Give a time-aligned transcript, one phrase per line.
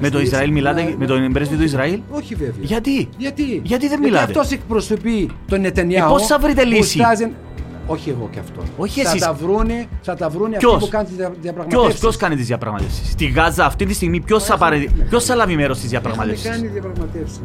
[0.00, 2.54] Με το Ισραήλ μιλάτε, με τον πρέσβη του Ισραήλ; Όχι βέβαια.
[2.60, 6.06] Γιατί, Γιατί, Γιατί δεν μιλάτε; Γιατί αυτός εκπροσωπεί τον Νετανιάου.
[6.06, 7.30] Ε, πώς θα βρείτε που λύση; στάζει-
[7.86, 8.60] Όχι εγώ και αυτό.
[8.76, 9.20] Όχι θα εσείς.
[9.22, 12.00] Τα βρούνε, θα τα βρούνε αυτοί Ποιος; που κάνουν τις Ποιο διαπραγματεύσεις.
[12.00, 15.54] ποιος κάνει τις διαπραγματεύσεις; Στη Γάζα αυτή τη στιγμή ποιος θα, πάρει, ποιος θα λάβει
[15.56, 17.40] μέρος στις Έχουμε διαπραγματεύσεις; κάνει διαπραγματεύσεις.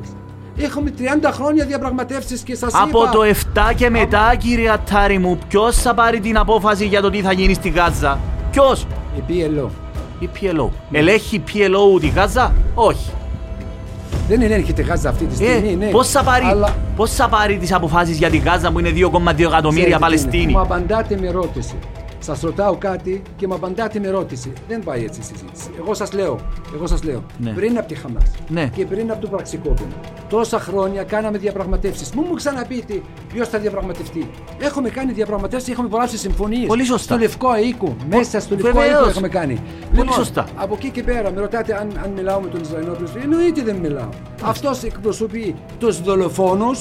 [0.58, 2.84] Έχουμε 30 χρόνια διαπραγματεύσεις και σας είπα.
[2.84, 7.10] Από το 7 και μετά, κύριε Ατάρη μου, ποιος θα πάρει την απόφαση για το
[7.10, 8.20] τι θα γίνει στη Γάζα;
[8.52, 8.88] Ποιος,
[9.18, 9.70] Η PLO.
[10.20, 10.70] Η PLO.
[10.92, 13.10] Ελέγχει PLO τη Γάζα, όχι.
[14.28, 15.70] Δεν ελέγχεται Γάζα αυτή τη στιγμή.
[15.72, 15.86] Ε, ναι.
[15.86, 19.00] πώς θα πάρει, Αλλά πώς θα πάρει τις αποφάσεις για τη Γάζα που είναι 2,2
[19.00, 20.52] εκατομμύρια ξέρετε τι είναι, Παλαιστίνοι.
[20.52, 21.76] Μου απαντάτε με ερώτηση.
[22.20, 24.54] Σας ρωτάω κάτι και μου απαντάτε με ερώτηση.
[24.68, 25.70] Δεν πάει έτσι η συζήτηση.
[25.80, 26.40] Εγώ σας λέω,
[26.74, 27.52] εγώ σας λέω Ναι.
[27.52, 28.70] πριν από τη Χαμάς Ναι.
[28.76, 29.94] και πριν από το πραξικόπημα,
[30.30, 32.12] τόσα χρόνια κάναμε διαπραγματεύσεις.
[32.12, 33.02] Μου μου ξαναπείτε
[33.34, 34.30] ποιος θα διαπραγματευτεί.
[34.60, 36.66] Έχουμε κάνει διαπραγματεύσεις, έχουμε υπογράψει συμφωνίες.
[36.68, 37.04] Πολύ σωστά.
[37.14, 39.00] Στο Λευκό Οίκο, μέσα στο Λευκό Βεβαίως.
[39.00, 39.62] Οίκο έχουμε κάνει.
[39.92, 40.46] Λοιπόν, σωστά.
[40.56, 43.20] Από εκεί και πέρα, με ρωτάτε αν, αν μιλάω με τον Ισραηλινό πρεσβή.
[43.24, 44.10] Εννοείται δεν μιλάω.
[44.44, 46.80] Αυτός εκπροσωπεί τους δολοφόνους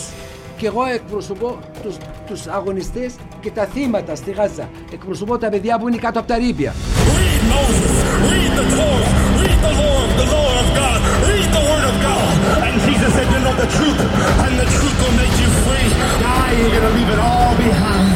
[0.58, 4.68] και εγώ εκπροσωπώ τους, τους αγωνιστές και τα θύματα στη Γάζα.
[4.92, 6.72] Εκπροσωπώ τα παιδιά που είναι κάτω από τα ρήπια.
[7.16, 7.94] Read Moses,
[8.30, 10.98] read the Torah, read the Lord, the law of God,
[11.30, 12.34] read the word of God.
[12.66, 14.00] And Jesus said, You know the truth,
[14.44, 15.88] and the truth will make you free.
[16.24, 18.08] Now you're gonna leave it all behind.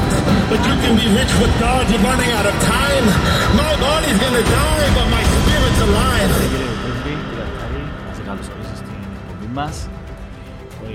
[0.50, 3.04] But you can be rich with God, you're running out of time.
[3.62, 6.30] My body's gonna die, but my spirit's alive.
[6.52, 9.74] Κύριε Πρέσβη, κύριε Ατάρη, να σε καλωσορίσω στην εκπομπή μας,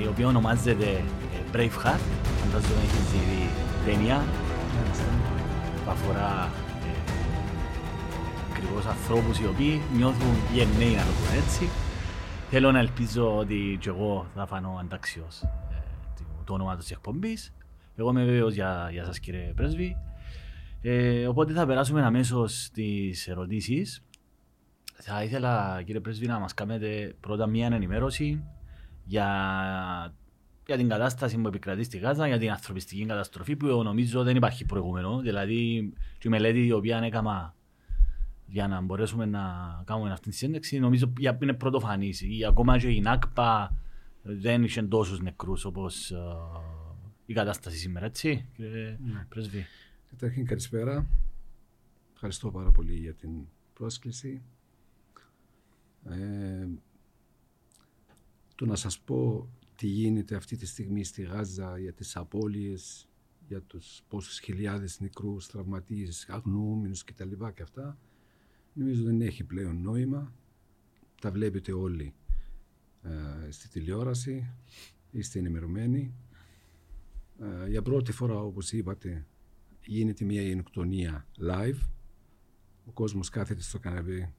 [0.04, 0.90] η οποία ονομάζεται
[1.27, 2.02] ε, Braveheart.
[2.42, 3.50] Φαντάζομαι έχεις δει
[3.86, 4.24] ταινία
[5.86, 6.50] που αφορά
[6.86, 7.12] ε,
[8.52, 11.70] ακριβώς ανθρώπους οι οποίοι νιώθουν γενναίοι να το πούμε έτσι.
[12.50, 15.48] Θέλω να ελπίζω ότι και εγώ θα φανώ αντάξιος ε,
[16.16, 17.54] του- του ονόματος της εκπομπής.
[17.96, 19.98] Εγώ είμαι βέβαιος για, για σας κύριε Πρέσβη.
[20.82, 24.02] Ε, οπότε θα περάσουμε αμέσως στις ερωτήσεις.
[25.00, 28.44] Θα ήθελα κύριε Πρέσβη να μας κάνετε πρώτα μια ενημέρωση
[29.04, 29.28] για,
[30.68, 34.66] για την κατάσταση που επικρατεί στη Γάζα, για την ανθρωπιστική καταστροφή που νομίζω δεν υπάρχει
[34.66, 35.20] προηγούμενο.
[35.20, 37.56] Δηλαδή, και η μελέτη η οποία έκανα
[38.48, 39.42] για να μπορέσουμε να
[39.86, 42.24] κάνουμε αυτή τη σύνδεξη, νομίζω για- είναι πρωτοφανής.
[42.48, 43.76] Ακόμα και η ΝΑΚΠΑ
[44.22, 46.14] δεν είχε τόσους νεκρούς όπως
[47.26, 49.00] η κατάσταση σήμερα, έτσι, κύριε
[49.30, 49.66] Πρέσβη;
[50.10, 51.08] Καταρχήν καλησπέρα.
[52.14, 53.30] Ευχαριστώ πάρα πολύ για την
[53.74, 54.42] πρόσκληση.
[56.10, 56.68] Ε,
[58.56, 59.48] το να σας πω
[59.78, 63.10] τι γίνεται αυτή τη στιγμή στη Γάζα για τις απώλειες,
[63.48, 67.32] για τους πόσους χιλιάδες νεκρούς, τραυματίες, αγνοούμενους κτλ.
[67.54, 67.98] και αυτά,
[68.74, 70.34] νομίζω δεν έχει πλέον νόημα.
[71.22, 72.14] Τα βλέπετε όλοι
[73.02, 74.54] ε, στη τηλεόραση,
[75.12, 76.14] είστε ενημερωμένοι.
[77.40, 79.26] Ε, για πρώτη φορά, όπως είπατε,
[79.86, 81.88] γίνεται μια γενοκτονία live.
[82.86, 84.34] Ο κόσμος κάθεται στο καναπέ,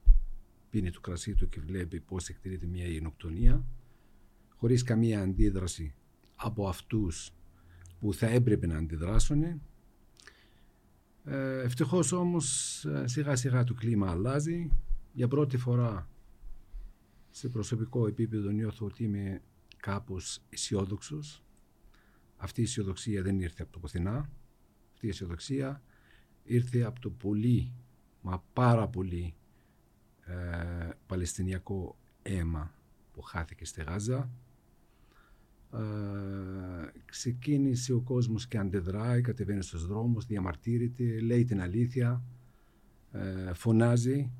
[0.69, 3.65] πίνει το κρασί του και βλέπει πώς εκτελείται μια γενοκτονία
[4.59, 5.93] χωρίς καμία αντίδραση
[6.35, 7.33] από αυτούς
[7.99, 9.43] που θα έπρεπε να αντιδράσουν.
[11.23, 14.69] Ε, ευτυχώς όμως ε, σιγά σιγά το κλίμα αλλάζει.
[15.13, 16.09] Για πρώτη φορά
[17.29, 19.41] σε προσωπικό επίπεδο νιώθω ότι είμαι
[19.77, 21.43] κάπως αισιόδοξος.
[22.37, 24.29] Αυτή η αισιοδοξία δεν ήρθε από το πουθενά.
[24.93, 25.81] Αυτή η αισιοδοξία
[26.43, 27.73] ήρθε από το πολύ,
[28.21, 29.33] μα πάρα πολύ
[30.25, 32.73] ε, παλαιστινιακό αίμα
[33.11, 34.29] που χάθηκε στη Γάζα.
[35.73, 35.79] Ε,
[37.05, 42.23] ξεκίνησε ο κόσμος και αντεδράει, κατεβαίνει στους δρόμους, διαμαρτύρεται, λέει την αλήθεια,
[43.11, 44.31] ε, φωνάζει.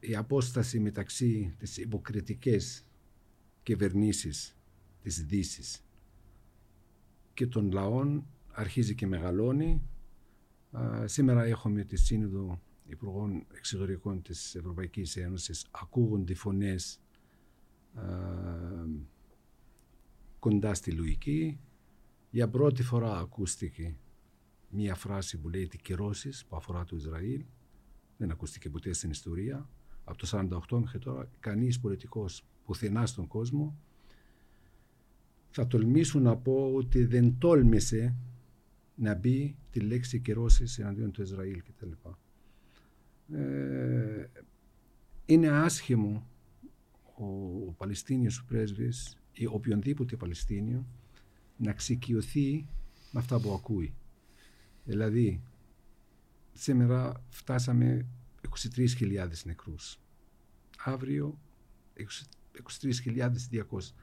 [0.00, 2.84] Η απόσταση μεταξύ της υποκριτικές
[3.62, 4.56] κυβερνήσεις
[5.02, 5.82] της Δύσης
[7.34, 9.82] και των λαών αρχίζει και μεγαλώνει.
[10.70, 15.66] Α, σήμερα έχουμε τη Σύνοδο Υπουργών Εξωτερικών της Ευρωπαϊκής Ένωσης.
[15.70, 17.00] Ακούγονται φωνές
[17.94, 18.02] α,
[20.38, 21.58] κοντά στη λογική.
[22.30, 23.96] Για πρώτη φορά ακούστηκε
[24.70, 27.44] μία φράση που λέει «Τι κυρώσεις» που αφορά το Ισραήλ.
[28.16, 29.68] Δεν ακούστηκε ποτέ στην ιστορία.
[30.04, 33.76] Από το 1948 μέχρι τώρα κανείς πολιτικός πουθενά στον κόσμο
[35.50, 38.14] θα τολμήσω να πω ότι δεν τόλμησε
[38.94, 41.90] να μπει τη λέξη κυρώσεις εναντίον του Ισραήλ κτλ.
[43.34, 44.26] Ε,
[45.26, 46.26] είναι άσχημο
[47.14, 47.24] ο,
[47.66, 50.86] ο Παλαιστίνιος πρέσβης ή οποιονδήποτε Παλαιστίνιο
[51.56, 52.66] να ξεκιωθεί
[53.10, 53.94] με αυτά που ακούει.
[54.84, 55.42] Δηλαδή,
[56.52, 58.06] σήμερα φτάσαμε
[58.74, 60.00] 23.000 νεκρούς.
[60.84, 61.38] Αύριο
[62.82, 63.94] 23.200.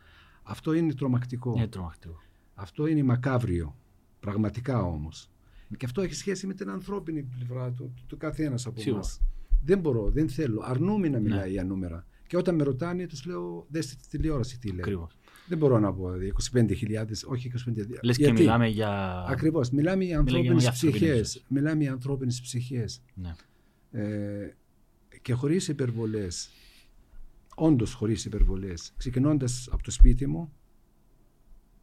[0.43, 1.53] Αυτό είναι τρομακτικό.
[1.55, 2.21] Είναι τρομακτικό.
[2.53, 3.75] Αυτό είναι μακάβριο.
[4.19, 5.29] Πραγματικά όμως.
[5.77, 8.99] Και αυτό έχει σχέση με την ανθρώπινη πλευρά του, του καθένας από Σίγουρα.
[8.99, 9.21] εμάς.
[9.63, 10.61] Δεν μπορώ, δεν θέλω.
[10.63, 12.05] Αρνούμε να μιλάει για νούμερα.
[12.27, 14.79] Και όταν με ρωτάνε, τους λέω: Δέστε τη τηλεόραση τι λέει.
[14.79, 15.17] Ακριβώς.
[15.47, 17.85] Δεν μπορώ να πω δηλαδή, 25.000, όχι 25.000.
[18.01, 19.23] Λες και μιλάμε για...
[19.27, 19.69] Ακριβώς.
[19.69, 21.15] Μιλάμε για για ανθρώπινες ανθρώπινες ψυχές.
[21.15, 21.45] ζωές.
[21.47, 23.01] Μιλάμε για ανθρώπινες ψυχές.
[23.13, 23.35] Ναι.
[23.91, 24.55] Ε,
[25.21, 26.49] και χωρίς υπερβολές.
[27.55, 28.93] Όντως χωρίς υπερβολές.
[28.97, 30.53] Ξεκινώντας από το σπίτι μου,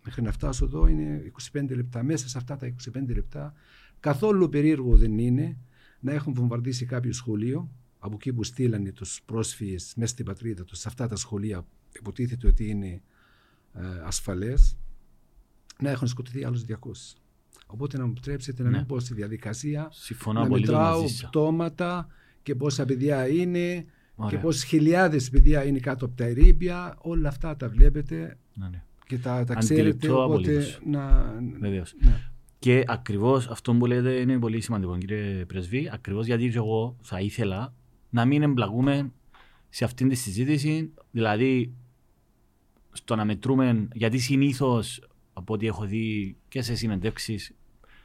[0.05, 2.03] μέχρι να φτάσω εδώ είναι 25 λεπτά.
[2.03, 3.55] Μέσα σε αυτά τα 25 λεπτά,
[4.01, 5.59] καθόλου περίεργο δεν είναι
[6.01, 10.79] να έχουν βομβαρδίσει κάποιο σχολείο από εκεί που στείλανε τους πρόσφυγες μέσα στην πατρίδα τους,
[10.79, 11.69] σε αυτά τα σχολεία που
[11.99, 13.03] υποτίθεται ότι είναι ε,
[14.05, 14.77] ασφαλές,
[15.79, 17.17] να έχουν σκοτωθεί άλλους 200.
[17.67, 18.77] Οπότε να μου επιτρέψετε να Ναι.
[18.77, 21.29] μην πω στη διαδικασία Συμφωνώ να πολύ μετράω μαζί σας.
[21.29, 22.07] πτώματα
[22.43, 23.85] και πόσα παιδιά είναι
[24.15, 24.31] Ωραία.
[24.31, 26.97] και πόσες χιλιάδες παιδιά είναι κάτω από τα ερήπια.
[26.99, 28.83] Όλα αυτά τα βλέπετε Ναι, ναι.
[29.07, 30.09] και τα, τα Αντιληπτό ξέρετε.
[30.11, 30.81] Οπότε απολύτως.
[30.87, 31.33] να.
[31.61, 31.95] Βεβαίως.
[32.01, 32.21] Ναι.
[32.59, 35.91] Και ακριβώς αυτό που λέτε είναι πολύ σημαντικό, κύριε Πρεσβή.
[35.93, 37.75] Ακριβώς γιατί και εγώ θα ήθελα
[38.11, 39.13] να μην εμπλακούμε
[39.69, 40.93] σε αυτήν τη συζήτηση.
[41.11, 41.73] Δηλαδή,
[42.93, 45.01] στο να μετρούμε, γιατί συνήθως
[45.33, 47.55] από ό,τι έχω δει και σε συνεντεύξεις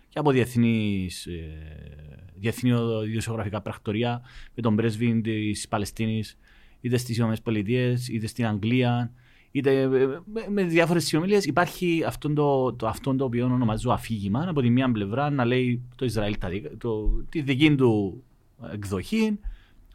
[0.09, 2.71] και από διεθνείς, ε, διεθνή
[3.05, 4.21] δημοσιογραφικά πρακτορία
[4.55, 6.37] με τον πρέσβη της Παλαιστίνης,
[6.81, 7.53] είτε στις ΗΠΑ,
[8.11, 9.11] είτε στην Αγγλία,
[9.51, 14.45] είτε ε, με, με διάφορες συνομιλίες, υπάρχει αυτό το, το, αυτόν το οποίο ονομάζω αφήγημα.
[14.49, 18.23] Από τη μία πλευρά να λέει το Ισραήλ τα, δικά- το, τη δική του
[18.73, 19.39] εκδοχή,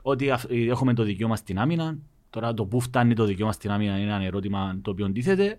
[0.02, 1.98] ότι αυ- έχουμε το δικαίωμα στην άμυνα.
[2.32, 5.58] Τώρα το πού φτάνει το δικαίωμα στην άμυνα είναι ένα ερώτημα το οποίο τίθεται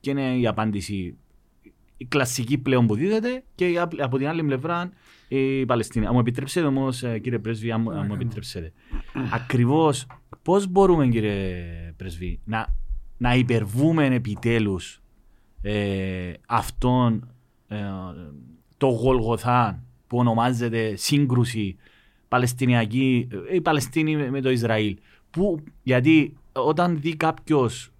[0.00, 1.16] και είναι η απάντηση
[1.96, 4.90] η κλασική πλέον που δίδεται και η απ- από την άλλη πλευρά
[5.28, 6.06] η Παλαιστίνη.
[6.06, 8.72] Αν μου επιτρέψετε όμως, κύριε Πρέσβη, αν, μου- αν μου επιτρέψετε.
[9.32, 10.06] Ακριβώς
[10.42, 11.64] πώς μπορούμε, κύριε
[11.96, 12.66] Πρέσβη, να,
[13.16, 15.02] να υπερβούμε επιτέλους
[15.62, 17.30] ε, αυτόν
[17.68, 17.76] ε,
[18.76, 21.76] το Γολγοθά που ονομάζεται σύγκρουση
[22.28, 24.96] Παλαιστινιακή, ε, η Παλαιστίνη με- με το Ισραήλ.
[25.30, 27.90] Που, γιατί όταν δει κάποιος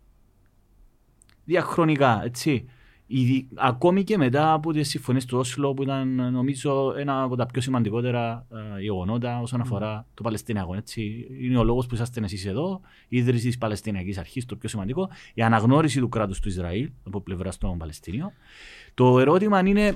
[1.45, 2.65] διαχρονικά, έτσι,
[3.13, 7.47] Ήδη- ακόμη και μετά από τις συμφωνίες του Όσλο που ήταν νομίζω ένα από τα
[7.47, 8.47] πιο σημαντικότερα
[8.77, 10.75] ε, γεγονότα όσον αφορά το Παλαιστινιακό.
[10.75, 11.27] Έτσι.
[11.41, 15.09] Είναι ο λόγος που είσαστε εσείς εδώ, η ίδρυση της Παλαιστινιακής Αρχής, το πιο σημαντικό,
[15.35, 18.33] η αναγνώριση του κράτους του Ισραήλ από πλευράς των Παλαιστίνιων.
[18.95, 19.95] Το ερώτημα είναι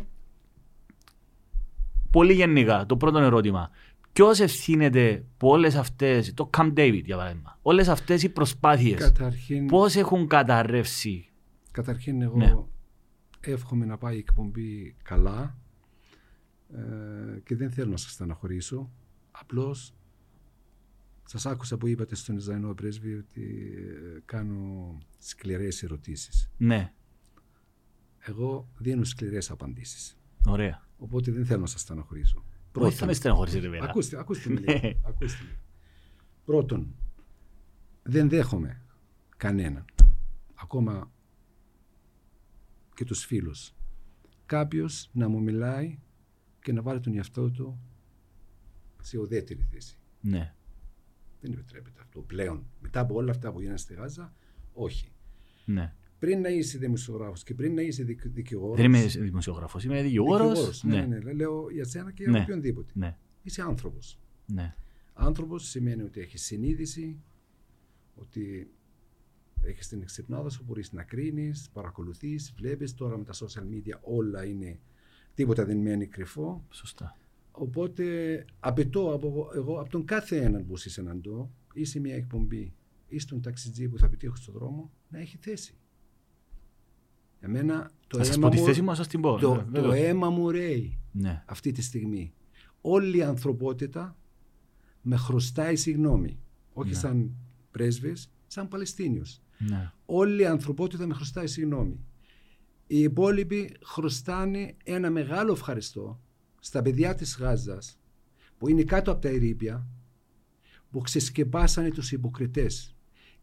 [2.11, 2.87] πολύ γενικά.
[2.87, 3.71] Το πρώτο ερώτημα.
[4.15, 9.67] Ποιος ευθύνεται που όλες αυτές, το Camp David για παράδειγμα, όλες αυτές οι προσπάθειες, Καταρχήν,
[9.67, 11.29] πώς έχουν καταρρεύσει;
[11.71, 12.55] καταρχήν εγώ Ναι.
[13.41, 15.59] εύχομαι να πάει η εκπομπή καλά
[16.75, 18.91] ε, και δεν θέλω να σας στεναχωρήσω.
[19.31, 19.95] Απλώς
[21.25, 26.51] σας άκουσα που είπατε στον Ισραηλό πρέσβη ότι ε, κάνω σκληρές ερωτήσεις.
[26.57, 26.93] Ναι,
[28.19, 30.19] Εγώ δίνω σκληρές απαντήσεις.
[30.47, 30.83] ωραία.
[30.99, 32.45] Οπότε δεν θέλω να σας στεναχωρήσω.
[32.77, 33.89] Όχι, θα με στεναχωρήσετε βέβαια.
[33.89, 34.73] Ακούστε, ακούστε με Ναι.
[34.75, 34.99] λίγο.
[35.05, 35.59] ακούστε με.
[36.45, 36.95] Πρώτον,
[38.03, 38.83] δεν δέχομαι
[39.37, 39.85] κανέναν,
[40.55, 41.11] ακόμα
[42.95, 43.75] και τους φίλους,
[44.47, 45.99] κάποιος να μου μιλάει
[46.61, 47.81] και να βάλει τον εαυτό του
[49.01, 49.99] σε ουδέτερη θέση.
[50.21, 50.55] Ναι,
[51.41, 52.67] Δεν επιτρέπεται αυτό πλέον.
[52.81, 54.33] Μετά από όλα αυτά που γίνανε στη Γάζα,
[54.73, 55.13] όχι.
[55.65, 55.95] ναι.
[56.25, 58.77] Πριν να είσαι δημοσιογράφος και πριν να είσαι δικ- δικηγόρος...
[58.77, 60.49] Δεν είμαι δημοσιογράφος, είμαι δικηγόρος.
[60.49, 62.41] δικηγόρος, ναι, Ναι, ναι, ναι, λέω για σένα και για Ναι.
[62.41, 62.93] οποιονδήποτε.
[62.95, 64.19] ναι, Είσαι άνθρωπος.
[64.47, 64.75] ναι.
[65.13, 67.21] Άνθρωπος σημαίνει ότι έχεις συνείδηση,
[68.15, 68.71] ότι
[69.63, 74.45] έχεις την εξυπνάδα σου, μπορείς να κρίνεις, παρακολουθείς, βλέπεις τώρα με τα social media όλα
[74.45, 74.81] είναι,
[75.35, 76.65] τίποτα δεν μένει κρυφό.
[76.71, 77.17] Σωστά.
[77.53, 78.05] Οπότε
[78.61, 82.75] απαιτώ από, εγώ από τον κάθε έναν που συναντώ ή σε μια εκπομπή
[83.09, 85.75] ή στον ταξιτζή που θα πετύχω στον δρόμο να έχει θέση.
[87.45, 89.39] Εμένα το, Θα σας αίμα πω τη μου, θέση μου, να σας την πω.
[89.39, 90.07] το, Ναι, το βέβαια.
[90.09, 92.33] αίμα μου ρέει Ναι, αυτή τη στιγμή.
[92.81, 94.17] Όλη η ανθρωπότητα
[95.03, 96.39] με χρωστάει συγγνώμη.
[96.73, 96.95] Όχι Ναι.
[96.95, 97.31] σαν
[97.71, 99.41] πρέσβης, σαν Παλαιστίνιος.
[99.59, 99.93] ναι.
[100.07, 102.01] Όλη η ανθρωπότητα με χρωστάει συγγνώμη.
[102.87, 106.21] Οι υπόλοιποι χρωστάνε ένα μεγάλο ευχαριστώ
[106.61, 107.99] στα παιδιά της Γάζας
[108.59, 109.87] που είναι κάτω από τα ερήπια
[110.91, 112.95] που ξεσκεπάσανε τους υποκριτές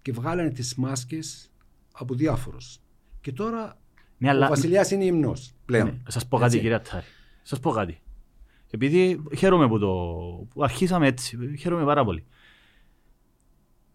[0.02, 1.52] και βγάλανε τις μάσκες
[1.92, 2.80] από διάφορους.
[3.22, 3.80] Και τώρα
[4.22, 4.48] Ναι, ο αλλά.
[4.48, 5.86] βασιλιάς είναι ύμνος πλέον.
[5.86, 6.60] Ναι, σας πω κάτι, Έτσι.
[6.60, 7.06] κύριε Ατάρη.
[7.44, 8.00] Σας πω κάτι.
[8.72, 9.88] Επειδή χαίρομαι που το
[10.54, 12.24] που αρχίσαμε έτσι, χαίρομαι πάρα πολύ.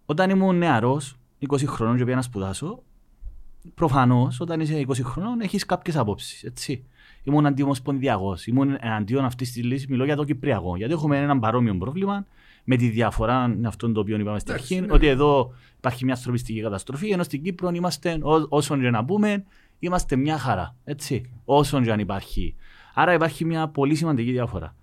[0.07, 1.17] Όταν ήμουν νεαρός,
[1.49, 2.83] 20 χρονών και πήγα να σπουδάσω,
[3.75, 6.85] προφανώς όταν είσαι 20 χρονών έχεις κάποιες απόψεις, έτσι.
[7.23, 11.77] Ήμουν αντιομοσπονδιακός, ήμουν εναντίον αυτής της λύσης, μιλώ για το Κυπριακό, γιατί έχουμε έναν παρόμοιο
[11.77, 12.27] πρόβλημα
[12.65, 14.93] με τη διαφορά με αυτόν το οποίο είπαμε στην Εντάξει, αρχή, ναι.
[14.93, 19.45] ότι εδώ υπάρχει μια ανθρωπιστική καταστροφή, ενώ στην Κύπρο είμαστε, ό- όσον και να πούμε,
[19.79, 20.77] είμαστε μια χαρά.
[20.85, 22.55] Έτσι, όσον και αν υπάρχει.
[22.95, 24.77] Άρα υπάρχει μια πολύ σημαντική διαφορά.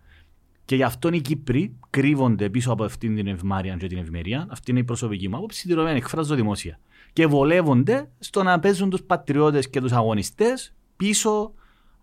[0.66, 4.48] Και γι' αυτό οι Κύπροι κρύβονται πίσω από αυτήν την ευμάρεια και την ευημερία.
[4.50, 5.68] Αυτή είναι η προσωπική μου άποψη.
[5.68, 6.80] Τη ρωμένη εκφράζω δημόσια.
[7.14, 11.54] Και βολεύονται στο να παίζουν τους πατριώτες και τους αγωνιστές πίσω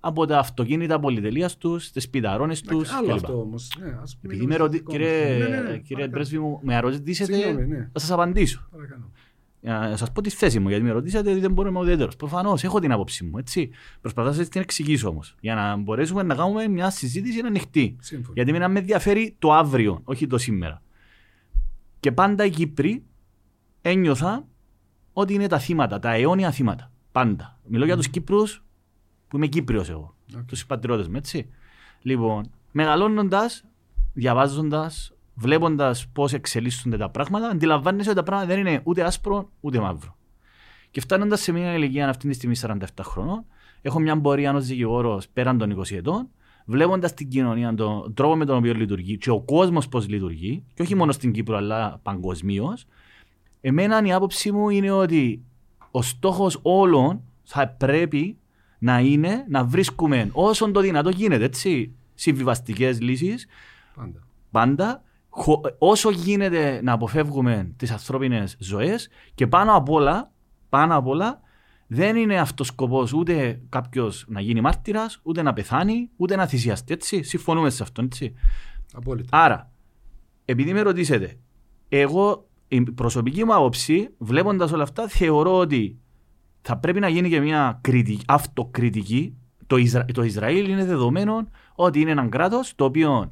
[0.00, 2.92] από τα αυτοκίνητα πολυτελείας τους, τις πιταρώνες τους.
[2.92, 3.14] Άλλο κλπ.
[3.14, 3.72] αυτό όμως.
[3.80, 4.76] Ναι, ας πούμε Επειδή το με ρωτη...
[4.76, 4.98] δικό μας.
[5.00, 6.10] κύριε, Ναι, ναι, ναι, κύριε παρακαλώ.
[6.10, 7.88] πρέσβη μου, με ρωτήσετε, Συγγνώμη, ναι.
[7.92, 8.68] θα σας απαντήσω.
[8.70, 9.10] Παρακαλώ.
[9.60, 11.88] Για να σας πω τη θέση μου, γιατί με ρωτήσατε ότι δεν μπορώ να είμαι
[11.88, 12.10] ουδέτερο.
[12.18, 13.38] Προφανώς έχω την άποψή μου.
[13.38, 13.70] Έτσι.
[14.00, 15.34] Προσπαθώ να σας την εξηγήσω όμως.
[15.40, 17.96] Για να μπορέσουμε να κάνουμε μια συζήτηση ανοιχτή.
[18.00, 18.32] Σύμφωνα.
[18.34, 20.82] Γιατί εμένα με ενδιαφέρει το αύριο, όχι το σήμερα.
[22.00, 23.04] Και πάντα οι Κύπροι
[23.82, 24.46] ένιωθα
[25.12, 26.92] ότι είναι τα θύματα, τα αιώνια θύματα.
[27.12, 27.58] Πάντα.
[27.66, 28.64] Μιλώ για τους Κύπρους
[29.28, 30.14] που είμαι Κύπριος εγώ.
[30.36, 30.44] Οκ.
[30.44, 31.48] Τους συμπατριώτες μου, έτσι.
[32.02, 33.64] Λοιπόν, μεγαλώνοντας,
[34.12, 39.80] διαβάζοντας, βλέποντας πώς εξελίσσονται τα πράγματα, αντιλαμβάνεσαι ότι τα πράγματα δεν είναι ούτε άσπρο ούτε
[39.80, 40.16] μαύρο.
[40.90, 43.44] Και φτάνοντας σε μια ηλικία αυτή τη στιγμή 47 χρονών,
[43.82, 46.28] έχω μια πορεία ως δικηγόρος πέραν των 20 ετών,
[46.64, 50.82] βλέποντας την κοινωνία, τον τρόπο με τον οποίο λειτουργεί και ο κόσμος πώς λειτουργεί, και
[50.82, 52.86] όχι μόνο στην Κύπρο αλλά παγκοσμίως,
[53.60, 55.42] εμένα η άποψή μου είναι ότι
[55.90, 58.36] ο στόχος όλων θα πρέπει
[58.78, 63.46] να είναι να βρίσκουμε όσο το δυνατό γίνεται, έτσι, συμβιβαστικές λύσεις
[63.96, 64.18] Πάντα.
[64.50, 65.09] πάντα, χω-
[65.78, 70.32] όσο γίνεται να αποφεύγουμε τις ανθρώπινες ζωές και πάνω απ' όλα,
[70.68, 71.40] πάνω απ' όλα
[71.92, 76.92] δεν είναι αυτός σκοπός ούτε κάποιος να γίνει μάρτυρας, ούτε να πεθάνει, ούτε να θυσιαστεί,
[76.92, 77.22] έτσι.
[77.22, 78.34] Συμφωνούμε σε αυτό, έτσι.
[78.92, 79.42] Απόλυτα.
[79.42, 79.70] Άρα,
[80.44, 81.38] επειδή με ρωτήσετε,
[81.88, 85.98] εγώ η προσωπική μου άποψη, βλέποντας όλα αυτά, θεωρώ ότι
[86.62, 89.36] θα πρέπει να γίνει και μια κριτική, αυτοκριτική.
[89.66, 90.04] Το, Ισρα...
[90.04, 93.30] το Ισραήλ είναι δεδομένο ότι είναι ένα κράτος το οποίο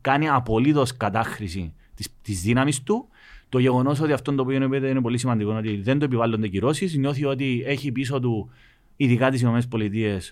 [0.00, 3.08] κάνει απολύτως κατάχρηση της της δύναμης του.
[3.48, 6.96] Το γεγονός ότι αυτό το οποίο είναι, είναι πολύ σημαντικό, ότι δεν το επιβάλλονται κυρώσεις,
[6.96, 8.50] νιώθει ότι έχει πίσω του,
[8.96, 9.60] ειδικά τις ΗΠΑ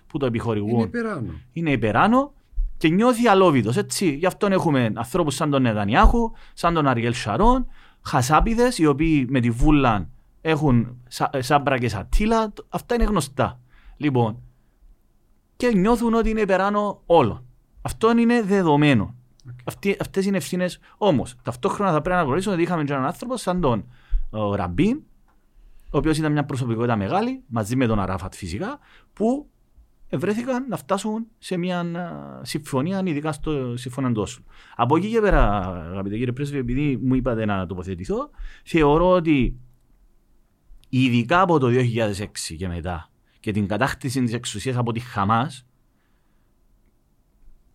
[0.07, 1.33] που το επιχορηγούν Είναι υπεράνω.
[1.53, 2.33] είναι υπεράνω
[2.77, 4.15] και νιώθει αλόβητος, έτσι.
[4.15, 7.67] Γι' αυτό έχουμε ανθρώπους σαν τον Νεδανιάχου, σαν τον Αριέλ Σαρών,
[8.03, 10.09] χασάπιδες οι οποίοι με τη βούλα
[10.41, 13.61] έχουν σα, σάμπρα και σατήλα, αυτά είναι γνωστά.
[13.97, 14.39] Λοιπόν,
[15.57, 17.45] και νιώθουν ότι είναι υπεράνω όλων.
[17.83, 19.15] Αυτό είναι δεδομένο.
[19.65, 20.79] Αυτοί, αυτές είναι ευθύνες.
[20.97, 23.85] Όμως, ταυτόχρονα θα πρέπει να γνωρίσουμε ότι είχαμε και έναν άνθρωπο σαν τον
[24.31, 25.03] ο, Ραμπίν,
[25.91, 28.79] ο οποίος ήταν μια προσωπικότητα μεγάλη, μαζί με τον Αράφατ φυσικά,
[29.13, 29.51] που
[30.11, 34.45] βρέθηκαν να φτάσουν σε μια α, συμφωνία, ειδικά στο συμφωνία του Όσλου.
[34.77, 35.59] Από εκεί και πέρα,
[35.91, 38.31] αγαπητέ κύριε Πρέσβη, επειδή μου είπατε να τοποθετηθώ,
[38.65, 39.57] θεωρώ ότι
[40.89, 45.67] ειδικά από το 2006 και μετά και την κατάκτηση της εξουσίας από τη Χαμάς,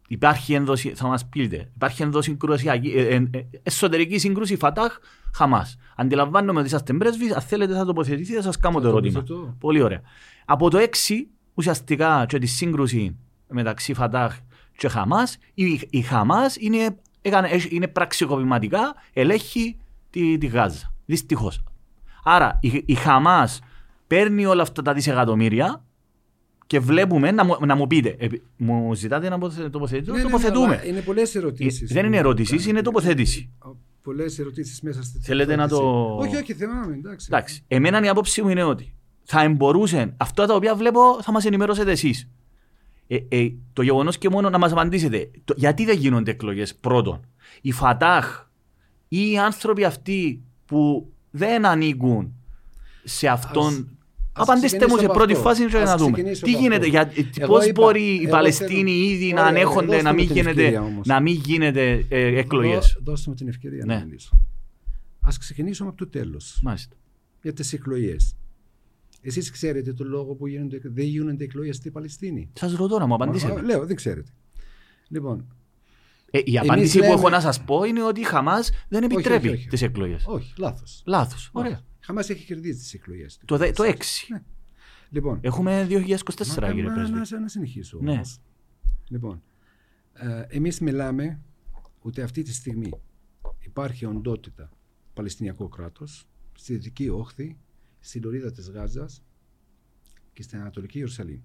[0.08, 4.98] υπάρχει ένδοση, θα μας πείτε, υπάρχει ένδοση κρουσιακή, ε, ε, ε, εσωτερική σύγκρουση Φατάχ
[5.34, 5.78] Χαμάς.
[5.96, 9.24] Αντιλαμβάνομαι ότι είσαστε πρέσβεις, αν θέλετε θα τοποθετηθείτε, θα σας κάνω το Θα ερώτημα.
[9.24, 9.56] τοποθετώ.
[9.60, 10.02] Πολύ ωραία.
[10.46, 13.16] Από το 6 ουσιαστικά και τη σύγκρουση
[13.50, 14.38] μεταξύ Φατάχ
[14.78, 19.78] και Χαμάς, η, η Χαμάς είναι, έκανε, έχει- είναι πραξικοπηματικά ελέγχει
[20.10, 20.94] τη, τη Γάζα.
[21.06, 21.64] Δυστυχώς.
[22.24, 23.60] Άρα η, η Χαμάς
[24.08, 25.84] παίρνει όλα αυτά τα δισεκατομμύρια
[26.68, 30.24] και βλέπουμε να, μου- να μου πείτε, επί- μου ζητάτε να τοποθε- τοποθετηθώ, Ναι, ναι,
[30.24, 30.66] ναι, τοποθετούμε.
[30.76, 31.92] αλλά είναι πολλές ερωτήσεις.
[31.92, 33.50] Ε, δεν είναι ερώτηση, είναι τοποθέτηση.
[34.02, 36.08] Πολλές ερωτήσεις μέσα στη Θέλετε να τοποθέτηση.
[36.08, 36.94] το- Όχι, όχι, θυμάμαι.
[36.94, 37.28] Εντάξει.
[37.32, 38.94] Εντάξει, εμένα η άποψή μου είναι ότι
[39.24, 42.30] θα εμπορούσαν αυτά τα οποία βλέπω θα μας ενημερώσετε εσείς.
[43.08, 47.20] Ε, ε, το γεγονός και μόνο να μας απαντήσετε, το, γιατί δεν γίνονται εκλογές πρώτον.
[47.62, 48.48] Η Φατάχ
[49.08, 52.34] ή οι άνθρωποι αυτοί που δεν ανήκουν
[53.04, 53.97] σε αυτόν.
[54.38, 55.44] Ας- ας Απαντήστε μου ξεκινήσω σε από πρώτη αυτό.
[55.44, 56.12] φάση και Ας να δούμε.
[56.12, 56.90] ξεκινήσω Τι από γίνεται, αυτό.
[56.90, 57.12] για,
[57.44, 60.16] Εγώ πώς είπα- μπορεί οι εγώ Παλαιστίνοι θέλω- ήδη Ωραία, να ανέχονται δώστε να μου
[60.16, 61.08] μην, την γίνεται, ευκαιρία όμως.
[61.08, 62.94] να μην γίνεται ε, εκλογές.
[62.98, 63.96] Δώ- Δώστε μου την ευκαιρία Ναι.
[63.96, 64.30] να μιλήσω.
[65.22, 66.60] Α ξεκινήσουμε από το τέλος.
[66.64, 66.96] Μάλιστα.
[67.42, 68.36] Για τις εκλογές.
[69.22, 73.14] Εσείς ξέρετε το λόγο που γίνονται, δεν γίνονται εκλογές στην Παλαιστίνη; Σας ρωτώ να μου
[73.14, 73.62] Α, απαντήσετε.
[73.62, 74.32] Λέω, δεν ξέρετε.
[75.10, 75.46] Λοιπόν,
[76.32, 79.48] Ε, η απάντηση που λέμε- έχω να σας πω είναι ότι η Χαμάς δεν επιτρέπει
[79.48, 79.68] όχι, όχι.
[79.68, 80.24] τις εκλογές.
[80.28, 81.02] όχι, λάθος.
[81.06, 81.50] Λάθος.
[81.54, 81.82] Ωραία.
[82.08, 83.40] Η Χαμάς έχει κερδίσει τις εκλογές.
[83.46, 83.96] Το, δε- το 6.
[84.30, 84.44] Ναι.
[85.10, 87.14] Λοιπόν, Έχουμε 2024 Μα- κύριε μα- Πρέσβη.
[87.36, 88.00] Να, να συνεχίσω.
[88.02, 88.12] Ναι.
[88.12, 88.40] όμως.
[89.10, 89.42] Λοιπόν,
[90.14, 91.42] ε, εμείς μιλάμε
[92.00, 92.90] ότι αυτή τη στιγμή
[93.60, 94.70] υπάρχει οντότητα
[95.14, 97.58] Παλαιστινιακό κράτος στη Δυτική Όχθη,
[98.00, 99.24] στη Λωρίδα της Γάζας
[100.34, 101.40] και στην Ανατολική Ιερουσαλήμ.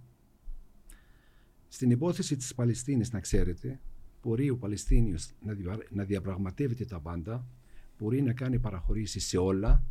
[1.69, 3.81] Στην υπόθεση της Παλαιστίνης, να ξέρετε,
[4.23, 7.47] μπορεί ο Παλαιστίνιος να, δια- να διαπραγματεύεται τα πάντα,
[7.99, 9.83] μπορεί να κάνει παραχωρήσεις σε όλα,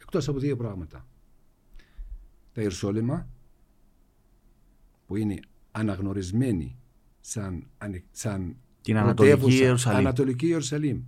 [0.00, 1.06] εκτός από δύο πράγματα.
[2.52, 3.28] Τα Ιερουσόλυμα,
[5.06, 5.38] που είναι
[5.70, 6.78] αναγνωρισμένη
[7.20, 9.98] σαν, ανε- σαν Την Ανατολική πρωτεύουσα- Ιερουσαλήμ.
[9.98, 11.02] Ανατολική Ιερουσαλήμ.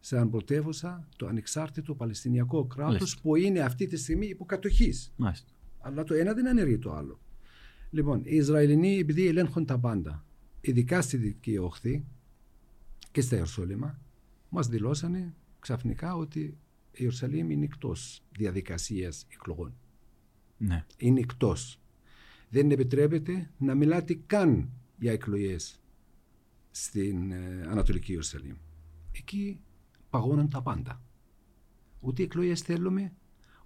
[0.00, 3.20] Σαν πρωτεύουσα το ανεξάρτητο Παλαιστινιακό κράτος Μάλιστα.
[3.22, 5.12] που είναι αυτή τη στιγμή υποκατοχής.
[5.16, 5.52] Μάλιστα.
[5.78, 7.20] Αλλά το ένα δεν αναιρεί το άλλο.
[7.90, 10.24] Λοιπόν, οι Ισραηλινοί επειδή ελέγχουν τα πάντα,
[10.60, 12.04] ειδικά στη Δυτική Όχθη,
[13.10, 14.00] και στα Ιερουσαλήμα,
[14.48, 16.58] μας δηλώσανε ξαφνικά ότι
[16.94, 19.74] η Ιερουσαλήμ είναι εκτός διαδικασίας εκλογών.
[20.56, 20.84] Ναι.
[20.96, 21.80] Είναι εκτός.
[22.48, 25.80] Δεν επιτρέπεται να μιλάτε καν για εκλογές
[26.70, 28.56] στην ε, Ανατολική Ιερουσαλήμ.
[29.12, 29.60] Εκεί
[30.10, 31.02] παγώνουν τα πάντα.
[32.00, 33.12] Ούτε εκλογές θέλουμε,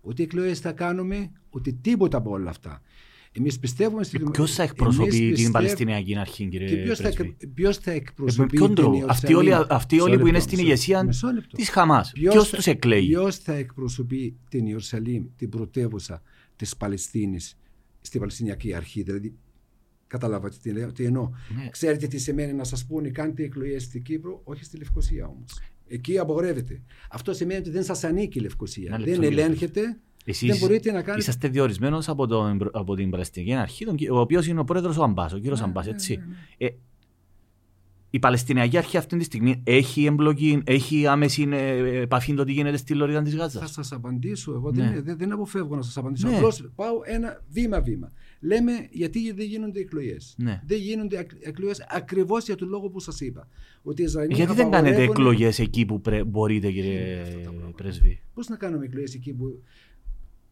[0.00, 2.82] ούτε εκλογές θα κάνουμε, ούτε τίποτα από όλα αυτά.
[3.32, 7.76] Εμείς πιστεύουμε στη Ποιος θα εκπροσωπεί την Παλαιστινιακή Αρχή, κύριε και ποιος θα, Πρέσβη; ποιος
[7.78, 9.76] θα Ε, με εκπροσωπεί ποιον την τρόπο; Αυτοί όλοι, Ιερουσαλήμ.
[9.76, 11.56] αυτοί όλοι Μισό που είναι λεπτό, στην μισό- ηγεσία μισό λεπτό.
[11.56, 12.12] της Χαμάς.
[12.12, 16.22] Ποιος Ποιος θα- τους εκλέγει; Ποιος θα εκπροσωπεί την Ιερουσαλήμ, την πρωτεύουσα
[16.56, 17.58] της Παλαιστίνης
[18.00, 19.34] στην Παλαιστινιακή Αρχή; Δηλαδή,
[20.06, 21.30] καταλάβατε τι, λέω, τι εννοώ.
[21.56, 21.68] Ναι.
[21.70, 25.58] Ξέρετε τι σημαίνει να σας πούνε κάντε εκλογές στην Κύπρο, όχι στη Λευκοσία όμως.
[25.90, 26.82] Εκεί απογορεύεται.
[27.10, 28.86] Αυτό σημαίνει ότι δεν σας ανήκει η Λευκοσία.
[28.86, 29.98] Ένα δεν λεπτό, κύριε ελέγχεται,
[30.30, 31.18] Εσείς δεν μπορείτε να κάνετε...
[31.18, 35.02] είσαστε διορισμένος από, τον- από την Παλαιστινιακή Αρχή, τον, ο οποίος είναι ο πρόεδρος ο
[35.02, 36.16] Αμπάς, ο κύριος Ναι, Αμπάς, ναι, έτσι.
[36.16, 36.66] ναι, ναι.
[36.66, 36.74] Ε,
[38.10, 42.52] η Παλαιστινιακή Αρχή αυτή τη στιγμή έχει εμπλοκή, έχει άμεση ε, επαφή με το τι
[42.52, 44.52] γίνεται στη Λωρίδα της Γάζας; Θα σας απαντήσω.
[44.52, 44.90] Εγώ Ναι.
[44.92, 46.28] δεν, δεν, δεν αποφεύγω να σας απαντήσω.
[46.28, 46.36] Ναι.
[46.36, 48.10] Απλώς πάω ένα βήμα-βήμα.
[48.40, 50.34] Λέμε γιατί δεν γίνονται εκλογές.
[50.38, 50.60] Ναι.
[50.66, 53.48] Δεν γίνονται εκλογές ακριβώς για τον λόγο που σας είπα.
[53.82, 57.50] Ότι οι Ισραηλοί Γιατί δεν κάνετε απαγορεύουν- εκλογές εκεί που πρέ- μπορείτε, κύριε αυτά τα
[57.50, 57.70] πράγματα.
[57.76, 59.62] Πρέσβη; Πώς να κάνουμε εκλογές εκεί που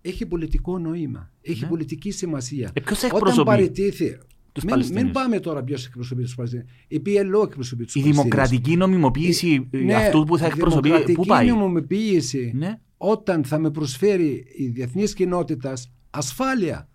[0.06, 1.68] έχει πολιτικό νόημα, έχει Ναι.
[1.68, 2.70] πολιτική σημασία.
[2.72, 4.18] Ε, ποιος θα Όταν εκπροσωπεί παραιτήθη.
[4.52, 6.70] τους Μην, Παλαιστίνιους; μην πάμε τώρα ποιος εκπροσωπεί τους Παλαιστίνιους.
[6.88, 11.50] Η PLO εκπροσωπεί τους Η δημοκρατική νομιμοποίηση Ναι, αυτού που θα εκπροσωπεί, πού πάει; Η
[11.50, 12.78] νομιμοποίηση Ναι.
[12.96, 16.88] όταν θα με προσφέρει η διεθνής κοινότητας ασφάλεια.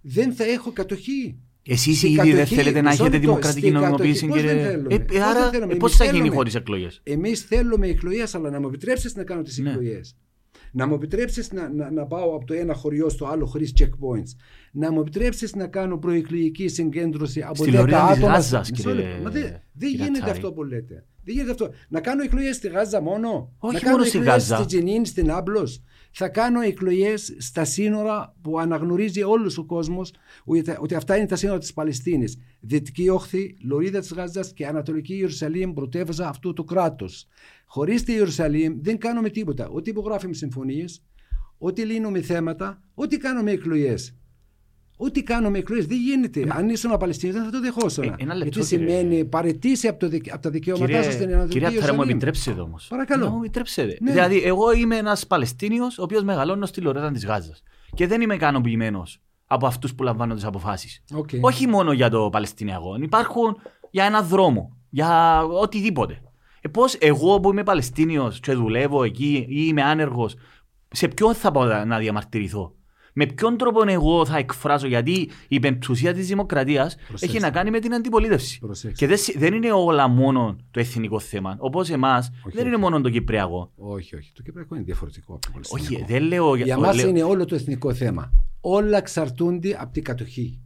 [0.00, 1.36] Δεν θα έχω κατοχή.
[1.70, 4.42] Εσείς Στη ήδη δεν κατοχή, θέλετε να μισό έχετε λεπτό, δημοκρατική στη κατοχή, νομιμοποίηση, πώς
[4.42, 4.64] δεν κύριε.
[4.70, 6.34] θέλουμε, Ε, πώς ε, δεν άρα, θέλουμε, πώς εμείς θα γίνει θέλουμε.
[6.34, 9.70] χωρίς εκλογές; Εμείς θέλουμε εκλογές, αλλά να μου επιτρέψεις να κάνω τις Ναι.
[9.70, 10.16] εκλογές.
[10.72, 14.30] Να μου επιτρέψεις να, να, να πάω από το ένα χωριό στο άλλο χωρίς checkpoints.
[14.72, 18.32] Να μου επιτρέψεις να κάνω προεκλογική συγκέντρωση από Στη 10 Λωρίδα της άτομα.
[18.32, 19.22] Γάζας, Μισό κύριε- λεπτό.
[19.22, 19.60] Μα δεν δεν
[19.90, 20.30] κύριε γίνεται Ατσάρη.
[20.30, 21.04] αυτό που λέτε.
[21.24, 21.70] Δεν γίνεται αυτό.
[21.88, 24.56] Να κάνω εκλογές στη Γάζα μόνο; Όχι να κάνω μόνο στη εκλογές Γάζα.
[24.56, 30.12] Στη Τζενίν, στην Άμπλος; Θα κάνω εκλογές στα σύνορα που αναγνωρίζει όλος ο κόσμος
[30.44, 32.38] ότι, ότι αυτά είναι τα σύνορα της Παλαιστίνης.
[32.60, 37.26] Δυτική όχθη, Λωρίδα της Γάζας και Ανατολική Ιερουσαλήμ, πρωτεύουσα αυτού του κράτους.
[37.66, 39.70] Χωρίς τη Ιερουσαλήμ δεν κάνουμε τίποτα.
[39.72, 41.02] Ούτε υπογράφουμε συμφωνίες,
[41.58, 44.16] ούτε λύνουμε θέματα, ούτε κάνουμε εκλογές.
[45.00, 46.44] Ό,τι κάνουμε εκλογές δεν γίνεται.
[46.48, 48.04] Αν ήσουν Παλαιστίνη δεν θα το δεχόσουν.
[48.04, 48.98] Ε, ένα λεπτό, Γιατί κύριε.
[48.98, 51.98] σημαίνει παραίτηση από, το, δικ- από τα δικαιώματά σας στην Κύριε, Ανατολική κύριε Ατταρέ, μου
[51.98, 52.10] Ιερουσαλήμ.
[52.10, 52.86] επιτρέψετε όμως.
[52.88, 53.24] Παρακαλώ.
[53.24, 53.96] Να μου επιτρέψετε.
[54.00, 54.10] Ναι.
[54.10, 57.62] Δηλαδή, εγώ είμαι ένας Παλαιστίνιος, ο οποίος μεγαλώνω στη Λωρίδα της Γάζας.
[57.94, 61.04] Και δεν είμαι ικανοποιημένος από αυτούς που λαμβάνουν τις αποφάσεις.
[61.14, 61.28] Οκ.
[61.40, 62.96] Όχι μόνο για το Παλαιστινιακό.
[63.02, 63.56] Υπάρχουν
[63.90, 64.76] για ένα δρόμο.
[64.90, 66.22] Για οτιδήποτε.
[66.60, 70.34] Ε, Πώς εγώ που είμαι Παλαιστίνιος και δουλεύω εκεί ή είμαι άνεργος,
[70.88, 72.74] σε ποιον θα πάω να- να διαμαρτυρηθώ;
[73.20, 77.26] Με ποιον τρόπο εγώ θα εκφράσω, γιατί η πεμπτουσία της δημοκρατίας Προσέξτε.
[77.26, 78.58] έχει να κάνει με την αντιπολίτευση.
[78.58, 78.98] Προσέξτε.
[78.98, 81.56] Και δεν, συ- δεν είναι όλα μόνο το εθνικό θέμα.
[81.58, 82.82] Όπως εμάς, Όχι, δεν είναι όχι.
[82.84, 83.70] μόνο το Κυπριακό.
[83.76, 84.32] Όχι, όχι.
[84.34, 86.04] Το Κυπριακό είναι διαφορετικό από το Παλαιστινιακό.
[86.04, 86.54] Όχι, δεν λέω.
[86.54, 88.32] Για μας λέω- είναι όλο το εθνικό θέμα.
[88.60, 90.60] Όλα εξαρτούνται από την κατοχή.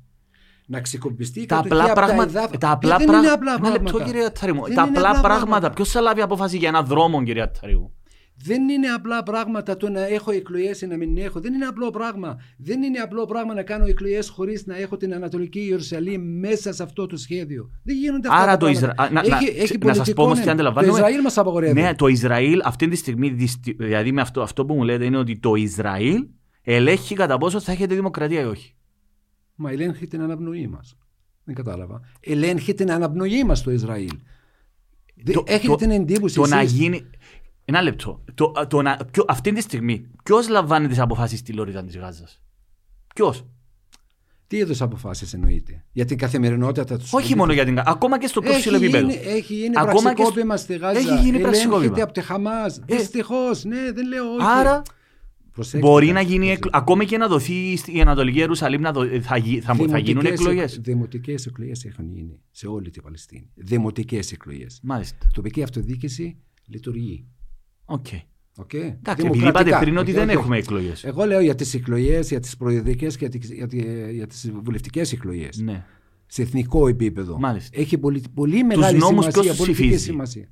[0.66, 2.30] Να ξεκομπιστεί η Τα κατοχή απλά από τα πράγματα.
[2.38, 2.58] εδάφη.
[2.58, 3.82] Τα απλά δεν πραγ- είναι απλά Ένα πράγματα.
[3.92, 4.62] λεπτό, κύριε Ατταρή μου.
[4.66, 5.28] Δεν Τα είναι απλά πράγματα.
[5.28, 5.70] πράγματα.
[5.70, 7.92] Ποιος θα λάβει απόφαση για έναν δρόμο, κύριε Ατταρή μου;
[8.36, 11.40] Δεν είναι απλά πράγματα το να έχω εκλογές ή να μην έχω.
[11.40, 12.38] Δεν είναι απλό πράγμα.
[12.58, 16.82] Δεν είναι απλό πράγμα να κάνω εκλογές χωρίς να έχω την Ανατολική Ιερουσαλήμ μέσα σε
[16.82, 17.70] αυτό το σχέδιο.
[17.82, 18.92] Δεν γίνονται αυτά Άρα τα το πράγματα.
[18.94, 19.12] Ισρα...
[19.12, 20.50] να, έχει, να, έχει να σας πω όμως πολιτικό, τι ναι.
[20.50, 20.92] αντιλαμβάνομαι.
[20.92, 21.80] Το Ισραήλ μας απαγορεύει.
[21.80, 25.16] Ναι, το Ισραήλ αυτή τη στιγμή, δυστι- δηλαδή με αυτό, αυτό που μου λέτε είναι
[25.18, 26.26] ότι το Ισραήλ
[26.62, 28.74] ελέγχει κατά πόσο θα έχετε δημοκρατία ή όχι.
[29.54, 30.96] Μα ελέγχει την αναπνοή μας.
[31.44, 32.00] Δεν κατάλαβα.
[32.20, 34.10] Ελέγχει την αναπνοή μας το Ισραήλ.
[35.24, 36.34] Δεν- Το- Έχετε το- την εντύπωση.
[36.34, 36.72] Το να εσείς.
[36.72, 37.02] γίνει.
[37.64, 38.25] Ένα λεπτό.
[38.35, 38.96] Το, το να...
[39.12, 42.40] ποιο- αυτή τη στιγμή, ποιος λαμβάνει τις αποφάσεις στη Λωρίδα της Γάζας;
[43.14, 43.44] Ποιος;
[44.46, 47.12] Τι είδους αποφάσεις εννοείται; Για την καθημερινότητα τους.
[47.12, 47.79] Όχι μόνο για την.
[47.85, 49.09] Ακόμα και στο πιο ψηλό έχει επίπεδο.
[49.11, 50.98] γίνει, έχει γίνει Ακόμα και πραξικόπημα στη Γάζα.
[50.98, 51.77] Έχει γίνει πραξικόπημα.
[51.77, 52.79] Ελέγχεται από τη Χαμάς.
[52.87, 52.96] Ε.
[52.96, 53.64] Δυστυχώς.
[53.64, 54.46] Ναι, δεν λέω όχι.
[54.46, 54.83] Άρα
[55.53, 56.37] Προσέξτε μπορεί κάτι, να γίνει.
[56.38, 56.68] προσέξτε.
[56.68, 59.98] εκλο- Ακόμα και να δοθεί στη- η Ανατολική Ιερουσαλήμ, να δο- θα, γι- θα, θα
[59.98, 60.77] γίνουν Δημοτικές εκλογές.
[60.77, 63.51] εκ- Δημοτικές εκλογές έχουν γίνει σε όλη την Παλαιστίνη.
[63.55, 64.81] Δημοτικές εκλογές.
[64.83, 65.27] Μάλιστα.
[65.35, 67.27] Τοπική αυτοδιοίκηση λειτουργεί.
[67.92, 68.06] OK.
[68.62, 68.76] Okay.
[68.83, 71.05] Εντάξει, επειδή είπατε πριν ότι δεν έχουμε εκλογές.
[71.05, 74.52] Εγώ λέω για τις εκλογές, για τις προεδρικές και για τις, για, τη- για τις
[74.62, 75.59] βουλευτικές εκλογές.
[75.59, 75.85] Ναι.
[76.26, 77.38] Σε εθνικό επίπεδο.
[77.38, 77.81] Μάλιστα.
[77.81, 79.42] Έχει πολύ, πολύ μεγάλη νόμους σημασία.
[79.42, 80.48] ποιος τους πολιτική ψηφίζει; σημασία.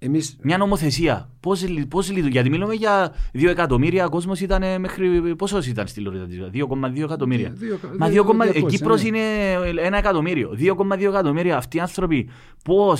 [0.00, 1.30] Εμείς Μια νομοθεσία.
[1.40, 1.62] Πώς
[2.08, 5.36] λειτουργεί, Γιατί μιλούμε για 2 εκατομμύρια, κόσμος ήταν μέχρι.
[5.36, 7.50] Πόσος ήταν στη Λωρίδα της 2,2 εκατομμύρια.
[7.50, 9.08] Δύο- δύο- Μα δύο- 2,2 διακόσια, η Κύπρος ναι.
[9.08, 10.54] είναι ένα εκατομμύριο.
[10.54, 12.28] 2,2 εκατομμύρια αυτοί οι άνθρωποι.
[12.64, 12.92] Πώ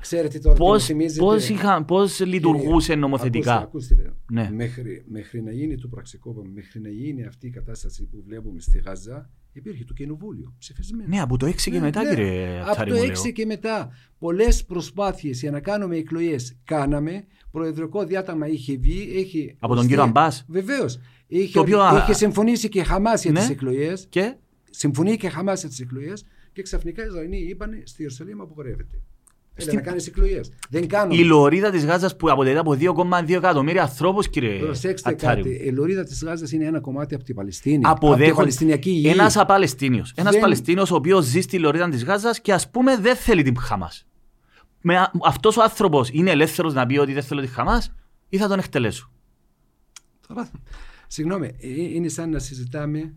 [0.00, 4.50] ξέρετε τώρα τι μου πώς, θυμίζετε; πώς, είχαν, πώς λειτουργούσε Κύριε, νομοθετικά; Ακούστε, ακούστε, Ναι.
[4.52, 8.78] μέχρι, μέχρι να γίνει το πραξικόπημα, μέχρι να γίνει αυτή η κατάσταση που βλέπουμε στη
[8.86, 11.04] Γάζα, Υπήρχε το κοινοβούλιο ψηφισμένο.
[11.08, 12.08] Ναι, από το 6 και Ναι, μετά, ναι.
[12.14, 13.32] κύριε Από Ατσάρη το μου 6 λέω.
[13.32, 17.24] και μετά πολλές προσπάθειες για να κάνουμε εκλογές κάναμε.
[17.50, 19.12] Προεδρικό διάταγμα είχε βγει.
[19.16, 20.98] Έχει Από τον κύριο Αμπάς; Βεβαίως.
[21.26, 23.38] Είχε, Το οποίο, α, είχε συμφωνήσει και Χαμάς για Ναι.
[23.38, 24.06] τις εκλογές.
[24.08, 24.34] Και;
[24.70, 26.24] Συμφωνεί και Χαμάς για τις εκλογές.
[26.52, 29.00] Και ξαφνικά οι Ισραηλοί είπαν στη Ιερουσαλήμ απογορεύεται.
[29.60, 30.50] Έλα Στη- να κάνεις εκλογές.
[30.70, 31.18] Δεν κάνουν.
[31.18, 35.50] η λωρίδα της Γάζας που αποτελείται από 2,2 εκατομμύρια ανθρώπους, κύριε Προσέξτε Ατσάρη μου.
[35.52, 35.64] κάτι.
[35.64, 37.76] Η λωρίδα της Γάζας είναι ένα κομμάτι από την Παλαιστίνη.
[37.84, 39.08] Από την Αποδέχονται Παλαιστινιακή γη.
[39.08, 40.12] ένας Απαλαιστίνιος.
[40.16, 43.42] Ένας Δεν- Παλαιστίνιος ο οποίος ζει στη λωρίδα της Γάζας και ας πούμε δεν θέλει
[43.42, 44.06] την Χαμάς.
[44.80, 47.92] Με, α- αυτός ο άνθρωπος είναι ελεύθερος να πει ότι δεν θέλω τη Χαμάς
[48.28, 49.10] ή θα τον εκτελέσω;
[50.28, 50.50] Τώρα,
[51.06, 53.14] συγγνώμη, ε, είναι σαν να συζητάμε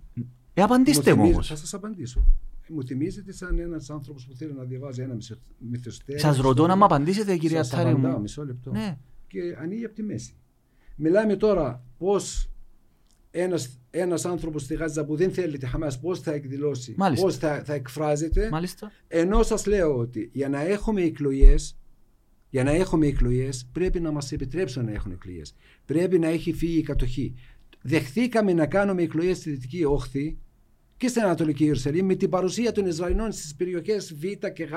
[0.53, 1.47] Ε, απαντήστε μου θυμίζει- όμως.
[1.47, 2.23] Θα σας απαντήσω.
[2.71, 6.19] Ε, Μου θυμίζετε σαν ένας άνθρωπος που θέλει να διαβάζει ένα μισο- μυθιστέρι.
[6.19, 8.21] Σας ρωτώ να μου απαντήσετε, κύριε Σας Ατσάρη απαντάω, μου.
[8.21, 8.71] μισό λεπτό.
[8.71, 8.97] Ναι.
[9.27, 10.33] Και ανοίγει από τη μέση.
[10.95, 12.49] Μιλάμε τώρα πώς
[13.31, 17.25] ένας, ένας άνθρωπος στη Γάζα που δεν θέλει τη Χαμάς πώς θα εκδηλώσει, Μάλιστα.
[17.25, 18.49] πώς θα, θα εκφράζεται.
[18.51, 18.91] Μάλιστα.
[19.07, 21.77] Ενώ σας λέω ότι για να έχουμε εκλογές,
[22.49, 25.55] για να έχουμε εκλογές πρέπει να μας επιτρέψουν να έχουν εκλογές.
[25.85, 27.33] Πρέπει να έχει φύγει η κατοχή.
[27.81, 30.37] Δεχθήκαμε να κάνουμε εκλογές στη Δυτική Όχθη
[31.01, 34.71] και στην Ανατολική Ιερουσαλήμ με την παρουσία των Ισραηλών στις περιοχές Β και Γ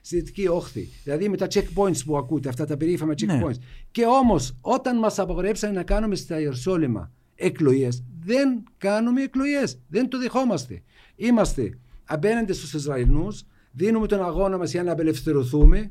[0.00, 0.88] στη Δυτική Όχθη.
[1.04, 3.40] Δηλαδή με τα checkpoints που ακούτε, αυτά τα περίφημα Ναι.
[3.42, 3.56] checkpoints.
[3.90, 9.78] Και όμως όταν μας απαγορέψανε να κάνουμε στα Ιερουσάλημα εκλογές, δεν κάνουμε εκλογές.
[9.88, 10.82] Δεν το δεχόμαστε.
[11.16, 15.90] Είμαστε απέναντι στους Ισραηλινούς, δίνουμε τον αγώνα μας για να απελευθερωθούμε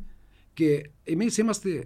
[0.53, 1.83] και εμείς είμαστε α,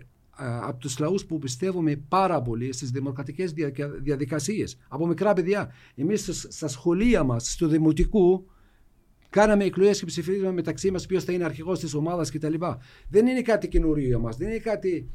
[0.61, 3.71] από τους λαούς που πιστεύουμε πάρα πολύ στις δημοκρατικές δια-
[4.01, 4.77] διαδικασίες.
[4.87, 5.71] Από μικρά παιδιά.
[5.95, 8.45] Εμείς στα- στα σχολεία μας, στο δημοτικού,
[9.29, 12.53] κάναμε εκλογές και ψηφίζαμε μεταξύ μας ποιος θα είναι αρχηγός της ομάδας κτλ.
[13.09, 14.37] Δεν είναι κάτι καινούριο για μας.
[14.37, 15.09] Δεν είναι κάτι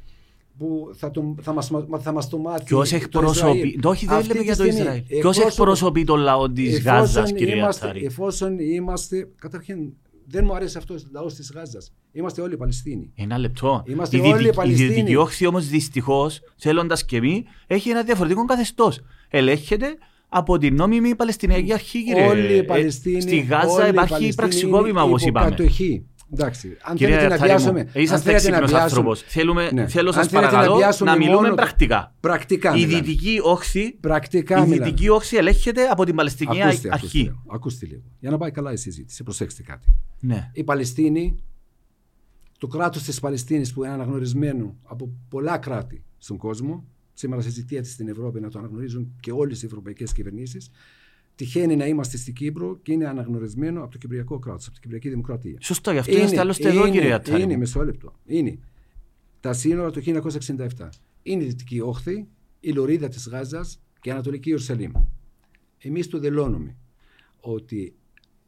[0.58, 2.64] που θα, τον, θα, μας, θα μας το μάθει.
[2.64, 3.56] Ποιος το εκπροσωπεί.
[3.56, 3.80] Ισραήλ.
[3.80, 5.02] Το όχι, δεν Αυτή λέμε τη για το στιγμή, Ισραήλ.
[5.02, 8.04] Ποιος εφόσον- εκπροσωπεί τον λαό της εφόσον Γάζας, κύριε είμαστε, Ατσάρη.
[8.06, 9.28] εφόσον είμαστε.
[9.38, 9.92] Καταρχήν,
[10.26, 11.92] δεν μου αρέσει αυτός ο λαός της Γάζας.
[12.12, 13.12] Είμαστε όλοι Παλαιστίνοι.
[13.16, 13.82] Ένα λεπτό.
[13.87, 14.88] Είμαστε η, όλοι Δυτική- η Παλαιστίνοι.
[14.94, 19.00] Δυτική Όχθη όμως δυστυχώς, θέλοντας και εμεί, έχει ένα διαφορετικό καθεστώς.
[19.28, 19.87] Ελέγχεται
[20.28, 22.26] από την νόμιμη Παλαιστινιακή Αρχή, κύριε.
[22.26, 23.20] Όλοι οι Ε, Παλαιστίνοι.
[23.20, 25.46] Στη Γάζα όλοι οι υπάρχει Παλαιστίνοι πραξικόπημα, είναι όπως είπαμε.
[25.46, 26.06] υποκατοχή.
[26.32, 27.80] Εντάξει, αν Κύριε θέλετε να Ατσάρη μου, βιάσουμε.
[27.80, 29.22] αν είσαστε θέλετε να έξυπνος βιάσουμε- άνθρωπος.
[29.22, 29.87] Θέλουμε, Ναι.
[29.88, 32.14] Θέλω Αν σας θέλετε παρακαλώ βιάσουμε να μιλούμε μόνο- πρακτικά.
[32.20, 32.70] Πρακτικά.
[32.76, 33.00] Η μιλάμε.
[33.02, 34.84] Δυτική Όχθη, Πρακτικά η μιλάμε.
[34.84, 37.18] Δυτική Όχθη ελέγχεται από την Παλαιστινιακή Ακούστε, ακούστε, Αρχή.
[37.18, 38.02] λίγο, ακούστε λίγο.
[38.20, 39.94] Για να πάει καλά η συζήτηση, προσέξτε κάτι.
[40.20, 40.50] Ναι.
[40.52, 41.37] Η Παλαιστίνη,
[42.58, 48.08] το κράτος της Παλαιστίνης που είναι αναγνωρισμένο από πολλά κράτη στον κόσμο, σήμερα συζητιέται στην
[48.08, 50.70] Ευρώπη να το αναγνωρίζουν και όλες οι ευρωπαϊκές κυβερνήσεις,
[51.35, 55.09] τυχαίνει να είμαστε στην Κύπρο και είναι αναγνωρισμένο από το Κυπριακό κράτος, από την Κυπριακή
[55.09, 55.57] Δημοκρατία.
[55.61, 57.42] Σωστό, γι' αυτό είστε άλλωστε εδώ, είναι, κύριε Ατσάρη.
[57.42, 57.59] Είναι, μου.
[57.59, 58.12] μισό λεπτό.
[58.27, 58.59] Είναι
[59.40, 60.88] τα σύνορα του 1967.
[61.23, 62.27] Είναι η Δυτική Όχθη,
[62.61, 64.92] η Λωρίδα της Γάζας και η Ανατολική Ιερουσαλήμ.
[65.79, 66.77] Εμείς το δηλώνουμε
[67.40, 67.94] ότι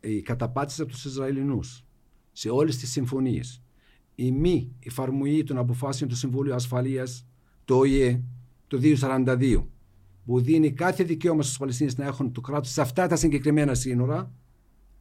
[0.00, 1.84] η καταπάτηση από τους Ισραηλινούς
[2.32, 3.62] σε όλες τις συμφωνίες,
[4.14, 7.26] η μη εφαρμογή των αποφάσεων του Συμβουλίου Ασφαλείας,
[7.64, 8.22] το ΟΗΕ,
[8.66, 9.66] το 242,
[10.26, 14.32] που δίνει κάθε δικαίωμα στους Παλαιστίνες να έχουν το κράτος σε αυτά τα συγκεκριμένα σύνορα,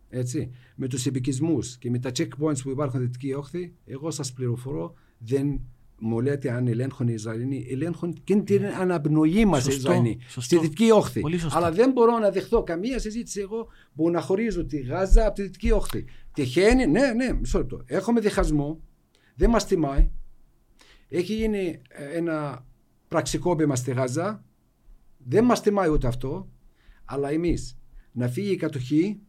[0.09, 4.33] έτσι, με τους επικισμούς και με τα checkpoints που υπάρχουν στη Δυτική Όχθη, εγώ σας
[4.33, 5.59] πληροφορώ, δεν
[5.99, 10.41] μου λέτε αν ελέγχουν οι Ισραηλινοί, ελέγχουν και την αναπνοή μας οι Σωστό, Ισραηλινοί σωστό.
[10.41, 11.19] στη Δυτική Όχθη.
[11.19, 11.57] Πολύ σωστά.
[11.57, 15.41] Αλλά δεν μπορώ να δεχθώ καμία συζήτηση εγώ που να χωρίζω τη Γάζα από τη
[15.41, 16.05] Δυτική Όχθη.
[16.33, 17.81] Τυχαίνει, ναι, ναι, μισό λεπτό.
[17.85, 18.79] Έχουμε διχασμό,
[19.35, 20.09] δεν μας τιμάει.
[21.09, 22.65] Έχει γίνει ε, ένα
[23.07, 24.43] πραξικόπημα στη Γάζα,
[25.27, 26.49] δεν μας τιμάει ούτε αυτό,
[27.05, 27.77] αλλά εμείς
[28.11, 29.19] να φύγει η κατοχή,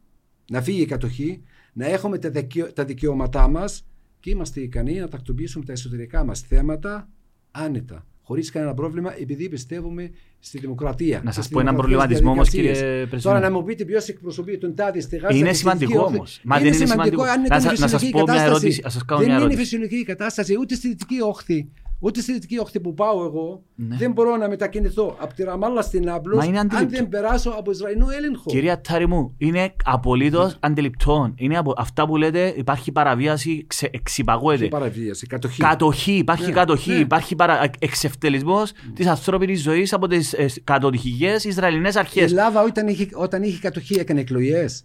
[0.51, 3.87] να φύγει η κατοχή, να έχουμε τα, δικαιω- τα δικαιώματά μας
[4.21, 7.09] και είμαστε ικανοί να τακτοποιήσουμε τα εσωτερικά μας θέματα
[7.51, 11.17] άνετα, χωρίς κανένα πρόβλημα, επειδή πιστεύουμε στη δημοκρατία.
[11.17, 12.79] Να και σας στις πω έναν δημοκρατικές προβληματισμό όμως, διαδικασίες.
[12.89, 13.27] κύριε Πρεσβευτή.
[13.27, 15.37] Τώρα να μου πείτε ποιος εκπροσωπεί τον τάδε στη Γάζα.
[15.37, 16.17] Είναι και στη σημαντικό Δυτική Όχθη.
[16.17, 16.41] όμως.
[16.45, 17.23] Μα δεν είναι σημαντικό.
[17.23, 18.51] αν Να ήταν σας- να σας φυσιολογική πω μια κατάσταση.
[18.51, 19.65] ερώτηση, να σας κάνω δεν μια είναι ερώτηση.
[19.69, 21.69] φυσιολογική κατάσταση ούτε στη Δυτική Όχθη.
[22.07, 23.97] Ούτε στη Δυτική Όχθη που πάω εγώ Ναι.
[23.97, 26.97] δεν μπορώ να μετακινηθώ από τη Ραμάλα στην Άμπλος Μα είναι αν αντιληπτό.
[26.97, 28.45] δεν περάσω από Ισραηλινό έλεγχο.
[28.47, 31.33] Κυρία Ατσάρη μου, είναι απολύτως αντιληπτό.
[31.37, 34.69] Είναι από αυτά που λέτε, υπάρχει παραβίαση, ξε, Και εξυπαγώεται.
[34.69, 35.61] παραβίαση, κατοχή.
[35.63, 36.99] Κατοχή, υπάρχει Ναι, κατοχή, ναι.
[36.99, 37.71] υπάρχει παρα...
[37.79, 42.23] εξευτελισμός της ανθρώπινης ζωής από τις ε, κατοτυχικέ Ισραηλινές Η αρχέ.
[42.23, 44.85] Ελλάδα όταν είχε, όταν είχε κατοχή έκανε εκλογές.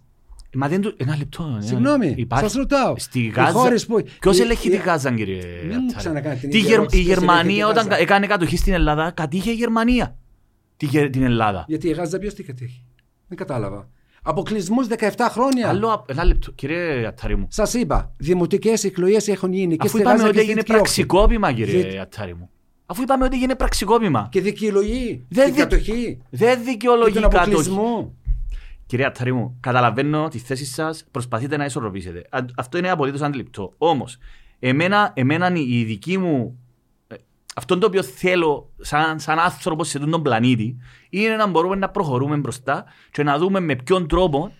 [0.54, 0.94] Μα δεν του.
[0.96, 1.44] Ένα λεπτό.
[1.50, 2.94] ένα- Συγγνώμη, υπάρχει- σας ρωτάω.
[2.98, 3.50] Στη Οι Γάζα.
[3.52, 6.56] χώρες που- Ποιος η- ελέγχει η- τη Γάζα, κύριε Μην μου Ατσάρη; ξανακάνετε την Τη
[6.56, 8.00] ίδια Γερ- ερώτηση, Η ποιος ελέγχει Γερμανία τη όταν Γάζα.
[8.00, 10.16] έκανε κατοχή στην Ελλάδα, κατήχε η Γερμανία
[10.76, 11.64] τη Γε- την Ελλάδα.
[11.68, 12.84] Γιατί η Γάζα ποιος τι κατέχει.
[13.28, 13.88] Δεν κατάλαβα.
[14.22, 15.68] Αποκλεισμού 17 χρόνια.
[15.68, 17.46] Άλλο, απ- ένα λεπτό, κύριε Ατσάρη μου.
[17.50, 20.60] Σας είπα, δημοτικές εκλογές έχουν γίνει και Αφού στη είπαμε Γάζα ότι και στη έγινε
[20.66, 21.04] Δυτική Όχθη.
[21.04, 22.50] πραξικόπημα, κύριε Δι- Ατσάρη μου.
[22.86, 24.28] Αφού είπαμε ότι έγινε πραξικόπημα.
[24.30, 27.70] Και δικαιολογεί Δεν την δι- κατοχή Δεν και δικαιολογεί τον κατοχή.
[28.92, 29.10] Αποκλεισμό.
[29.12, 32.26] Κυρία Ταρή μου, καταλαβαίνω τη θέση σας, προσπαθείτε να ισορροπήσετε.
[32.30, 33.72] Α- Αυτό είναι απολύτως αντιληπτό.
[33.78, 34.18] Όμως,
[34.58, 36.58] εμένα, εμένα η δική μου.
[37.08, 37.16] ε,
[37.54, 40.76] Αυτό το οποίο θέλω σαν, σαν άνθρωπο σε αυτόν τον πλανήτη
[41.10, 44.52] είναι να μπορούμε να προχωρούμε μπροστά και να δούμε με ποιον τρόπο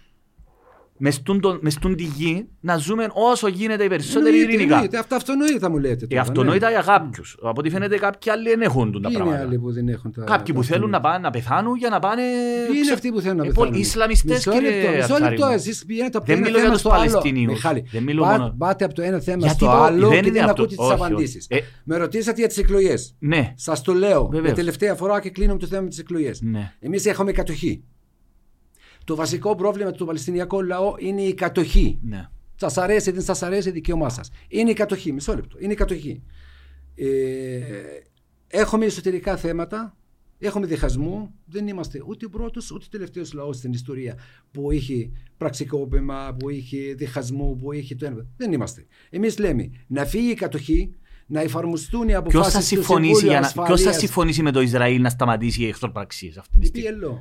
[1.04, 4.74] μες στούν το- μες στούν τη γη να ζούμε όσο γίνεται οι περισσότεροι Εννοείται, ειρηνικά.
[4.74, 4.98] εννοείται.
[4.98, 6.04] Αυτά αυτονόητα μου λέτε.
[6.04, 6.72] Ε, τώρα, αυτονόητα ναι.
[6.72, 7.36] για κάποιους.
[7.42, 9.42] Από ό,τι φαίνεται κάποιοι άλλοι δεν έχουν τα Ποιοι είναι πράγματα.
[9.48, 10.22] άλλοι που δεν έχουν τα.
[10.24, 11.00] Κάποιοι τα που θέλουν να αυτονόητα.
[11.00, 12.22] πάνε να πεθάνουν για να πάνε.
[12.66, 13.70] Ποιοι είναι ξε- αυτοί που θέλουν να Ε, πεθάνουν.
[13.70, 15.52] πολλοί Ισλαμιστές, Μισό λεπτό, κύριε Μισό Ατσάρη λεπτό, μου.
[15.52, 17.06] εσείς πηγαίνετε από το Δεν ένα μιλώ θέμα για τους στο άλλο.
[17.12, 17.52] Παλαιστινίους.
[17.52, 20.10] Μιχάλη, Δεν μιλώ πά- μόνο- πάτε από το ένα θέμα Γιατί στο το- άλλο δεν
[20.10, 20.62] και είναι δεν αυτό.
[20.62, 21.02] ακούτε τις Όχι, όχι.
[21.04, 21.46] απαντήσεις.
[21.48, 21.58] Ε.
[21.84, 23.14] Με ρωτήσατε για τις εκλογές.
[23.18, 24.54] Ναι, Σας το λέω για Βεβαίως.
[24.56, 26.40] τελευταία φορά και κλείνουμε το θέμα με τις εκλογές.
[26.42, 26.72] ναι.
[26.80, 27.82] Εμείς έχουμε κατοχή.
[29.04, 31.98] Το βασικό πρόβλημα του Παλαιστινιακού λαού είναι η κατοχή.
[32.02, 32.28] ναι.
[32.54, 34.30] Σας αρέσει, δεν σας αρέσει, δικαίωμά σας.
[34.48, 35.12] Είναι η κατοχή.
[35.12, 35.56] Μισό λεπτό.
[35.60, 36.22] Είναι η κατοχή.
[36.94, 37.06] Ε,
[38.48, 39.96] έχουμε εσωτερικά θέματα.
[40.38, 41.34] Έχουμε διχασμό.
[41.46, 44.18] Δεν είμαστε ούτε ο πρώτος ούτε ο τελευταίος λαός στην ιστορία
[44.50, 48.26] που είχε πραξικόπημα, που είχε διχασμό, που είχε το ένα.
[48.36, 48.86] Δεν είμαστε.
[49.10, 50.94] Εμείς λέμε να φύγει η κατοχή,
[51.26, 53.46] να εφαρμοστούν οι Ποιος αποφάσεις θα του συμφωνήσει, Συμβούλου για να...
[53.46, 53.96] ποιος θα Ασφαλείας.
[53.96, 57.18] συμφωνήσει με το Ισραήλ να σταματήσει οι εχθροπραξίες αυτή τη Η στιγμή; PLO.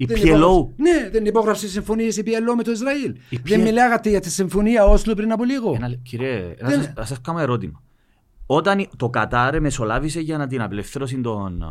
[0.00, 0.24] Η Δεν PLO.
[0.26, 3.14] υπόγραψε- Ναι, δεν υπόγραψε συμφωνίες η PLO με το Ισραήλ.
[3.28, 3.62] Η Δεν PLO.
[3.64, 5.72] μιλάγατε για τη συμφωνία Όσλο πριν από λίγο.
[5.74, 7.82] Ένα λε- Κύριε, να Δεν- σας- να σας κάνω ερώτημα.
[8.46, 11.66] Όταν το Κατάρ μεσολάβησε για να την απελευθέρωση των ε,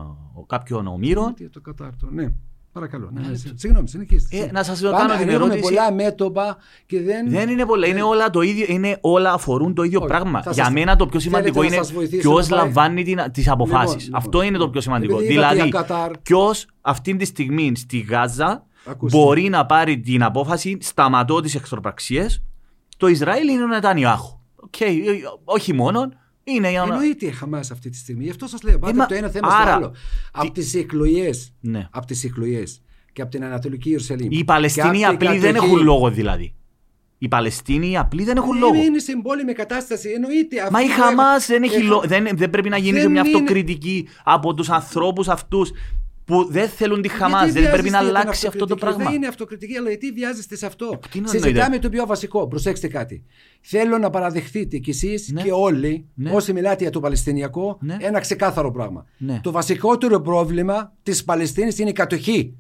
[0.48, 2.34] κάποιων ομήρων, Τι, το κατάρτο, ναι.
[2.78, 3.10] Παρακαλώ.
[3.14, 4.38] Ναι, ναι, συγγνώμη, συνεχίστε.
[4.38, 5.62] Ε, να σας Πάμε, κάνω την ανοίγουμε ερώτηση.
[5.62, 7.30] πολλά μέτωπα και δεν.
[7.30, 7.88] δεν είναι πολλά.
[7.88, 10.42] Είναι όλα, το ίδιο, είναι όλα αφορούν το ίδιο Όχι, πράγμα.
[10.42, 12.66] θα Για σας- μένα το πιο σημαντικό θέλετε να είναι σας βοηθήσω ποιος να πάει-
[12.66, 14.04] λαμβάνει τις αποφάσεις.
[14.04, 14.46] Λοιπόν, Αυτό λοιπόν.
[14.48, 15.14] είναι το πιο σημαντικό.
[15.18, 16.12] Επειδή είπατε Δηλαδή, για Κατάρ.
[16.18, 19.18] ποιος αυτή τη στιγμή στη Γάζα Ακούστε.
[19.18, 22.26] μπορεί να πάρει την απόφαση σταματώ τις εχθροπραξίες.
[22.98, 24.40] Το Ισραήλ είναι ο Νετανιάχου.
[24.56, 24.88] Οκ, ε,
[25.44, 26.12] όχι μόνο.
[26.48, 26.94] Είναι για να.
[26.94, 28.24] Εννοείται η Χαμάς αυτή τη στιγμή.
[28.24, 28.80] Γι' αυτό σας λέω.
[28.80, 29.94] Πάτε μα- από το ένα θέμα άρα, στο άλλο.
[30.32, 31.54] Από τις εκλογές.
[31.60, 31.88] Ναι.
[31.92, 32.82] Από τις εκλογές
[33.14, 34.28] και από την Ανατολική Ιερουσαλήμ.
[34.32, 35.72] Οι Παλαιστίνοι και από την απλοί δεν κατοχή.
[35.72, 36.54] έχουν λόγο δηλαδή.
[37.18, 38.74] Οι Παλαιστίνοι απλοί δεν έχουν λόγο.
[38.76, 40.10] Ε, Είναι στην πόλεμη κατάσταση.
[40.10, 40.68] Εννοείται.
[40.72, 43.00] Μα η αυτοί που Χαμάς έχουν- δεν, έχει έχουν- λό- δεν, δεν πρέπει να γίνει
[43.00, 45.72] δεν μια είναι- αυτοκριτική από τους ανθρώπους αυτούς
[46.28, 47.44] που δεν θέλουν τη Χαμάς.
[47.44, 49.04] Γιατί Δεν πρέπει να βιάζεστε την αλλάξει αυτό το αυτοκριτική; πράγμα.
[49.12, 51.80] Δεν είναι αυτοκριτική, αλλά γιατί βιάζεστε σε αυτό; τι να Συζητάμε εννοείται.
[51.80, 52.48] το πιο βασικό.
[52.48, 53.24] Προσέξτε κάτι.
[53.62, 55.42] Θέλω να παραδεχτείτε κι εσείς Ναι.
[55.42, 56.32] και όλοι, Ναι.
[56.32, 57.98] όσοι μιλάτε για το Παλαιστινιακό, Ναι.
[58.00, 59.06] ένα ξεκάθαρο πράγμα.
[59.18, 59.40] Ναι.
[59.44, 62.56] Το βασικότερο πρόβλημα της Παλαιστίνης είναι η κατοχή.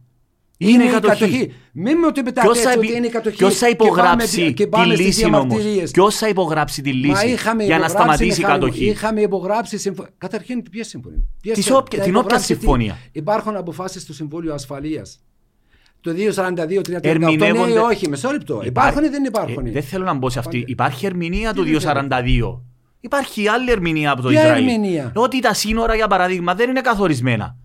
[0.57, 1.53] Είναι η κατοχή.
[1.71, 2.87] Μην μου το πετάτε Ποιο θα, έτσι επι...
[2.87, 3.35] ότι είναι η κατοχή.
[3.37, 5.45] ποιος θα και πάμε- υπογράψει και πάμε τη στις λύση όμως.
[5.47, 5.91] διαμαρτυρίες.
[5.91, 8.85] Ποιο θα υπογράψει τη Μα λύση είχαμε για να υπογράψει, σταματήσει η Μιχάλη μου, κατοχή.
[8.85, 10.11] Είχαμε υπογράψει συμφωνία.
[10.17, 11.19] Καταρχήν, ποια συμφωνία.
[11.41, 12.97] Ποιες Της sim- όποια- να την όποια υπογράψει τι; συμφωνία.
[13.11, 15.19] Υπάρχουν αποφάσεις του Συμβούλιο Ασφαλείας.
[16.01, 16.89] Το 242-338.
[16.89, 18.61] Ναι Ερμηνεύονται- ή όχι, μισό λεπτό.
[18.65, 20.51] Υπάρχουν ή δεν υπάρχουν; Ε, δεν θέλω να μπω σε αυτή.
[20.59, 20.65] Πάλι.
[20.71, 22.61] Υπάρχει ερμηνεία του Τι δεν 242.
[22.99, 24.67] Υπάρχει άλλη ερμηνεία από το Ποια Ισραήλ.
[24.67, 27.55] ερμηνεία; Ότι τα σύνορα, για παράδειγμα, δεν είναι καθορισμένα.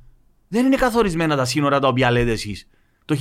[0.48, 2.68] Δεν είναι καθορισμένα τα σύνορα τα οποία λέτε εσείς
[3.04, 3.16] το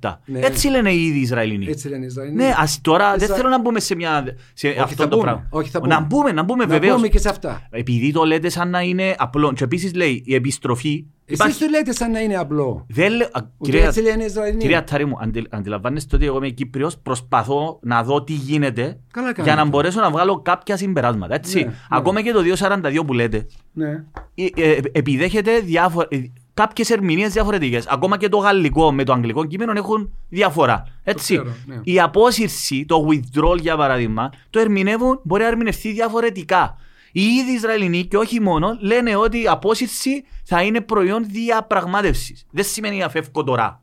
[0.00, 0.18] 1967.
[0.24, 0.38] Ναι.
[0.38, 1.66] Έτσι λένε οι ίδιοι Ισραηλινοί.
[1.66, 2.34] Έτσι λένε οι Ισραηλοί.
[2.34, 5.22] Ναι, ας, τώρα δεν Ισρα- θέλω να μπούμε σε, μια, σε αυτό θα το μπούμε,
[5.30, 5.46] πράγμα.
[5.50, 6.06] όχι, θα Να μπούμε.
[6.08, 6.94] μπούμε, να μπούμε Να βεβαίως.
[6.94, 7.66] πούμε και σε αυτά.
[7.70, 9.52] Επειδή το λέτε σαν να είναι απλό.
[9.52, 11.04] Και επίσης λέει η επιστροφή.
[11.26, 12.86] Εσείς το λέτε σαν να είναι απλό.
[12.88, 14.56] Δεν λέ- α, Ούτε κυρία, έτσι λένε οι Ισραηλοί.
[14.58, 19.26] κυρία Τάρη μου, αντι, αντιλαμβάνεστε ότι εγώ είμαι Κύπριος, προσπαθώ να δω τι γίνεται Καλά
[19.26, 19.54] για κάνετε.
[19.64, 21.34] να μπορέσω να βγάλω κάποια συμπεράσματα.
[21.34, 21.58] Έτσι.
[21.58, 21.72] Ναι, ναι.
[21.90, 24.04] Ακόμα και το 242 που λέτε, Ναι.
[24.34, 26.08] ε, ε, επιδέχεται διάφο-
[26.54, 27.86] ε, κάποιες ερμηνείες διαφορετικές.
[27.86, 30.86] Ακόμα και το γαλλικό με το αγγλικό κείμενο έχουν διαφορά.
[31.04, 31.34] Έτσι.
[31.34, 31.80] ξέρω, ναι.
[31.84, 36.76] Η απόσυρση, το withdrawal για παράδειγμα, το ερμηνεύουν, μπορεί να ερμηνευτεί διαφορετικά.
[37.12, 42.46] Οι ίδιοι Ισραηλινοί και όχι μόνο λένε ότι η απόσυρση θα είναι προϊόν διαπραγμάτευσης.
[42.50, 43.82] Δεν σημαίνει να φεύγω τώρα.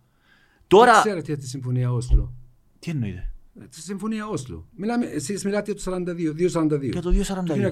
[0.68, 0.94] Τώρα.
[0.94, 2.34] Δεν ξέρετε για τη συμφωνία Όσλο.
[2.80, 3.29] Τι εννοείται.
[3.62, 4.68] Ε, Τη συμφωνία Όσλο.
[4.76, 6.92] Μιλάμε, εσείς μιλάτε για το 42, 242.
[6.92, 7.72] Για το 242.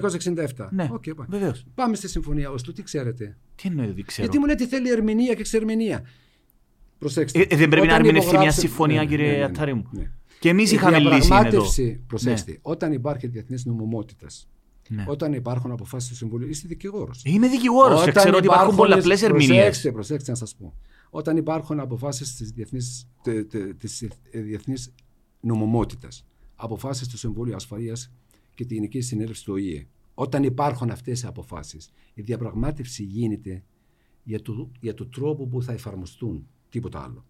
[0.56, 0.68] 1967.
[0.70, 1.28] Ναι, Οκ, πάμε.
[1.38, 1.64] βεβαίως.
[1.74, 2.72] Πάμε στη συμφωνία Όσλο.
[2.72, 6.04] Τι ξέρετε; Τι εννοείται, δεν ξέρω; Γιατί μου λέτε θέλει ερμηνεία και εξερμηνεία.
[6.98, 7.38] Προσέξτε.
[7.38, 9.44] Ε, ε, δεν πρέπει να Όταν ερμηνευτεί μια υπογράψε- συμφωνία, Ναι, ναι, κύριε ναι, ναι,
[9.44, 9.88] Ατάρη μου.
[9.90, 10.10] ναι.
[10.40, 11.26] Και εμείς Η είχαμε λύση είναι εδώ.
[11.28, 14.48] διαπραγμάτευση, προσέξτε, όταν υπάρχει διεθνής νομιμότητας,
[14.88, 15.04] Ναι.
[15.08, 17.22] όταν υπάρχουν αποφάσεις του Συμβουλίου, είστε δικηγόρος.
[17.24, 19.48] Είμαι δικηγόρος και ξέρω ότι υπάρχουν πολλαπλές ερμηνείες.
[19.56, 20.74] Προσέξτε, προσέξτε να σας πω.
[21.10, 22.50] Όταν υπάρχουν αποφάσεις της
[24.32, 24.94] διεθνής
[25.40, 26.08] νομιμότητας,
[26.54, 28.12] αποφάσεις του Συμβουλίου Ασφαλείας
[28.54, 33.62] και τη Γενική Συνέλευση του ΟΗΕ, όταν υπάρχουν αυτές οι αποφάσεις, η διαπραγμάτευση γίνεται
[34.22, 36.46] για το, για το τρόπο που θα εφαρμοστούν.
[36.70, 37.24] Τίποτα άλλο.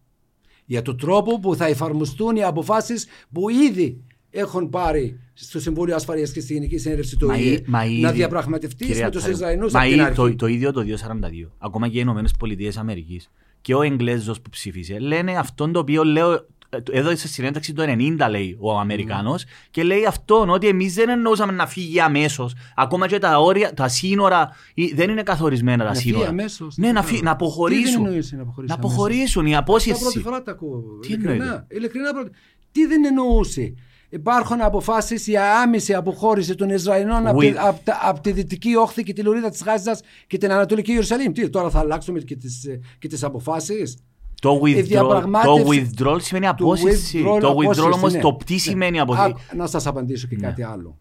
[0.65, 6.33] Για το τρόπο που θα εφαρμοστούν οι αποφάσεις που ήδη έχουν πάρει στο Συμβούλιο Ασφαλείας
[6.33, 9.21] και στη Γενική Συνέλευση του Μα ΟΗΕ ή- μα να ήδη- διαπραγματευτείς Κυρία με τους
[9.21, 10.15] Ατάρη μου, Ισραηλινούς Μα από την ή- αρχή.
[10.17, 11.51] το, το ίδιο το 242.
[11.59, 16.05] Ακόμα και οι Ηνωμένες Πολιτείες Αμερικής και ο Εγγλέζος που ψήφισε λένε αυτόν το οποίο
[16.05, 16.47] λέω
[16.91, 21.67] έδωσε συνέντευξη το 90 λέει ο Αμερικάνος και λέει αυτόν ότι εμείς δεν εννοούσαμε να
[21.67, 22.55] φύγει αμέσως.
[22.77, 26.29] Ακόμα και τα, όρια, τα σύνορα ή- δεν είναι καθορισμένα τα Να φύγει σύνορα.
[26.29, 27.15] αμέσως, Ναι, δεν να, ξέρω.
[27.17, 28.05] φύ- να Τι δεν αποχωρήσουν.
[28.07, 30.19] εννοείς να αποχωρήσει Να αμέσως; αποχωρήσουν η Αυτά πρώτη απόσυρση.
[30.21, 30.83] φορά τα ακούω.
[31.01, 31.33] Τι ειλικρινά.
[31.33, 32.33] εννοείται; Ειλικρινά πρώτη-
[32.73, 33.75] Τι δεν εννοούσε;
[34.11, 38.75] Υπάρχουν αποφάσεις για άμεση αποχώρηση των Ισραηλινών από, τη, With- από, τα- από τη δυτική
[38.77, 41.33] όχθη και τη λωρίδα της Γάζας και την Ανατολική Ιερουσαλήμ.
[41.33, 42.67] Τι, τώρα θα αλλάξουμε και τις
[42.99, 43.99] και τις αποφάσεις;
[44.41, 47.23] Το withdrawal, το διαπραγμάτευση- withdrawal σημαίνει απόσυρση.
[47.41, 49.35] Το withdrawal όμως το τι σημαίνει απόσυρση.
[49.57, 50.47] Να σας απαντήσω και Ναι.
[50.47, 50.99] κάτι άλλο.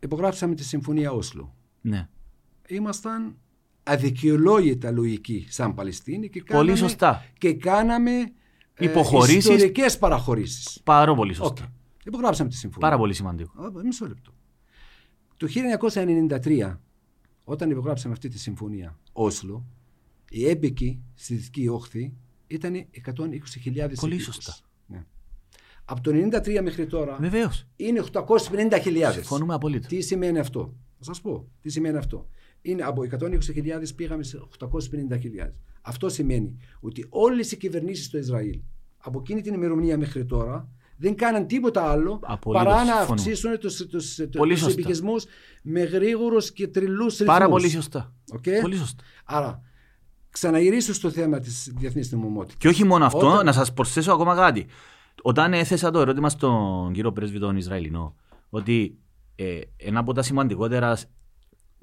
[0.00, 1.54] Υπογράψαμε τη Συμφωνία Όσλο.
[1.80, 2.08] Ναι.
[2.68, 3.36] Ήμασταν
[3.82, 7.24] αδικαιολόγητα λογικοί σαν Παλαιστίνη και κάναμε, Πολύ σωστά.
[7.38, 8.10] και κάναμε
[8.74, 9.36] ε, Υποχωρήσεις.
[9.36, 10.80] ιστορικές παραχωρήσεις.
[10.84, 11.62] Πάρα πολύ σωστά.
[11.64, 11.68] Οκ.
[12.04, 12.88] Υπογράψαμε τη συμφωνία.
[12.88, 13.62] Πάρα πολύ σημαντικό.
[13.62, 14.32] Α, Μισό λεπτό.
[15.36, 16.80] Το 1993,
[17.44, 19.64] όταν υπογράψαμε αυτή τη συμφωνία Όσλο,
[20.34, 22.12] η έμπικη στη Δυτική Όχθη
[22.46, 24.22] ήταν 120.000 Πολύ επίκους.
[24.34, 24.56] σωστά.
[24.86, 25.04] Ναι.
[25.84, 27.66] Από το 1993 μέχρι τώρα Βεβαίως.
[27.76, 29.12] είναι 850.000.
[29.12, 29.86] Συμφωνούμε απολύτως.
[29.88, 31.48] Τι σημαίνει αυτό; Θα σας πω.
[31.60, 32.28] Τι σημαίνει αυτό.
[32.62, 35.52] Είναι από 120.000 πήγαμε σε 850.000.
[35.82, 38.60] Αυτό σημαίνει ότι όλες οι κυβερνήσεις στο Ισραήλ
[38.96, 43.12] από εκείνη την ημερομηνία μέχρι τώρα δεν κάναν τίποτα άλλο Απολύτως παρά να συμφωνώ.
[43.20, 44.80] αυξήσουν τους, τους, Πολύ τους σωστά.
[44.80, 45.24] επικισμούς
[45.62, 47.26] με γρήγορους και τρελούς ρυθμούς.
[47.34, 48.14] Πάρα πολύ σωστά.
[48.32, 48.44] Οκ.
[48.60, 49.02] Πολύ σωστά.
[49.24, 49.62] Άρα,
[50.32, 52.56] ξαναγυρίσω στο θέμα της διεθνής νομιμότητας.
[52.58, 54.66] Και όχι μόνο αυτό, Όταν- να σας προσθέσω ακόμα κάτι.
[55.22, 58.14] Όταν έθεσα το ερώτημα στον κύριο πρέσβη τον Ισραηλινό,
[58.50, 58.98] ότι
[59.36, 60.96] ε, ένα από τα σημαντικότερα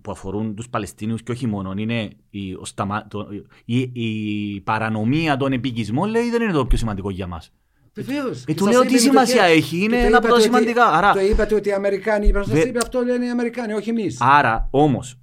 [0.02, 3.28] που αφορούν τους Παλαιστίνιους και όχι μόνο είναι η, ο σταμα- το-
[3.66, 7.52] η, η παρανομία των εποικισμών, λέει δεν είναι το πιο σημαντικό για μας.
[7.94, 8.42] Βεβαίως.
[8.42, 9.58] Ε, Και του σας λέω είπε τι με το σημασία χέρι.
[9.58, 10.86] έχει, είναι Και το ένα από τα είπατε ότι- σημαντικά.
[10.86, 13.90] Άρα- Το είπατε ότι οι Αμερικάνοι, είπα, σας Δε- είπε αυτό λένε οι Αμερικάνοι, όχι
[13.90, 14.18] εμείς.
[14.22, 15.18] Άρα όμως,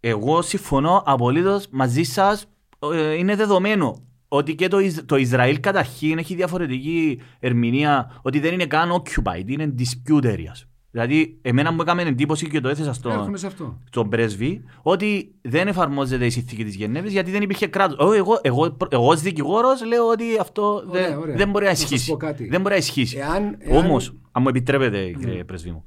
[0.00, 2.46] εγώ συμφωνώ απολύτως μαζί σας,
[2.94, 8.52] ε, είναι δεδομένο ότι και το, Ισ- το Ισραήλ καταρχήν έχει διαφορετική ερμηνεία ότι δεν
[8.52, 10.62] είναι καν occupied, είναι dispute areas.
[10.90, 13.78] Δηλαδή, εμένα μου έκαμε εντύπωση και το έθεσα στο, Έρχομαι σε αυτό.
[13.90, 17.96] στον πρέσβη ότι δεν εφαρμόζεται η συνθήκη της Γενέβης γιατί δεν υπήρχε κράτος.
[18.16, 21.36] Εγώ, εγώ, εγώ ως δικηγόρος λέω ότι αυτό Ωραία, δεν, ωραία.
[21.36, 22.10] δεν μπορεί να Να σας ισχύσει.
[22.10, 22.48] πω κάτι.
[22.48, 23.16] Δεν μπορεί να ισχύσει.
[23.16, 25.84] Εάν- εάν- Όμως, αν μου επιτρέπετε κύριε πρέσβη μου,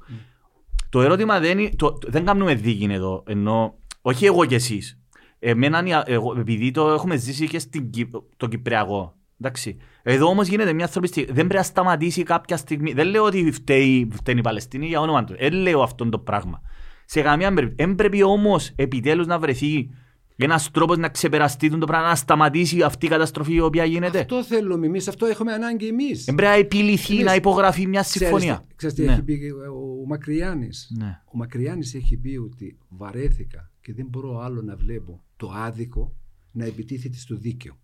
[0.88, 4.96] το ερώτημα δεν είναι, το, το- δεν κάνουμε δίκη εδώ, ενώ, όχι εγώ και εσείς.
[5.38, 9.76] Εμένα, η- εγώ, επειδή το έχουμε ζήσει και στην, Κύπ- το Κυπριακό, εντάξει.
[10.02, 12.92] Εδώ όμως γίνεται μια ανθρωπιστική, δεν πρέπει να σταματήσει κάποια στιγμή.
[12.92, 15.34] Δεν λέω ότι φταίει, φταίνει η Παλαιστίνη για όνομα του.
[15.38, 16.60] Δεν λέω αυτό το πράγμα.
[17.04, 17.86] Σε καμία περίπτωση.
[17.86, 19.90] Δεν πρέπει όμως επιτέλους να βρεθεί
[20.36, 24.18] ένας τρόπος να ξεπεραστεί το πράγμα, να σταματήσει αυτή η καταστροφή η οποία γίνεται.
[24.18, 26.24] Αυτό θέλουμε εμείς, αυτό έχουμε ανάγκη εμείς.
[26.24, 28.64] Δεν πρέπει να επιληθεί, Εμείς- να υπογραφεί μια Ξέρεις συμφωνία.
[28.68, 29.12] τι- Ξέρεις τι Ναι.
[29.12, 31.20] έχει πει ο, ο Μακριάνης; Ναι.
[31.32, 36.16] Ο Μακριάνης έχει πει ότι βαρέθηκα και δεν μπορώ άλλο να βλέπω το άδικο
[36.52, 37.78] να επιτίθεται στο δίκαιο.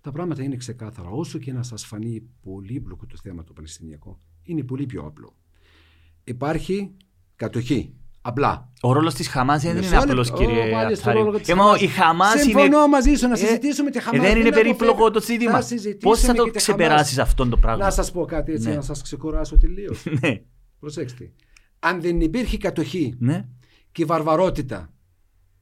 [0.00, 1.08] Τα πράγματα είναι ξεκάθαρα.
[1.08, 5.36] Όσο και να σας φανεί πολύπλοκο το θέμα το Παλαιστινιακό, είναι πολύ πιο απλό.
[6.24, 6.90] Υπάρχει
[7.36, 7.92] κατοχή.
[8.20, 8.72] Απλά.
[8.82, 11.24] Ο ρόλος της Χαμάς δεν Μισό είναι απλός λεπτό, κύριε βάλεις το Ατάρη.
[11.24, 11.80] ρόλο της Ε, μα Χαμάς.
[11.80, 12.42] η Χαμάς είναι...
[12.42, 14.20] Συμφωνώ μαζί σου να Ε, συζητήσουμε τη Χαμάς.
[14.20, 14.76] Δεν είναι αποφεύγω.
[14.76, 15.50] περίπλοκο το ζήτημα.
[15.50, 17.28] Θα συζητήσουμε Πώς θα το και τη ξεπεράσεις Χαμάς.
[17.30, 18.74] αυτό το πράγμα; Να σας πω κάτι έτσι, Ναι.
[18.74, 20.04] να σας ξεκουράσω τελείως.
[20.20, 20.42] Ναι,
[20.80, 21.32] Προσέξτε.
[21.78, 23.48] Αν δεν υπήρχε κατοχή ναι.
[23.92, 24.92] και βαρβαρότητα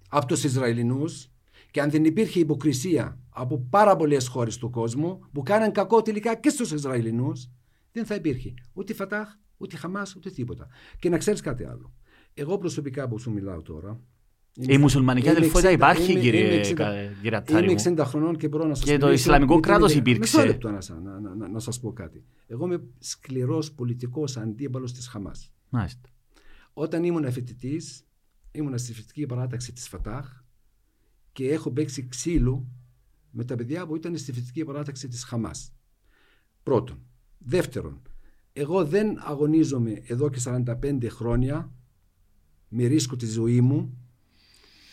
[0.09, 1.29] από τους Ισραηλινούς
[1.71, 6.35] και αν δεν υπήρχε υποκρισία από πάρα πολλές χώρες του κόσμου που κάναν κακό τελικά
[6.35, 7.51] και στους Ισραηλινούς
[7.93, 10.69] δεν θα υπήρχε ούτε Φατάχ, ούτε Χαμάς, ούτε τίποτα.
[10.99, 11.93] Και να ξέρεις κάτι άλλο.
[12.35, 14.01] Εγώ προσωπικά που σου μιλάω τώρα
[14.55, 16.93] είμαι- Η μουσουλμανική είμαι αδελφότητα 60 υπάρχει είμαι- κύριε, είμαι 60 κα-
[17.23, 19.61] κύριε Ατάρη Είμαι μου; 60 χρονών και μπορώ να σας Και το μιλήσω Ισλαμικό με
[19.61, 20.37] την κράτος ιδέα- υπήρξε.
[20.37, 22.25] Μισό λεπτό να, σα- να, να, να, να σας πω κάτι.
[22.47, 25.53] Εγώ είμαι σκληρός πολιτικός αντίπαλος της Χαμάς.
[25.69, 26.09] Μάλιστα.
[26.73, 27.81] Όταν ήμουν φοιτητή,
[28.57, 30.45] ήμουν στη φοιτητική παράταξη της Φατάχ
[31.33, 32.69] και έχω παίξει ξύλο
[33.31, 35.75] με τα παιδιά που ήταν στη φοιτητική παράταξη της Χαμάς.
[36.63, 37.01] Πρώτον.
[37.39, 38.03] Δεύτερον,
[38.53, 41.73] εγώ δεν αγωνίζομαι εδώ και 45 χρόνια
[42.69, 44.06] με ρίσκο τη ζωή μου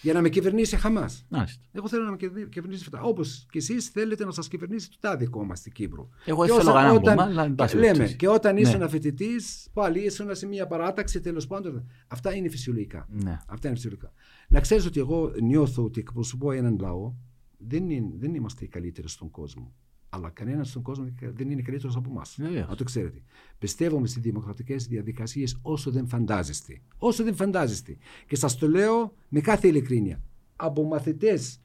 [0.04, 1.26] για να με κυβερνήσει η Χαμάς.
[1.30, 1.64] Μάλιστα.
[1.72, 3.04] Εγώ θέλω να με κυβερνήσει- κυβερνήσει Φατάχ.
[3.04, 6.10] Όπως και εσείς θέλετε να σας κυβερνήσει το τάδε κόμμα στην Κύπρο.
[6.26, 8.16] Εγώ Και δεν θέλω όσα- κανένα όταν- κόμμα, αλλά εν πάση Λέμε, περιπτώσει.
[8.16, 8.62] και όταν Ναι.
[8.62, 11.90] ήσουν φοιτητής, πάλι ήσουν σε μια παράταξη τέλος πάντων.
[12.08, 13.08] Αυτά είναι φυσιολογικά.
[13.10, 13.40] Ναι.
[13.48, 14.12] Αυτά είναι φυσιολογικά.
[14.50, 17.14] Να ξέρεις ότι εγώ νιώθω ότι εκπροσωπώ έναν λαό.
[17.58, 19.74] Δεν, είναι, δεν είμαστε οι καλύτεροι στον κόσμο.
[20.16, 22.36] Αλλά κανένας στον κόσμο δεν είναι καλύτερος από εμάς.
[22.40, 22.68] Βεβαίως.
[22.70, 23.22] Να το ξέρετε.
[23.60, 26.82] Πιστεύουμε στις δημοκρατικές διαδικασίες όσο δεν φαντάζεστε.
[26.98, 27.98] Όσο δεν φαντάζεστε.
[28.28, 30.22] Και σας το λέω με κάθε ειλικρίνεια.
[30.56, 31.60] Από μαθητές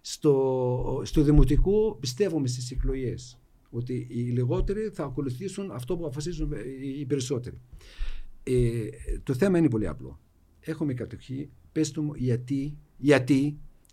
[0.00, 3.38] στο, στο δημοτικό πιστεύουμε στις εκλογές
[3.70, 7.60] ότι οι λιγότεροι θα ακολουθήσουν αυτό που αποφασίζουν οι- οι περισσότεροι.
[8.42, 8.88] Ε,
[9.22, 10.20] το θέμα είναι πολύ απλό.
[10.60, 11.50] Έχουμε κατοχή.
[11.72, 13.36] Πες του μου γιατί, γιατί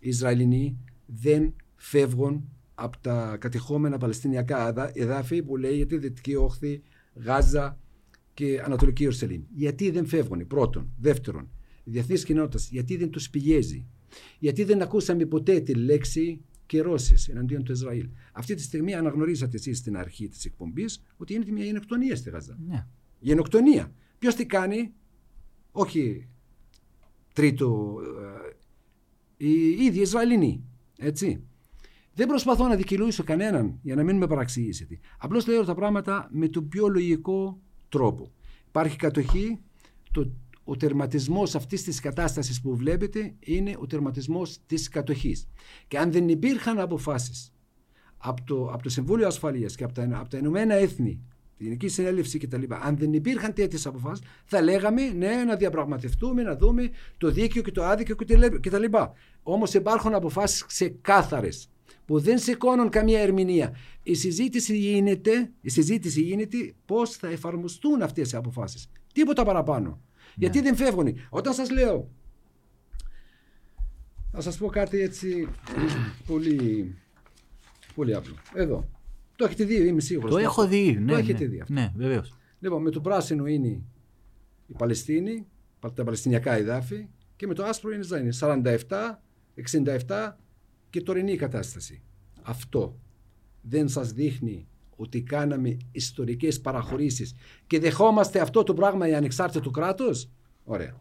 [0.00, 6.82] οι Ισραηλινοί δεν φεύγουν από τα κατεχόμενα Παλαιστινιακά εδα- εδάφη που λέγεται Δυτική Όχθη,
[7.14, 7.78] Γάζα
[8.34, 9.42] και Ανατολική Ιερουσαλήμ.
[9.54, 10.90] Γιατί δεν φεύγουν, πρώτον.
[11.00, 11.50] Δεύτερον,
[11.84, 13.86] η διεθνής κοινότητας, γιατί δεν τους πιέζει.
[14.38, 18.08] Γιατί δεν ακούσαμε ποτέ τη λέξη κυρώσεις εναντίον του Ισραήλ.
[18.32, 22.58] Αυτή τη στιγμή αναγνωρίσατε εσείς στην αρχή της εκπομπής ότι είναι μια γενοκτονία στη Γάζα.
[22.66, 22.86] Ναι.
[23.18, 23.92] Γενοκτονία.
[24.18, 24.92] Ποιος τι κάνει,
[25.72, 26.28] όχι
[27.32, 27.96] τρίτο,
[29.38, 30.64] ε, οι ίδιοι Ισραηλινοί.
[30.98, 31.42] Έτσι.
[32.14, 34.98] Δεν προσπαθώ να δικαιολογήσω κανέναν για να μην με παραξηγήσετε.
[35.18, 38.32] Απλώς λέω τα πράγματα με τον πιο λογικό τρόπο.
[38.68, 39.60] Υπάρχει κατοχή.
[40.12, 40.32] Το,
[40.64, 45.48] ο τερματισμός αυτής της κατάστασης που βλέπετε είναι ο τερματισμός της κατοχής.
[45.88, 47.52] Και αν δεν υπήρχαν αποφάσεις
[48.16, 51.20] από το, από το Συμβούλιο Ασφαλείας και από τα, από τα Ηνωμένα Έθνη,
[51.56, 56.56] τη Γενική Συνέλευση κτλ., αν δεν υπήρχαν τέτοιες αποφάσεις, θα λέγαμε ναι, να διαπραγματευτούμε, να
[56.56, 58.16] δούμε το δίκαιο και το άδικιο
[58.60, 58.84] κτλ.
[59.42, 61.71] Όμως υπάρχουν αποφάσεις ξεκάθαρες
[62.04, 63.76] που δεν σηκώνουν καμία ερμηνεία.
[64.02, 68.90] Η συζήτηση γίνεται, η συζήτηση γίνεται πώς θα εφαρμοστούν αυτές οι αποφάσεις.
[69.12, 70.00] Τίποτα παραπάνω.
[70.36, 71.14] Γιατί δεν φεύγουν.
[71.30, 72.10] Όταν σας λέω.
[74.32, 75.48] Θα σας πω κάτι έτσι
[76.26, 76.94] πολύ,
[77.94, 78.34] πολύ απλό.
[78.54, 78.88] Εδώ.
[79.36, 80.30] Το έχετε δει, είμαι σίγουρος.
[80.30, 80.98] Το έχω δει.
[81.00, 81.50] Ναι, το έχετε ναι.
[81.50, 81.72] δει αυτό.
[81.72, 82.36] Ναι, βεβαίως.
[82.60, 83.68] Λοιπόν, με το πράσινο είναι
[84.66, 85.46] η Παλαιστίνη,
[85.80, 88.32] τα Παλαιστινιακά εδάφη και με το άσπρο είναι Ισραήλ.
[88.40, 89.20] 47,
[90.08, 90.36] 67
[90.92, 92.02] και τωρινή κατάσταση.
[92.42, 92.98] Αυτό
[93.60, 94.66] δεν σας δείχνει
[94.96, 97.34] ότι κάναμε ιστορικές παραχωρήσεις
[97.66, 100.28] και δεχόμαστε αυτό το πράγμα για ανεξάρτητο κράτος.
[100.64, 101.00] Ωραία.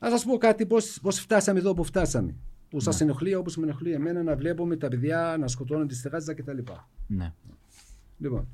[0.00, 2.34] Να σας πω κάτι πώς, πώς φτάσαμε εδώ που φτάσαμε.
[2.68, 6.34] Που σας ενοχλεί όπως με ενοχλεί εμένα να βλέπουμε τα παιδιά να σκοτώνονται στη Γάζα
[6.34, 6.58] κτλ.
[7.06, 7.32] Ναι.
[8.18, 8.48] Λοιπόν,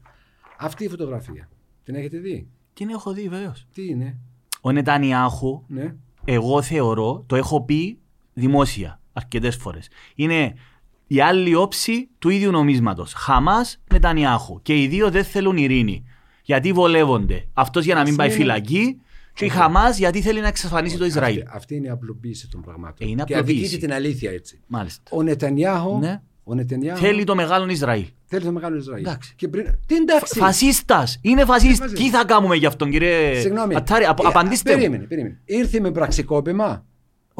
[0.59, 1.49] αυτή η φωτογραφία
[1.85, 3.66] την έχετε δει; Την έχω δει, βεβαίως.
[3.72, 4.18] Τι είναι,
[4.61, 5.95] Ο Νετανιάχου, ναι.
[6.24, 7.99] εγώ θεωρώ, το έχω πει
[8.35, 9.89] δημόσια αρκετές φορές.
[10.15, 10.55] Είναι
[11.07, 13.13] η άλλη όψη του ίδιου νομίσματος.
[13.13, 14.63] Χαμάς, Νετανιάχου.
[14.63, 16.05] Και οι δύο δεν θέλουν ειρήνη.
[16.43, 17.45] Γιατί βολεύονται.
[17.53, 19.01] Αυτός για να μην πάει είναι- φυλακή,
[19.35, 21.39] και η Χαμάς γιατί θέλει να εξασφαλίσει το Ισραήλ.
[21.41, 23.07] Αυτή, αυτή είναι η απλοποίηση των πραγμάτων.
[23.07, 23.59] Ε, είναι και απλοποίηση.
[23.59, 24.61] αδικείται την αλήθεια έτσι.
[24.67, 25.03] Μάλιστα.
[25.11, 26.21] Ο Νετανιάχου, Ναι.
[26.45, 28.07] ο Νετανιάχου Θέλει το μεγάλο Ισραήλ.
[28.27, 29.05] θέλει το μεγάλο Ισραήλ.
[29.07, 29.33] Εντάξει.
[29.37, 29.65] Και πριν...
[29.87, 30.39] Τι εντάξει.
[30.39, 31.19] Φασίστας.
[31.23, 31.79] Είναι φασίστας.
[31.79, 32.05] φασίστας.
[32.05, 33.75] Τι θα κάνουμε γι' αυτόν, κύριε Συγγνώμη.
[33.75, 34.71] Ατάρη, απο- Ε, απαντήστε.
[34.73, 34.77] μου.
[34.79, 35.41] Περίμενε, περίμενε.
[35.45, 36.85] Ήρθε με πραξικόπημα;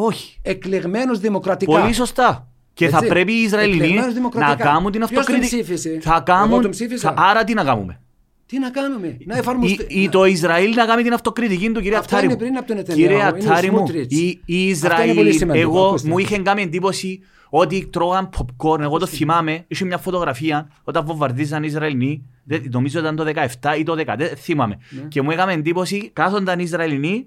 [0.01, 0.39] Όχι.
[0.43, 1.81] Εκλεγμένος δημοκρατικά.
[1.81, 2.49] Πολύ σωστά.
[2.75, 2.97] Και Έτσι.
[2.97, 4.65] θα πρέπει οι Ισραηλινοί Εκλεγμένος να δημοκρατικά.
[4.65, 5.63] κάνουν την Ποιος τον αυτοκριτική.
[5.63, 6.63] ψήφισε; Θα Εγώ κάνουν.
[6.63, 7.13] τον ψήφισα.
[7.13, 8.01] θα- Άρα τι να κάνουμε.
[8.47, 9.87] Τι να κάνουμε, να εφαρμοστεί.
[9.89, 12.39] Ή, ή το Ισραήλ να κάνει την αυτοκριτική του, κύριε Αυτά Ατάρη είναι μου.
[12.41, 14.15] πριν από τον Νετανιάχου, Κύριε είναι ο Ατάρη μου, Σμούτριτς.
[14.17, 16.09] η, η Αυτό είναι Ισραήλ, πολύ σημαντικό, εγώ ακούστε.
[16.09, 17.21] μου είχε κάνει εντύπωση
[17.51, 18.81] ότι τρώγαν popcorn.
[18.81, 23.77] Εγώ το θυμάμαι, είχε μια φωτογραφία όταν βομβαρδίζαν οι Ισραηλινοί, δεν- νομίζω ήταν το 17
[23.79, 24.79] ή το 10, δεν θυμάμαι.
[24.91, 25.01] Ναι.
[25.09, 27.27] Και μου έκαμε εντύπωση, κάθονταν οι Ισραηλινοί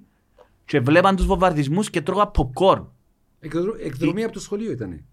[0.66, 2.86] και βλέπαν τους βομβαρδισμούς και τρώγαν popcorn.
[3.40, 5.04] Εκδρο- Εκδρομή από το σχολείο ήταν.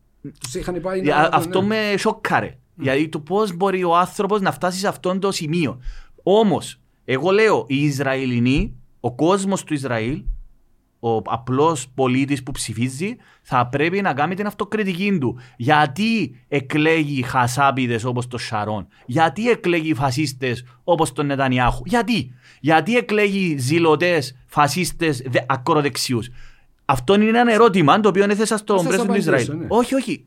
[0.41, 1.17] Τους είχαν πάει Ε, να.
[1.17, 1.67] α- Αυτό ναι.
[1.91, 2.59] με σοκάρε.
[2.81, 5.81] Γιατί το πώς μπορεί ο άνθρωπος να φτάσει σε αυτό το σημείο.
[6.23, 10.23] Όμως, εγώ λέω, οι Ισραηλινοί, ο κόσμος του Ισραήλ,
[11.01, 15.39] ο απλός πολίτης που ψηφίζει, θα πρέπει να κάνει την αυτοκριτική του.
[15.57, 22.31] Γιατί εκλέγει χασάπηδες όπως το Σαρών, γιατί εκλέγει φασίστες όπως τον Νετανιάχου, γιατί,
[22.61, 26.29] γιατί εκλέγει ζηλωτές φασίστες ακροδεξιούς;
[26.85, 29.59] Αυτό είναι ένα ερώτημα το οποίο έθεσα στον σας πρέσβη του απαντήσω, Ισραήλ.
[29.61, 29.67] ναι.
[29.69, 30.25] Όχι, όχι.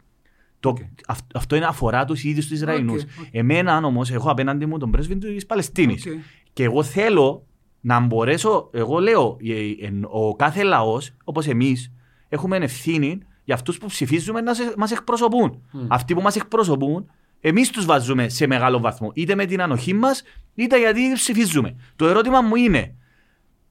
[0.60, 0.78] Το, Οκ.
[1.08, 3.02] αυ- αυτό είναι αφορά τους ίδιους τους Ισραηλινούς.
[3.04, 3.28] Οκ, οκ.
[3.32, 6.06] Εμένα όμως, έχω απέναντι μου τον πρέσβη της Παλαιστίνης.
[6.06, 6.12] Οκ.
[6.54, 7.46] Και εγώ θέλω
[7.82, 11.92] να μπορέσω, εγώ λέω, ε, ε, ο κάθε λαός, όπως εμείς,
[12.30, 15.62] έχουμε ευθύνη για αυτούς που ψηφίζουμε να μας εκπροσωπούν.
[15.88, 17.12] Αυτοί που μας εκπροσωπούν,
[17.42, 19.12] εμείς τους βάζουμε σε μεγάλο βαθμό.
[19.14, 20.24] Είτε με την ανοχή μας,
[20.56, 21.76] είτε γιατί ψηφίζουμε.
[21.96, 22.96] Το ερώτημα μου είναι,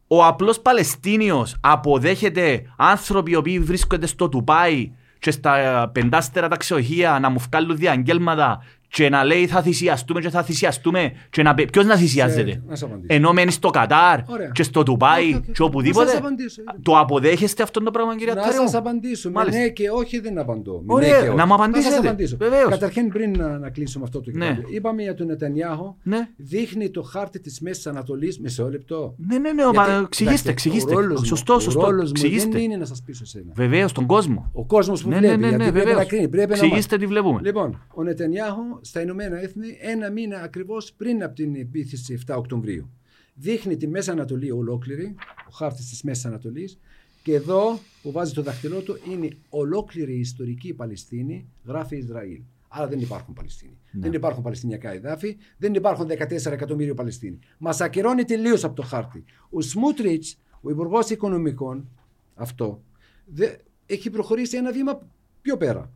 [0.06, 7.18] ο απλός Παλαιστίνιος αποδέχεται άνθρωποι οι οποίοι βρίσκονται στο Τουπάι και στα πεντάστερα τα ξεοχεία
[7.20, 11.54] να μου βγάλουν διαγγέλματα και να λέει θα θυσιαστούμε και θα θυσιαστούμε και να...
[11.54, 13.14] πει- ποιος να θυσιάζεται; Σε- να σε απαντήσω.
[13.14, 14.48] Ενώ μένεις στο Κατάρ Ωραία.
[14.54, 15.44] και στο Ντουμπάι OK, OK.
[15.44, 16.06] και Να οπουδήποτε.
[16.08, 16.62] σας απαντήσω.
[16.82, 18.78] Το αποδέχεστε αυτό το πράγμα κύριε Να Ατάρη σας μου.
[18.78, 19.28] απαντήσω.
[19.28, 19.60] Με Μάλιστα.
[19.60, 20.82] ναι και όχι δεν απαντώ.
[20.86, 21.36] Με Ωραία, ναι και όχι.
[21.36, 21.94] να μου απαντήσετε.
[21.94, 22.36] σας απαντήσω.
[22.36, 22.68] Βεβαίως.
[22.68, 24.44] Καταρχήν πριν να, να κλείσουμε αυτό το Ναι.
[24.46, 24.68] κεφάλαιο.
[24.70, 25.96] Είπαμε για τον Νετανιάχο.
[26.02, 26.28] Ναι.
[26.36, 28.38] Δείχνει το χάρτη της Μέσης Ανατολής.
[28.40, 29.14] Μισό λεπτό.
[29.28, 30.94] Ναι, ναι, ναι, Γιατί, εξηγήστε, εντάξει, εξηγήστε.
[30.94, 31.80] ο ρόλος μου- Σωστό, ο σωστό.
[31.80, 32.50] ρόλος μου Εξηγήστε.
[32.50, 33.52] δεν είναι να σας πείσω σένα.
[33.54, 34.50] Βεβαίως, τον κόσμο.
[34.52, 35.40] Ο κόσμος που Ναι, ναι, βλέπει.
[35.40, 35.98] ναι, γιατί ναι, πρέπει βεβαίως.
[35.98, 36.28] να κρίνει.
[36.28, 37.06] Πρέπει να Εξηγήστε μάθει.
[37.06, 37.40] τι βλέπουμε.
[37.44, 42.90] Λοιπόν, ο Νετανιάχου στα Ηνωμένα Έθνη ένα μήνα ακριβώς πριν από την επίθεση 7 Οκτωβρίου.
[43.34, 45.14] Δείχνει τη Μέση Ανατολή ολόκληρη,
[45.48, 46.78] ο χάρτης της Μέσης Ανατολής.
[47.22, 52.40] Και εδώ που βάζει το δάχτυλό του είναι ολόκληρη η ιστορική Παλαιστίνη, γράφει Ισραήλ.
[52.68, 53.78] Άρα δεν υπάρχουν Παλαιστίνοι.
[53.90, 54.00] Ναι.
[54.00, 57.38] Δεν υπάρχουν Παλαιστινιακά εδάφη, δεν υπάρχουν 14 εκατομμύρια Παλαιστίνοι.
[57.58, 59.24] Μας ακυρώνει τελείως από το χάρτη.
[59.50, 61.88] Ο Σμούτριτς, ο Υπουργός Οικονομικών,
[62.34, 62.82] αυτό,
[63.24, 63.46] δε,
[63.86, 65.00] έχει προχωρήσει ένα βήμα
[65.42, 65.92] πιο πέρα.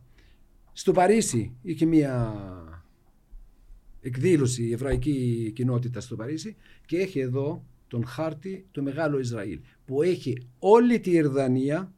[0.73, 2.33] Στο Παρίσι είχε μια
[4.05, 10.01] εκδήλωση η εβραϊκή κοινότητα στο Παρίσι και έχει εδώ τον χάρτη του Μεγάλου Ισραήλ που
[10.03, 11.91] έχει όλη τη Ιρδανία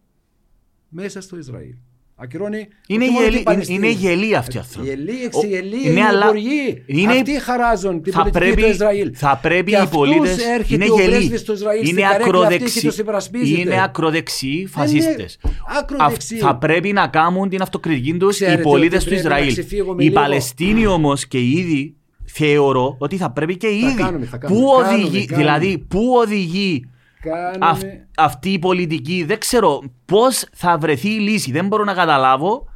[0.89, 1.73] μέσα στο Ισραήλ.
[2.19, 3.77] Ακυρώνει Είναι, όχι μόνο γελί, την Παλαιστίνη.
[3.77, 4.89] είναι γελοί αυτοί οι Οι άνθρωποι.
[4.89, 6.83] Ελλοί, Ο- εξιελοί, ναι, είναι αλλά υπουργοί.
[6.85, 9.11] είναι- Αυτοί χαράζουν την θα πολιτική πρέπει, του Ισραήλ.
[9.15, 11.09] θα πρέπει Και οι αυτούς πολίτες έρχεται είναι ο γελοί.
[11.09, 12.81] πρέσβης του Ισραήλ στην Είναι καρέκλα αυτή ακροδεξιοί.
[12.81, 13.59] και τους υπερασπίζεται.
[13.61, 15.39] Είναι ακροδεξιοί φασίστες.
[15.79, 16.37] ακροδεξιοί.
[16.37, 19.51] Θα πρέπει να κάνουν την αυτοκριτική τους οι Ξέρετε πολίτες ότι του πρέπει να Ισραήλ.
[19.53, 20.19] ξεφύγουμε Οι λίγο.
[20.19, 21.95] Παλαιστίνοι όμως και οι ίδιοι
[22.31, 23.97] θεωρώ ότι θα πρέπει και οι Θα ίδιοι.
[24.01, 24.61] κάνουμε, θα κάνουμε.
[24.61, 25.37] Πού Κάνουμε, οδηγεί, κάνουμε.
[25.47, 26.89] δηλαδή, πού οδηγεί
[27.21, 27.57] Κάνουμε...
[27.59, 27.83] αυ-
[28.17, 32.67] αυτή η πολιτική, δεν ξέρω πώς θα βρεθεί η λύση, δεν μπορώ να καταλάβω.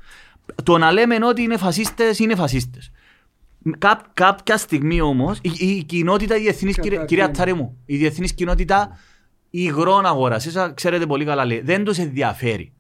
[0.64, 2.92] Το να λέμε ότι είναι φασίστες, είναι φασίστες.
[3.78, 6.84] Κά, κάποια στιγμή όμως, η, η κοινότητα, η διεθνής, Καταρχήν.
[6.92, 8.98] κυρία, κυρία Τσάρη μου, η διεθνής κοινότητα
[9.50, 12.74] υγρών αγοράς, εσά ξέρετε πολύ καλά λέει, δεν τους ενδιαφέρει.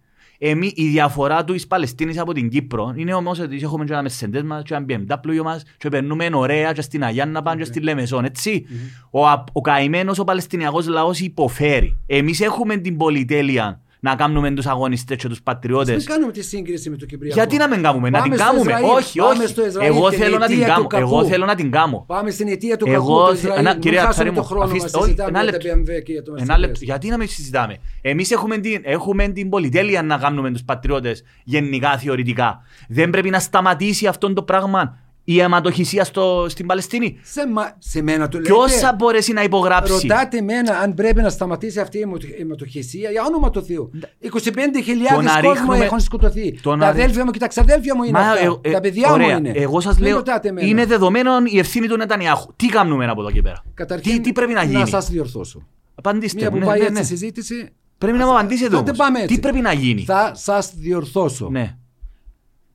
[0.43, 4.09] Εμεί, η διαφορά του εις Παλαιστίνης από την Κύπρο είναι όμως ότι έχουμε και ένα
[4.09, 7.79] Mercedes μας και ένα BMW μας και περνούμε ωραία και στην Αγιάννα πάνω και στη
[7.79, 8.65] Λεμεσόν, έτσι.
[9.09, 11.97] Ο, α- ο καημένος ο Παλαιστινιακός λαός υποφέρει.
[12.05, 16.03] Εμείς έχουμε την πολυτέλεια να κάνουμε τους αγωνιστές και τους Μην πατριώτες.
[16.05, 17.35] κάνουμε τη σύγκριση με το Κυπριακό.
[17.35, 18.71] Γιατί να μην κάνουμε, να Πάμε την στο κάνουμε.
[18.71, 19.47] Ισραήλ, όχι, πάμε όχι.
[19.47, 20.87] στο Ισραήλ, Εγώ την θέλω να την αιτία κάνω.
[20.87, 21.27] του Εγώ κακού.
[21.27, 22.03] θέλω να την κάνω.
[22.07, 23.59] Πάμε στην αιτία του κακού Εγώ, του Ισραήλ.
[23.59, 24.71] ένα- Μην κυρία χάσουμε Τσάρη το μου, χρόνο μας.
[24.71, 25.81] αφήστε- όχι, Συζητάμε ένα για τα λεπτό.
[25.91, 26.73] BMW και για το Ένα λεπτό.
[26.79, 26.83] Mercedes.
[26.83, 31.97] Γιατί να μην συζητάμε; Εμείς έχουμε την, έχουμε την πολυτέλεια να κάνουμε τους πατριώτες γενικά
[31.97, 32.61] θεωρητικά.
[32.87, 34.97] Δεν πρέπει να σταματήσει αυτό το πράγμα
[35.33, 37.19] η αιματοχυσία στο, στην Παλαιστίνη.
[37.23, 38.49] Σε, μα- σε μένα το λέτε.
[38.53, 43.09] Ποιο θα μπορέσει να υπογράψει; Ρωτάτε εμένα αν πρέπει να σταματήσει αυτή η αιμο- αιματοχυσία
[43.11, 43.91] για όνομα του Θεού.
[44.21, 46.59] 25.000 Το να κόσμος ρίχνουμε- έχουν σκοτωθεί.
[46.61, 48.39] το τα να- αδέλφια μου και τα ξαδέλφια μου είναι Μα, αυτά.
[48.45, 49.27] ε, ε, τα παιδιά ωραία.
[49.39, 49.51] μου είναι.
[49.59, 50.67] Εγώ σας Μην λέω, ρωτάτε εμένα.
[50.67, 52.53] είναι δεδομένο η ευθύνη του Νετανιάχου.
[52.55, 55.67] Τι κάνουμε από εδώ και πέρα; Καταρχήν, τι, τι πρέπει να γίνει; Να σας διορθώσω.
[55.95, 56.39] Απαντήστε.
[56.39, 56.99] Μία που ναι, πάει ναι, έτσι ναι.
[56.99, 57.69] η συζήτηση.
[57.97, 58.97] Πρέπει να μου απαντήσετε Τότε όμως.
[58.97, 59.35] πάμε έτσι.
[59.35, 61.49] Τι πρέπει να γίνει; Θα σας διορθώσω.
[61.51, 61.75] Ναι.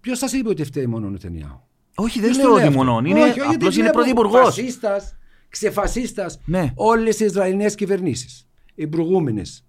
[0.01, 1.61] Ποιος σας είπε ότι φταίει μόνο ο Νετανιάχου;
[1.97, 3.09] Όχι, δεν Ποιος λέω το λέει ότι αυτό; μόνο.
[3.09, 4.41] Είναι, Όχι, όχι, γιατί απλώς είναι βλέπω πρωθυπουργός.
[4.45, 5.17] Φασίστας,
[5.49, 6.73] ξεφασίστας, Ναι.
[6.75, 9.65] όλες οι Ισραηλινές κυβερνήσεις, οι προηγούμενες,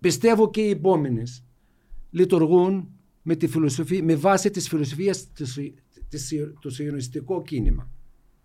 [0.00, 1.44] πιστεύω και οι επόμενες,
[2.10, 2.88] λειτουργούν
[3.22, 5.58] με, τη φιλοσοφία, με βάση της φιλοσοφίας της,
[6.08, 7.88] της, το σιωνιστικό κίνημα.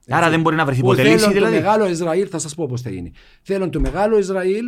[0.10, 1.56] Άρα δεν μπορεί να βρεθεί Που ποτέ θέλουν λύση, το δηλαδή.
[1.56, 3.12] μεγάλο Ισραήλ, θα σας πω πώς θα γίνει.
[3.42, 4.66] Θέλουν το μεγάλο Ισραήλ,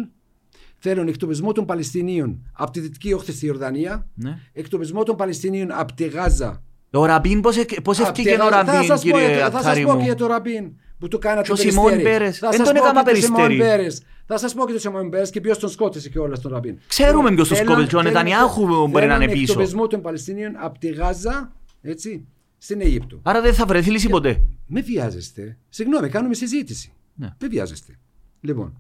[0.78, 4.39] θέλουν εκτοπισμό των Παλαιστινίων από τη δυτική όχθη στη Ιορδανία, Ναι.
[4.53, 6.64] εκτοπισμό των Παλαιστινίων από τη Γάζα
[6.94, 8.64] Ο Ραμπίν, πώς, εκ- πώς Απ' έφυγε τη ο Γάζα.
[8.66, 9.98] Θα Ραμπίν, σας πω, κύριε θα σας Ατθάρη πω μου.
[9.98, 12.18] και για το Ραμπίν που του κάνατε Και ο το Σιμών περιστέρι.
[12.18, 12.38] Πέρες.
[12.38, 13.70] Θα Δεν σας τον πω έκαμα και το Σιμών περιστέρι.
[13.78, 14.02] Πέρες.
[14.26, 16.78] Θα σας πω και το Σιμών Πέρες και ποιος τον σκότωσε και όλα στον Ραμπίν.
[16.88, 19.52] Ξέρουμε Λοιπόν, ποιος τον θέλουν- σκότωσε και ο θέλουν- Νετανιάχου μπορεί να είναι θέλουν πίσω.
[19.52, 22.26] εκτοπισμό των Παλαιστινίων από τη Γάζα, έτσι,
[22.58, 23.20] στην Αίγυπτο.
[23.24, 24.41] Άρα δεν θα βρεθεί λύση ποτέ.
[24.68, 25.58] Με βιάζεστε.
[25.70, 26.94] Συγγνώμη, κάνουμε συζήτηση.
[27.16, 27.30] Ναι.
[27.38, 27.98] Δεν βιάζεστε.
[28.41, 28.78] Λοιπόν,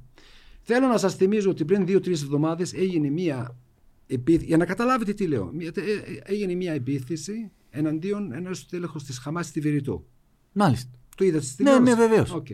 [0.61, 3.55] θέλω να σας θυμίζω ότι πριν δύο-τρεις εβδομάδες έγινε μία
[4.07, 9.03] επίθεση, για να καταλάβετε τι λέω, μία- ε, ε, έγινε μία επίθεση εναντίον ενός στέλεχος
[9.03, 10.05] της Χαμάς στη Βηρυτό.
[10.53, 10.91] Μάλιστα.
[11.15, 12.31] Το είδατε στην Ναι, τηλεόραση; ναι, βεβαίως.
[12.31, 12.49] Οκ.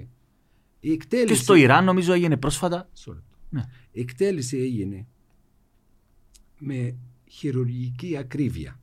[0.79, 1.27] Η εκτέλεση...
[1.27, 2.87] Και στο Ιράν νομίζω έγινε πρόσφατα.
[2.91, 3.37] Μισό λεπτό.
[3.49, 3.63] Ναι.
[3.91, 5.07] Η εκτέλεση έγινε
[6.59, 6.95] με
[7.25, 8.79] χειρουργική ακρίβεια.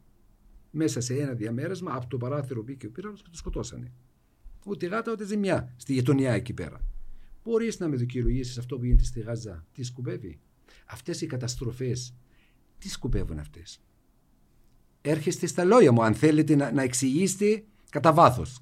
[0.70, 3.92] Μέσα σε ένα διαμέρασμα από το παράθυρο μπήκε ο πύραυλος και το σκοτώσανε.
[4.64, 6.80] Ούτε γάτα ούτε ζημιά στη γειτονιά εκεί πέρα.
[7.44, 10.38] Μπορείς να με δικαιολογήσεις αυτό που γίνεται στη Γάζα, τι σκουπεύει;
[10.86, 12.14] Αυτές οι καταστροφές,
[12.78, 13.80] τι σκουπεύουν αυτές;
[15.08, 18.60] Έρχεστε στα λόγια μου, αν θέλετε να, να εξηγήσετε κατά βάθος.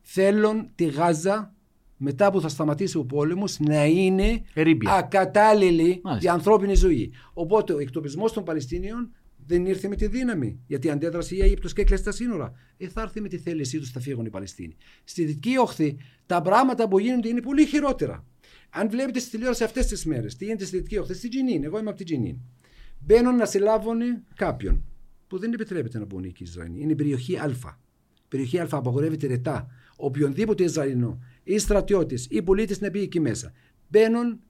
[0.00, 1.54] Θέλουν τη Γάζα
[1.96, 4.92] μετά που θα σταματήσει ο πόλεμος να είναι Ερήπια.
[4.92, 6.16] ακατάλληλη Μάλιστα.
[6.18, 7.12] για ανθρώπινη ζωή.
[7.32, 9.10] Οπότε ο εκτοπισμός των Παλαιστίνιων
[9.46, 10.60] δεν ήρθε με τη δύναμη.
[10.66, 12.52] Γιατί αντέδρασε η Αίγυπτος και έκλεισε τα σύνορα.
[12.76, 14.76] Ε, θα έρθει με τη θέλησή τους θα φύγουν οι Παλαιστίνοι.
[15.04, 18.24] Στη δυτική όχθη τα πράγματα που γίνονται είναι πολύ χειρότερα.
[18.70, 21.78] Αν βλέπετε στη τηλεόραση αυτές τις μέρες, τι γίνεται στη δυτική όχθη, στην Τζινίν, εγώ
[21.78, 22.36] είμαι από την Τζινίν.
[22.98, 23.98] Μπαίνουν να συλλάβουν
[24.34, 24.84] κάποιον
[25.28, 26.80] που δεν επιτρέπεται να μπουν εκεί οι Ισραηλοί.
[26.80, 27.54] Είναι η περιοχή Α.
[28.28, 29.68] Περιοχή Α απαγορεύεται ρετά.
[29.96, 33.52] Οποιονδήποτε Ισραηλινό ή στρατιώτης ή πολίτης να μπει εκεί μέσα.
[33.88, 34.40] Μπαίνουν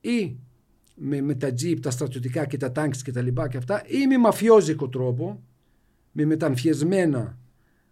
[0.00, 0.36] ή
[0.94, 4.06] με, με τα τζιπ, τα στρατιωτικά και τα τάγκς και τα λοιπά και αυτά ή
[4.06, 5.42] με μαφιόζικο τρόπο,
[6.12, 7.38] με μεταμφιεσμένα,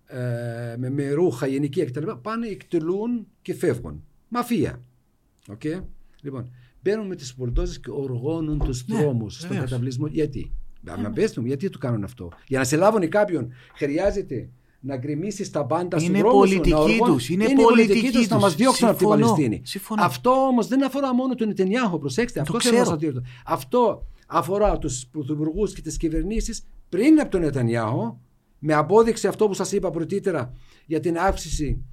[0.07, 2.11] ε, με, με ρούχα, γενικεία κτλ.
[2.22, 4.05] Πάνε, εκτελούν και φεύγουν.
[4.28, 4.82] Μαφία.
[5.49, 5.82] Okay?
[6.20, 6.51] Λοιπόν,
[6.82, 9.70] μπαίνουν με τις πολτόζες και οργώνουν τους Ναι, δρόμους στον βεβαίως.
[9.70, 10.07] καταβλισμό.
[10.07, 10.53] Γιατί;
[10.83, 14.49] Να πες μου, γιατί το κάνουν αυτό; Για να σε λάβουν κάποιον χρειάζεται
[14.80, 17.12] να γκρεμίσεις τα πάντα στον Είναι δρόμο σου, πολιτική να οργώνει.
[17.12, 18.45] τους, είναι η πολιτική τους να τους.
[18.45, 19.61] μας διώξουν από την Συμφωνώ, Παλαιστίνη.
[19.64, 20.03] συμφωνώ.
[20.05, 22.41] Αυτό όμως δεν αφορά μόνο τον Νετενιάχο, προσέξτε.
[22.41, 22.91] αυτό θέλω να ξέρω.
[22.91, 23.26] σας διορθώσω.
[23.45, 28.20] Αυτό αφορά τους πρωθυπουργούς και τις κυβερνήσεις πριν από τον Νετανιάχο,
[28.59, 30.53] με απόδειξη αυτό που σας είπα πρωτήτερα
[30.87, 31.85] για την αύξηση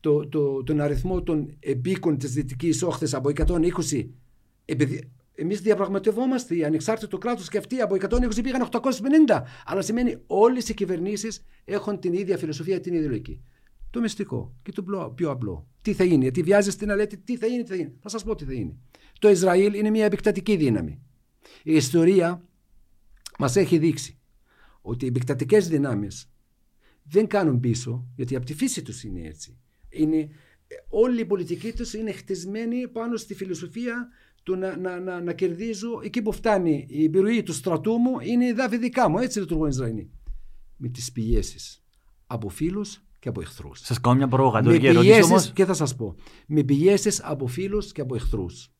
[0.00, 4.06] το, το, τον αριθμό των επίκων της Δυτικής Όχθης από 120
[4.64, 5.10] επειδή
[5.40, 10.74] εμείς διαπραγματευόμαστε οι ανεξάρτητο κράτος και αυτοί από 120 πήγαν 850 αλλά σημαίνει όλες οι
[10.74, 13.42] κυβερνήσεις έχουν την ίδια φιλοσοφία την ίδια λογική
[13.90, 15.68] Το μυστικό και το πιο- πιο απλό.
[15.82, 17.92] Τι θα γίνει, γιατί βιάζεστε να λέτε τι θα γίνει, τι θα γίνει.
[18.00, 18.78] Θα σας πω τι θα γίνει.
[19.18, 21.00] Το Ισραήλ είναι μια επεκτατική δύναμη.
[21.62, 22.44] Η ιστορία
[23.38, 24.18] μας έχει δείξει
[24.80, 26.30] ότι οι επεκτατικές δυνάμεις
[27.02, 29.58] δεν κάνουν πίσω, γιατί από τη φύση τους είναι έτσι.
[29.88, 30.28] Είναι, ε,
[30.88, 34.08] όλη η πολιτική τους είναι χτισμένη πάνω στη φιλοσοφία
[34.42, 38.46] του να, να, να, να κερδίζω εκεί που φτάνει η επιρροή του στρατού μου είναι
[38.46, 39.18] η δάφη δικά μου.
[39.18, 40.10] Έτσι λειτουργούν οι Ισραηλοί.
[40.76, 41.82] Με τις πιέσεις
[42.26, 43.80] από φίλους και από εχθρούς.
[43.80, 45.52] Σας κάνω μια Με προβοκατορική ερώτηση πιέσεις, όμως.
[45.52, 46.14] και θα σας πω,
[46.46, 48.72] με πιέσεις από φίλους και από εχθρούς.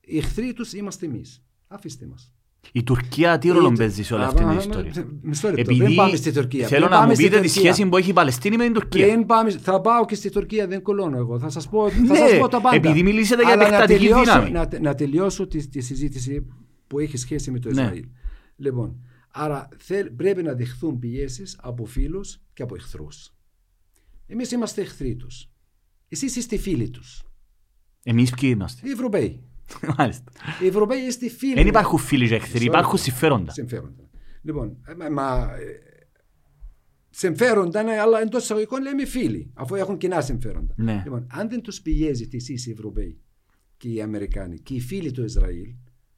[0.00, 1.44] Οι εχθροί τους είμαστε εμείς.
[1.66, 2.33] Αφήστε μας.
[2.72, 5.46] Η Τουρκία τι ρόλο Η- παίζει σε όλη Α, αυτή α, την α, ιστορία; μισό
[5.48, 6.66] λεπτό, Επειδή δεν πάμε στη Τουρκία.
[6.66, 7.72] θέλω Δεν να πάμε μου στη πείτε τη Τουρκία.
[7.72, 9.06] σχέση που έχει η Παλαιστίνη με την Τουρκία.
[9.06, 11.38] Πριν πάμε, θα πάω και στη Τουρκία, δεν κολώνω εγώ.
[11.38, 12.76] Θα σας πω, θα Ναι, σας πω τα πάντα.
[12.76, 14.50] επειδή μιλήσατε για Αλλά να επεκτατική τελειώσω- δύναμη.
[14.50, 16.46] Να, τε- να τελειώσω τη, τη συζήτηση
[16.86, 17.80] που έχει σχέση με το Ναι.
[17.82, 18.04] Ισραήλ.
[18.56, 19.00] Λοιπόν,
[19.32, 23.32] άρα θέλ- πρέπει να δεχθούν πιέσεις από φίλους και από εχθρούς.
[24.26, 25.48] Εμείς είμαστε εχθροί τους.
[26.08, 27.22] Εσείς είστε φίλοι τους.
[28.02, 29.42] Εμείς ποιοι είμαστε; Οι Ευρωπαίοι.
[29.98, 30.32] Μάλιστα.
[30.62, 31.54] Οι Ευρωπαίοι είστε φίλοι.
[31.54, 32.64] Δεν υπάρχουν φίλοι και εχθροί, Sorry.
[32.66, 33.52] υπάρχουν συμφέροντα.
[33.52, 34.10] Συμφέροντα.
[34.42, 35.94] Λοιπόν, ε, μα, μα, ε,
[37.10, 40.74] συμφέροντα, ναι, αλλά εντός εισαγωγικών λέμε φίλοι, αφού έχουν κοινά συμφέροντα.
[40.76, 41.00] Ναι.
[41.04, 43.20] Λοιπόν, αν δεν τους πιέζετε εσεί οι Ευρωπαίοι
[43.76, 45.74] και οι Αμερικάνοι και οι φίλοι του Ισραήλ,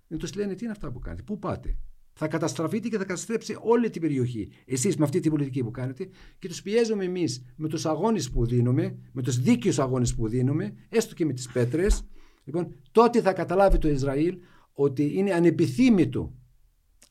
[0.09, 1.77] δεν τους λένε τι είναι αυτά που κάνετε, πού πάτε.
[2.19, 4.49] Θα καταστραφείτε και θα καταστρέψει όλη την περιοχή.
[4.67, 8.47] Εσείς με αυτή την πολιτική που κάνετε και τους πιέζουμε εμείς με τους αγώνες που
[8.47, 12.05] δίνουμε, με τους δίκαιους αγώνες που δίνουμε, έστω και με τις πέτρες.
[12.47, 14.39] Λοιπόν, τότε θα καταλάβει το Ισραήλ
[14.73, 16.35] ότι είναι ανεπιθύμητο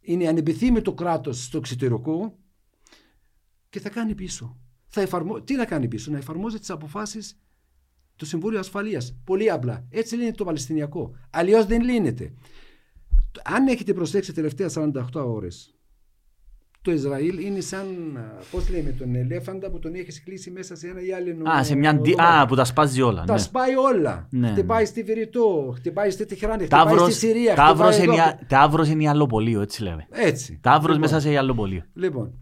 [0.06, 2.38] είναι ανεπιθύμητο κράτος στο εξωτερικό
[3.70, 4.58] και θα κάνει πίσω.
[4.88, 5.42] Θα εφαρμο...
[5.42, 7.40] Τι να κάνει πίσω, να εφαρμόζει τις αποφάσεις
[8.16, 9.18] του Συμβούλου Ασφαλείας.
[9.24, 9.88] Πολύ απλά.
[9.90, 11.16] Έτσι λύνεται το Παλαιστινιακό.
[11.30, 12.34] Αλλιώς δεν λύνεται.
[13.44, 15.75] Αν έχετε προσέξει τελευταία 48 ώρες,
[16.86, 17.86] το Ισραήλ είναι σαν,
[18.52, 21.92] πώς λέμε, τον ελέφαντα που τον έχεις κλείσει μέσα σε ένα γυάλινο Α, σε μια.
[21.92, 22.42] δι- δωμάτιο.
[22.42, 23.24] Α, που τα σπάζει όλα.
[23.24, 23.40] Τα ναι.
[23.40, 24.28] σπάει όλα.
[24.32, 27.56] Ναι, χτυπάει στη Βηρητό, χτυπάει στη Τεχράνη, χτυπάει Ταύρος- στη Συρία.
[27.56, 28.38] Ταύρος χτυπάει είναι εδώ.
[28.42, 30.08] η- Ταύρος είναι η αλλοπολείο, έτσι λέμε.
[30.10, 30.60] Έτσι.
[30.62, 31.00] Ταύρος Λοιπόν.
[31.00, 31.84] μέσα σε αλλοπολείο.
[31.94, 32.34] Λοιπόν,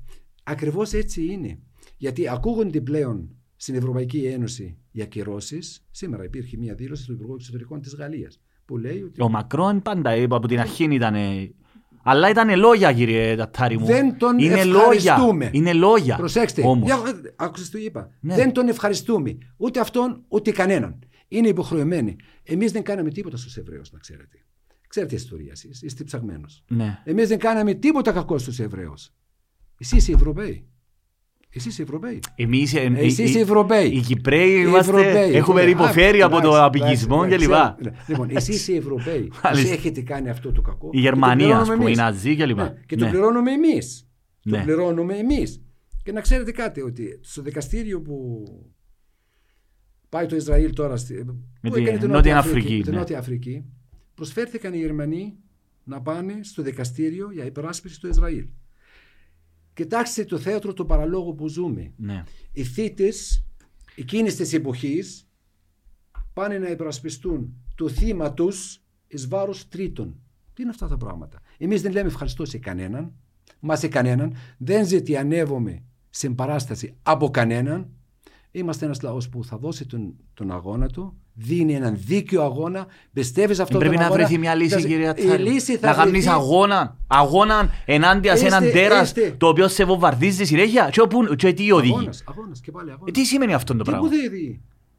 [0.44, 1.60] ακριβώς έτσι είναι.
[1.98, 5.86] Γιατί ακούγονται πλέον στην Ευρωπαϊκή Ένωση οι ακυρώσεις.
[5.91, 10.16] Σήμερα υπήρχε μια δήλωση του Υπουργού Εξωτερικών της Γαλλίας που λέει ότι Ο Μακρόν πάντα
[10.16, 11.16] είπα από την αρχή ήταν.
[12.04, 13.86] Αλλά ήταν λόγια, κύριε Τατάρη μου.
[13.86, 14.82] δεν τον είναι λόγια.
[14.82, 15.49] ευχαριστούμε.
[15.54, 16.16] Είναι λόγια.
[16.16, 16.86] Προσέξτε, Όμως.
[16.86, 16.97] για,
[17.36, 18.10] άκουσες τι είπα.
[18.20, 18.36] Ναι.
[18.36, 19.38] Δεν τον ευχαριστούμε.
[19.58, 20.99] Ούτε αυτόν, ούτε κανέναν.
[21.28, 22.16] Είναι υποχρεωμένοι.
[22.43, 24.38] Εμείς δεν κάναμε τίποτα στους Εβραίους, να ξέρετε.
[24.88, 26.64] Ξέρετε ιστορία εσείς, είστε ψαγμένος.
[26.68, 27.01] Ναι.
[27.04, 29.14] Εμείς δεν κάναμε τίποτα κακό στους Εβραίους.
[29.78, 30.68] Εσείς οι Ευρωπαίοι.
[31.56, 32.20] Εσείς οι Ευρωπαίοι.
[32.36, 33.88] Εμείς, ε, Εσείς οι- οι Ευρωπαίοι.
[33.89, 35.34] Οι Κυπρέοι Οι είμαστε, Ευρωπαίοι.
[35.36, 37.54] έχουμε Ναι, υποφέρει α, από το εντάξει, απικισμό εντάξει, κλπ.
[37.54, 37.76] ξέρω.
[37.82, 37.91] Ναι.
[38.08, 39.74] Λοιπόν, εσείς οι Ευρωπαίοι τους Μάλιστα.
[39.74, 40.88] έχετε κάνει αυτό το κακό.
[40.88, 41.97] Η και το Γερμανία, πληρώνουμε ας πούμε, οι εμείς.
[41.97, 42.58] Ναζί κλπ.
[42.58, 43.12] Ναι, και το Ναι.
[43.12, 44.08] πληρώνουμε εμείς.
[44.41, 44.64] Το Ναι.
[44.64, 45.62] πληρώνουμε εμείς.
[46.04, 48.43] Και να ξέρετε κάτι, ότι στο δικαστήριο που
[50.10, 50.97] πάει το Ισραήλ τώρα.
[50.97, 51.26] Στη,
[51.62, 52.97] που τη έκανε την Νότια Αφρική, Αφρική, την ναι.
[52.97, 53.66] Νότια Αφρική,
[54.16, 55.34] προσφέρθηκαν οι Γερμανοί
[55.84, 58.45] να πάνε στο δικαστήριο για υπεράσπιση του Ισραήλ.
[59.74, 62.24] Κοιτάξτε το θέατρο του παραλόγου που ζούμε Ναι.
[62.51, 63.45] οι θύτες
[63.95, 65.28] εκείνης της εποχής
[66.34, 70.19] πάνε να υπερασπιστούν το θύμα τους εις βάρος τρίτων.
[70.53, 73.13] Τι είναι αυτά τα πράγματα; Εμείς δεν λέμε ευχαριστώ σε κανέναν,
[73.59, 77.89] μα σε κανέναν, δεν ζητιανεύομαι σε παράσταση από κανέναν.
[78.56, 83.56] Είμαστε ένας λαός που θα δώσει τον, τον αγώνα του, δίνει έναν δίκαιο αγώνα, πιστεύεις
[83.56, 84.24] σε αυτό Πρέπει τον να αγώνα.
[84.26, 85.43] βρεθεί μια λύση, Θα- κύριε Η Ατσάρη.
[85.43, 89.68] λύση θα Να κάνεις βρεθεί- αγώνα, αγώνα ενάντια σε έναν Είστε- τέρας είστε- το οποίο
[89.68, 90.89] σε βομβαρδίζει συνέχεια.
[90.91, 91.91] Και, όπου, και τι οδηγεί.
[91.93, 93.14] Αγώνας, αγώνας και πάλι Ε, αγώνας.
[93.14, 94.16] τι σημαίνει αυτό το Τι πράγμα; που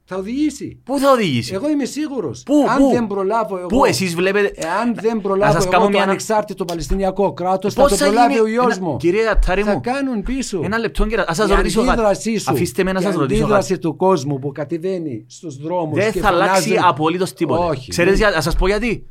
[0.06, 0.16] θα οδηγήσει.
[0.16, 0.80] Θα οδηγήσει.
[0.84, 2.42] Πού θα οδηγήσει; Εγώ είμαι σίγουρος.
[2.42, 3.66] Πού, αν πού; δεν προλάβω εγώ.
[3.66, 4.52] Πού εσείς βλέπετε.
[4.56, 7.96] Εάν δεν Να προλάβω σας εγώ κάνω το μια- ανεξάρτητο Παλαιστινιακό κράτος, θα Πώς το
[7.96, 8.96] θα προλάβει γίνει- ο γιος Ένα- μου.
[8.96, 10.60] Κύριε Ατάρη θα μου, κάνουν πίσω.
[10.64, 11.24] ένα λεπτό κύριε.
[11.28, 11.90] Ας σας η ρωτήσω κάτι.
[11.92, 13.80] αντίδρασή σου, Αφήστε με να σας η ρωτήσω αντίδραση κάτι.
[13.80, 15.98] του κόσμου που κατεβαίνει στους δρόμους.
[15.98, 17.64] Δεν και θα αλλάξει φωνάζει- απολύτως τίποτα.
[17.64, 17.90] Όχι.
[17.90, 19.06] Ξέρετε, για- να σας πω γιατί.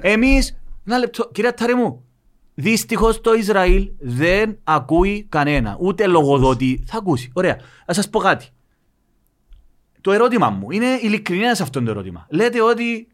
[0.00, 2.02] Ε, Εμείς, ένα λεπτό, κύριε Ατάρη μου,
[2.54, 5.76] δυστυχώς το Ισραήλ δεν ακούει κανένα.
[5.80, 7.30] Ούτε λογοδότη θα ακούσει.
[7.34, 7.56] Ωραία.
[7.86, 8.46] Να σας πω κάτι.
[10.02, 12.26] Το ερώτημα μου είναι ειλικρινές αυτό το ερώτημα.
[12.30, 13.06] Λέτε ότι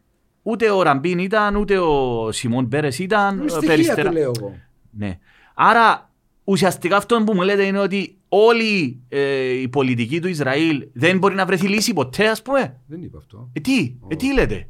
[0.43, 4.09] ούτε ο Ραμπίν ήταν, ούτε ο Σιμών Πέρες ήταν ε, Στοιχεία περιστερα.
[4.09, 4.55] του λέω εγώ.
[4.91, 5.19] Ναι.
[5.53, 6.11] Άρα
[6.43, 11.35] ουσιαστικά αυτό που μου λέτε είναι ότι όλη ε, η πολιτική του Ισραήλ δεν μπορεί
[11.35, 13.49] να βρεθεί λύση ποτέ, ας πούμε; Δεν είπα αυτό.
[13.53, 14.67] Ε, τι, ε, τι λέτε;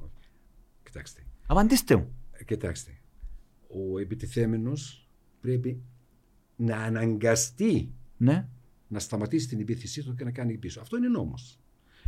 [0.84, 1.22] Κοιτάξτε.
[1.48, 2.16] Απαντήστε μου.
[2.32, 2.92] Ε, Κοιτάξτε.
[3.68, 5.08] Ο επιτιθέμενος
[5.42, 5.82] πρέπει
[6.56, 8.48] να αναγκαστεί Ναι.
[8.88, 10.82] να σταματήσει την επίθεσή του και να κάνει πίσω.
[10.82, 11.60] Αυτό είναι νόμος.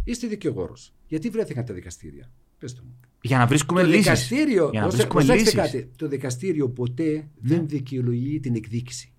[0.03, 0.93] Είστε δικηγόρος.
[1.07, 2.99] Γιατί βρέθηκαν τα δικαστήρια; Πες το μου.
[3.21, 4.03] Για να βρίσκουμε το λύσεις.
[4.03, 5.71] δικαστήριο, Για να προσε- βρίσκουμε προσέξτε λύσεις.
[5.71, 9.13] κάτι, το δικαστήριο ποτέ δεν δικαιολογεί την εκδίκηση.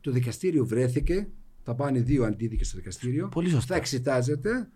[0.00, 1.28] Το δικαστήριο βρέθηκε
[1.68, 3.28] Θα πάνε δύο αντίδικες στο δικαστήριο.
[3.28, 3.66] Πολύ σωστά.
[3.66, 4.68] Θα εξετάζεται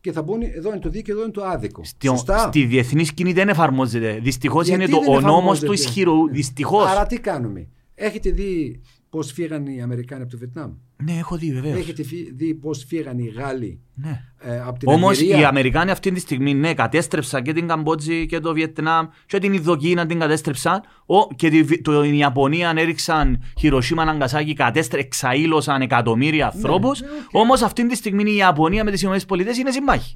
[0.00, 1.84] και θα μπουν εδώ είναι το δίκαιο, εδώ είναι το άδικο.
[1.84, 4.18] Στη, Σωστά; στη διεθνή σκηνή δεν εφαρμόζεται.
[4.22, 6.24] Δυστυχώς Γιατί είναι το, δεν ο νόμος εφαρμόζεται; του ισχυρού.
[6.24, 6.32] Ναι.
[6.32, 6.86] Δυστυχώς.
[6.86, 8.80] Άρα τι κάνουμε; Έχετε δει
[9.10, 10.70] πώς φύγαν οι Αμερικάνοι από το Βιετνάμ.
[11.04, 11.78] Ναι, έχω δει βεβαίως.
[11.78, 14.22] Έχετε φύ- δει πώς φύγαν οι Γάλλοι Ναι.
[14.38, 15.40] ε, από την Όμως Αλγερία.
[15.40, 19.52] οι Αμερικάνοι αυτή τη στιγμή ναι, κατέστρεψαν και την Καμπότζη και το Βιετνάμ και την
[19.52, 20.80] Ινδοκίνα την κατέστρεψαν.
[21.06, 27.00] Ο, και τη, Βι- το, η Ιαπωνία έριξαν Χιροσίμα Ναγκασάκη, κατέστρε, εξαΰλωσαν εκατομμύρια ανθρώπους.
[27.00, 27.14] ναι, οκέι.
[27.42, 29.16] Όμως αυτή τη στιγμή η Ιαπωνία με τις ΗΠΑ
[29.60, 30.14] είναι συμμάχοι.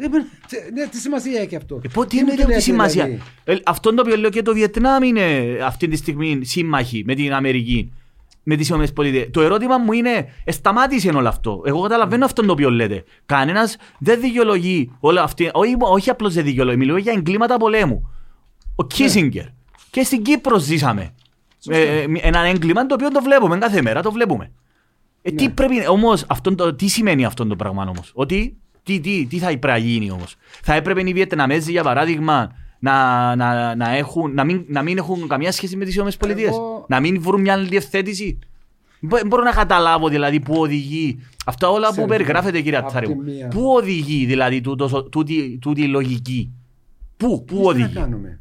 [0.00, 0.18] Ε, μπρ,
[0.48, 3.04] τε- ναι, τι σημασία έχει αυτό; Ε, πω, τι μου εννοείται το ότι λέτε, σημασία;
[3.04, 3.22] δηλαδή.
[3.44, 5.22] Ε, αυτό το οποίο λέω και το Βιετνάμ είναι
[5.64, 7.92] αυτή τη στιγμή σύμμαχοι με την Αμερική.
[8.50, 9.02] Με τις ΗΠΑ.
[9.30, 11.62] Το ερώτημα μου είναι, ε, σταμάτησε όλο αυτό.
[11.64, 13.04] Εγώ καταλαβαίνω αυτό το οποίο λέτε.
[13.26, 15.50] Κανένας δεν δικαιολογεί όλα αυτή.
[15.52, 18.10] Όχι, όχι απλώς δεν δικαιολογεί, μιλώ για εγκλήματα πολέμου.
[18.74, 19.44] Ο Κίσιγκερ.
[19.90, 21.14] Και στην Κύπρο ζήσαμε.
[21.68, 24.50] Ε, ε, ένα έγκλημα το οποίο το βλέπουμε κάθε μέρα, το βλέπουμε.
[25.22, 25.50] Ε, τι Ναι.
[25.50, 28.56] πρέπει, όμως, αυτόν το, τι σημαίνει αυτό το πράγμα όμως; Ότι,
[28.92, 33.36] τι, τι, τι θα πρέπει να γίνει όμως; Θα έπρεπε οι Βιετναμέζοι για παράδειγμα να,
[33.36, 36.28] να, να, έχουν, να, μην, να μην έχουν καμία σχέση με τις ΗΠΑ.
[36.30, 38.38] Εγώ- Να μην βρουν μια άλλη διευθέτηση;
[39.00, 41.18] Δεν μπορώ να καταλάβω δηλαδή πού οδηγεί.
[41.46, 43.16] Αυτά όλα που Ξέρετε, περιγράφετε κύριε απ' τη Ατσάρη.
[43.16, 46.52] μία- Πού οδηγεί δηλαδή τούτο- τούτη, τούτη η λογική;
[47.16, 47.94] Πού, πού Εμείς τι να οδηγεί.
[47.94, 48.40] κάνουμε;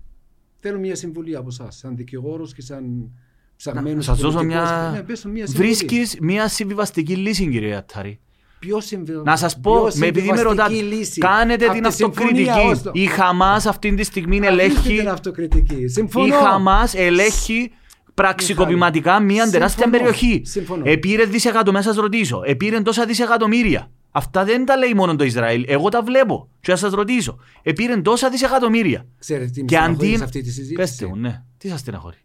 [0.59, 3.11] Θέλω μια συμβουλή από εσάς, σαν δικηγόρος και σαν
[3.55, 4.07] ψαγμένος.
[4.07, 4.89] Να σας δώσω μια...
[4.93, 5.67] Ναι, πες μου μια συμβουλή.
[5.67, 8.19] Βρίσκεις μια συμβιβαστική λύση κύριε Ατσάρη.
[8.59, 9.21] Ποιος συμβε...
[9.23, 11.19] Να σας πω, ποιος με επειδή με συμβιβαστική ρωτάτε, λύση.
[11.19, 12.77] κάνετε Απ' την τη συμφωνία αυτοκριτική.
[12.79, 12.91] Όσλο.
[12.93, 14.97] Η Χαμάς αυτή τη στιγμή Αφήστε ελέγχει.
[14.97, 15.87] την αυτοκριτική.
[15.87, 16.25] Συμφωνώ.
[16.25, 17.71] Η Χαμάς ελέγχει
[18.13, 20.03] πραξικοπηματικά μια τεράστια Συμφωνώ.
[20.03, 20.41] περιοχή.
[20.45, 20.83] Συμφωνώ.
[20.85, 22.41] Επήρε δισεκατομμύρια, σας ρωτήσω.
[22.45, 23.91] Επήρε τόσα δισεκατομμύρια.
[24.11, 25.65] Αυτά δεν τα λέει μόνο το Ισραήλ.
[25.67, 26.49] Εγώ τα βλέπω.
[26.59, 27.37] Και θα σας ρωτήσω.
[27.61, 29.05] Επήρε τόσα δισεκατομμύρια.
[29.19, 30.17] Ξέρετε τι με Και στεναχωρεί αντί.
[30.17, 31.43] σε αυτή τη συζήτηση; Πετε μου, ναι.
[31.57, 32.17] Τι σας στεναχωρεί;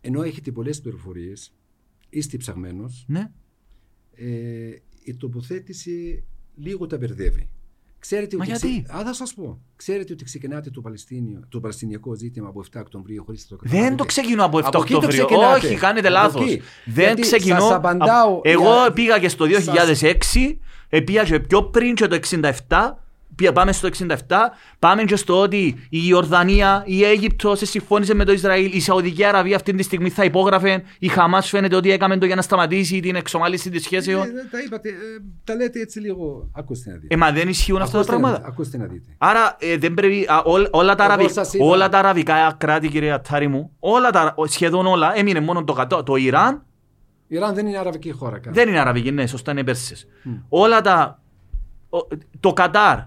[0.00, 1.52] Ενώ έχετε πολλές πληροφορίες,
[2.08, 3.30] είστε ψαγμένος, Ναι.
[4.20, 6.24] Ε, η τοποθέτηση
[6.56, 7.48] λίγο τα μπερδεύει.
[7.98, 9.60] Ξέρετε Μα ότι γιατί; Α, θα σας πω.
[9.76, 14.04] Ξέρετε ότι ξεκινάτε το, Παλαιστίνιο, το Παλαιστινιακό ζήτημα από 7 Οκτωβρίου χωρίς το Δεν το
[14.04, 15.24] ξεκινώ από 7 Από εκεί το Οκτωβρίου.
[15.26, 15.66] ξεκινάτε.
[15.66, 16.42] Όχι, κάνετε Από λάθος.
[16.50, 16.62] εκεί.
[16.84, 17.60] Δεν Γιατί ξεκινώ.
[17.60, 20.58] σας απαντάω απ- Εγώ για- πήγα και στο 2006,
[21.04, 22.52] πήγα και πιο πριν και το 67.
[23.34, 24.14] Πήγα, πάμε στο 67,
[24.78, 29.24] πάμε και στο ότι η Ιορδανία, η Αίγυπτος σε συμφώνησες με το Ισραήλ, η Σαουδική
[29.24, 33.00] Αραβία αυτή τη στιγμή θα υπόγραφε, η Χαμάς φαίνεται ότι έκαμε το για να σταματήσει
[33.00, 34.22] την εξομάλυση της σχέσεων.
[34.22, 34.92] Ε, τα είπατε, ε,
[35.44, 36.48] τα λέτε έτσι λίγο.
[36.52, 37.14] Ακούστε να δείτε.
[37.14, 38.38] Ε, μα δεν ισχύουν αυτά τα Ακούστε να πράγματα.
[38.42, 39.14] δείτε, Ακούστε να δείτε.
[39.18, 41.64] Άρα ε, δεν πρέπει, α, ό, όλα, τα Εγώ αραβι- σας είπα.
[41.64, 46.02] όλα τα αραβικά κράτη, κύριε Ατάρη μου, όλα τα, σχεδόν όλα, έμεινε μόνο το, κατώ-
[46.02, 46.64] το Ιράν
[47.28, 48.38] Η Ιράν δεν είναι αραβική χώρα.
[48.38, 48.52] καν.
[48.52, 50.06] Δεν είναι αραβική, ναι, σωστά είναι Πέρσες.
[50.48, 51.20] Όλα τα.
[51.90, 52.06] ο-
[52.40, 52.98] Το Κατάρ.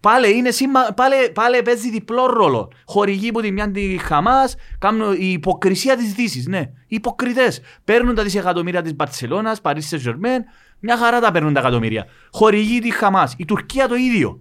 [0.00, 2.72] Πάλι, είναι σήμα, πάλι, πάλι παίζει διπλό ρόλο.
[2.84, 6.46] Χορηγεί που τη μια τη Χαμάς, κάνουν η υποκρισία της Δύσης.
[6.46, 7.60] Ναι, οι υποκριτές.
[7.84, 10.44] Παίρνουν τα δισεκατομμύρια της Μπαρσελόνας, Παρίσι Σεζερμέν,
[10.80, 12.06] μια χαρά τα παίρνουν τα εκατομμύρια.
[12.32, 13.34] Χορηγεί της Χαμάς.
[13.36, 14.40] Η Τουρκία το ίδιο.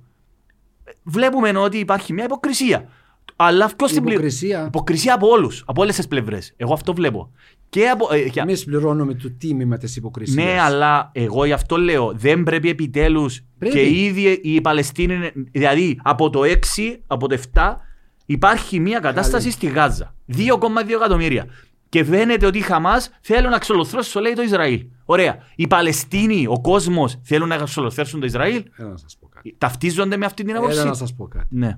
[1.04, 2.90] Βλέπουμε ότι υπάρχει μια υποκρισία.
[3.36, 4.64] Αλλά ποιο την πλη- Υποκρισία.
[4.68, 6.54] Υποκρισία από όλους, από όλες τις πλευρές.
[6.58, 7.32] Εγώ αυτό βλέπω.
[7.70, 10.44] Και από, ε, και- Εμείς πληρώνουμε το τίμημα τη υποκρισία.
[10.44, 13.76] ναι, αλλά εγώ γι' αυτό λέω, δεν πρέπει επιτέλους Πρέπει.
[13.76, 17.78] και ήδη οι Παλαιστίνοι, δηλαδή από το 6, από το 7,
[18.26, 20.16] υπάρχει μια κατάσταση στη Γάζα.
[20.26, 21.46] 2,2 εκατομμύρια.
[21.90, 24.86] Και φαίνεται ότι οι Χαμάς θέλουν να εξολοθρεύσουν, λέει το Ισραήλ.
[25.06, 25.38] Ωραία.
[25.56, 28.64] Οι Παλαιστίνοι, ο κόσμος θέλουν να εξολοθρεύσουν το Ισραήλ.
[28.78, 29.56] Έλα να σας πω κάτι.
[29.58, 31.00] Ταυτίζονται με αυτή την Έλα να άποψη.
[31.00, 31.48] σας πω κάτι.
[31.50, 31.78] Ναι.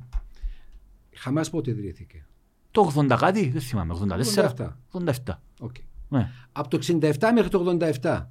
[1.17, 2.25] Η Χαμάς πότε ιδρύθηκε;
[2.71, 3.93] Το 80 κάτι, δεν θυμάμαι.
[4.35, 4.53] 84.
[4.57, 4.67] 87.
[4.91, 5.33] 87.
[5.59, 5.75] Οκ.
[6.09, 6.29] Ναι.
[6.51, 8.25] Από το 67 μέχρι το 87.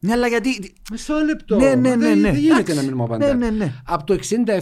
[0.00, 0.72] Ναι, αλλά γιατί.
[0.92, 1.56] Μισό λεπτό.
[1.56, 2.30] Ναι, ναι, Μα ναι, δεν, ναι.
[2.30, 2.74] δεν γίνεται Εντάξει.
[2.74, 3.34] να μην μου απαντάτε.
[3.34, 3.72] Ναι, ναι, ναι.
[3.84, 4.14] Από το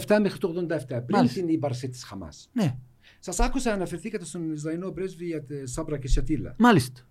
[0.07, 1.39] 67 μέχρι το 87, πριν Μάλιστα.
[1.39, 2.49] την ύπαρξη της Χαμάς.
[2.53, 2.75] Ναι,
[3.19, 6.55] Σας άκουσα να αναφερθήκατε στον Ισραηλινό πρέσβη για τη Σάμπρα και Σιατήλα.
[6.57, 7.01] μάλιστα.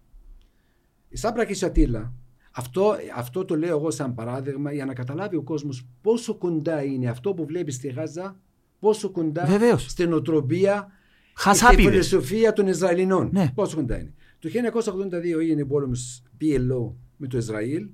[1.09, 2.13] Η Σάμπρα και Σιατήλα,
[2.53, 7.09] αυτό, αυτό το λέω εγώ σαν παράδειγμα για να καταλάβει ο κόσμος πόσο κοντά είναι
[7.09, 8.41] αυτό που βλέπει στη Γάζα,
[8.81, 9.91] πόσο κοντά Βεβαίως.
[9.91, 11.85] στην οτροπία και στη Χασάπιδες.
[12.09, 13.29] φιλοσοφία των Ισραηλινών.
[13.33, 13.51] Ναι.
[13.55, 14.15] Πόσο κοντά είναι.
[14.39, 17.89] Το 1982 έγινε πόλεμος PLO με το Ισραήλ.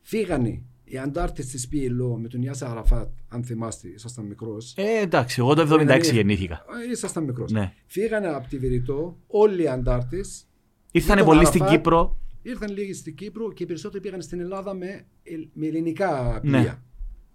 [0.00, 4.74] Φύγανε οι αντάρτες της PLO με τον Ιάσα Αραφάτ, αν θυμάστε, ήσασταν μικρός.
[4.76, 6.64] Ε, εντάξει, εγώ το 76 γεννήθηκα.
[6.92, 7.52] Ήσασταν μικρός.
[7.52, 7.72] Ναι.
[7.86, 10.46] Φύγανε από τη Βηρητό όλοι οι αντάρτες.
[10.90, 11.78] Ήρθανε τον πολλοί στην Αραφάτ.
[11.82, 12.20] Κύπρο.
[12.42, 16.58] Ήρθαν λίγοι στην Κύπρο και οι περισσότεροι πήγαν στην Ελλάδα με, ελ- με ελληνικά Ναι.
[16.58, 16.82] πλοία.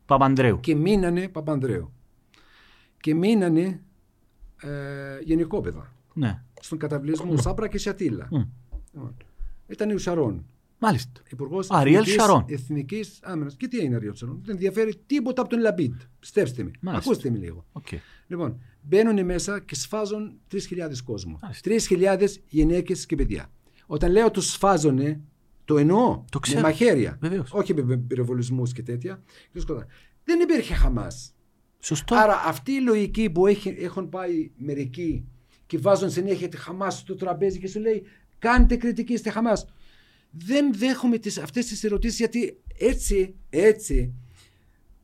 [0.06, 0.60] Παπανδρέου.
[0.60, 1.94] Και μείνανε Παπανδρέου.
[3.02, 3.82] Και μείνανε
[4.62, 4.70] ε,
[5.24, 5.94] γενικόπαιδα.
[6.14, 6.42] Ναι.
[6.62, 8.28] Στον καταβλισμό Σάπρα και Σιατήλα.
[8.32, 8.42] Μμ.
[8.94, 9.16] Λοιπόν,
[9.68, 10.46] Ήταν ο Σαρών.
[10.78, 11.22] Μάλιστα.
[11.30, 12.46] Υπουργός Αριέλ Σαρών.
[12.48, 13.56] Εθνικής Άμυνας.
[13.56, 15.94] Και τι είναι Αριέλ Σαρών; Δεν ενδιαφέρει τίποτα από τον Λαμπίτ.
[16.20, 16.72] Πιστέψτε με.
[16.82, 17.10] Μάλιστα.
[17.10, 17.66] Ακούστε με λίγο.
[17.72, 17.88] Οκ.
[18.28, 20.58] Λοιπόν, μπαίνουν μέσα και σφάζουν 3.000
[21.04, 21.40] κόσμο.
[21.42, 21.72] Μάλιστα.
[22.20, 23.52] 3.000 γυναίκες και παιδιά.
[23.86, 25.22] Όταν λέω τους σφάζουνε,
[25.66, 26.24] Το εννοώ.
[26.32, 26.62] Το ξέρω.
[26.62, 27.18] Με μαχαίρια.
[27.22, 27.50] Βεβαίως.
[27.54, 29.24] Όχι με πυροβολισμούς και τέτοια.
[29.54, 29.86] Και σκοτά.
[30.24, 31.34] Δεν υπήρχε Χαμάς.
[31.84, 32.16] Σωστό.
[32.16, 35.24] Άρα αυτή η λογική που έχει, έχουν πάει μερικοί
[35.66, 38.04] και βάζουν συνέχεια τη Χαμάς στο τραπέζι και σου λέει
[38.40, 39.66] κάντε κριτική στη Χαμάς.
[40.32, 44.14] Δεν δέχομαι τις, αυτές τις ερωτήσεις γιατί έτσι, έτσι,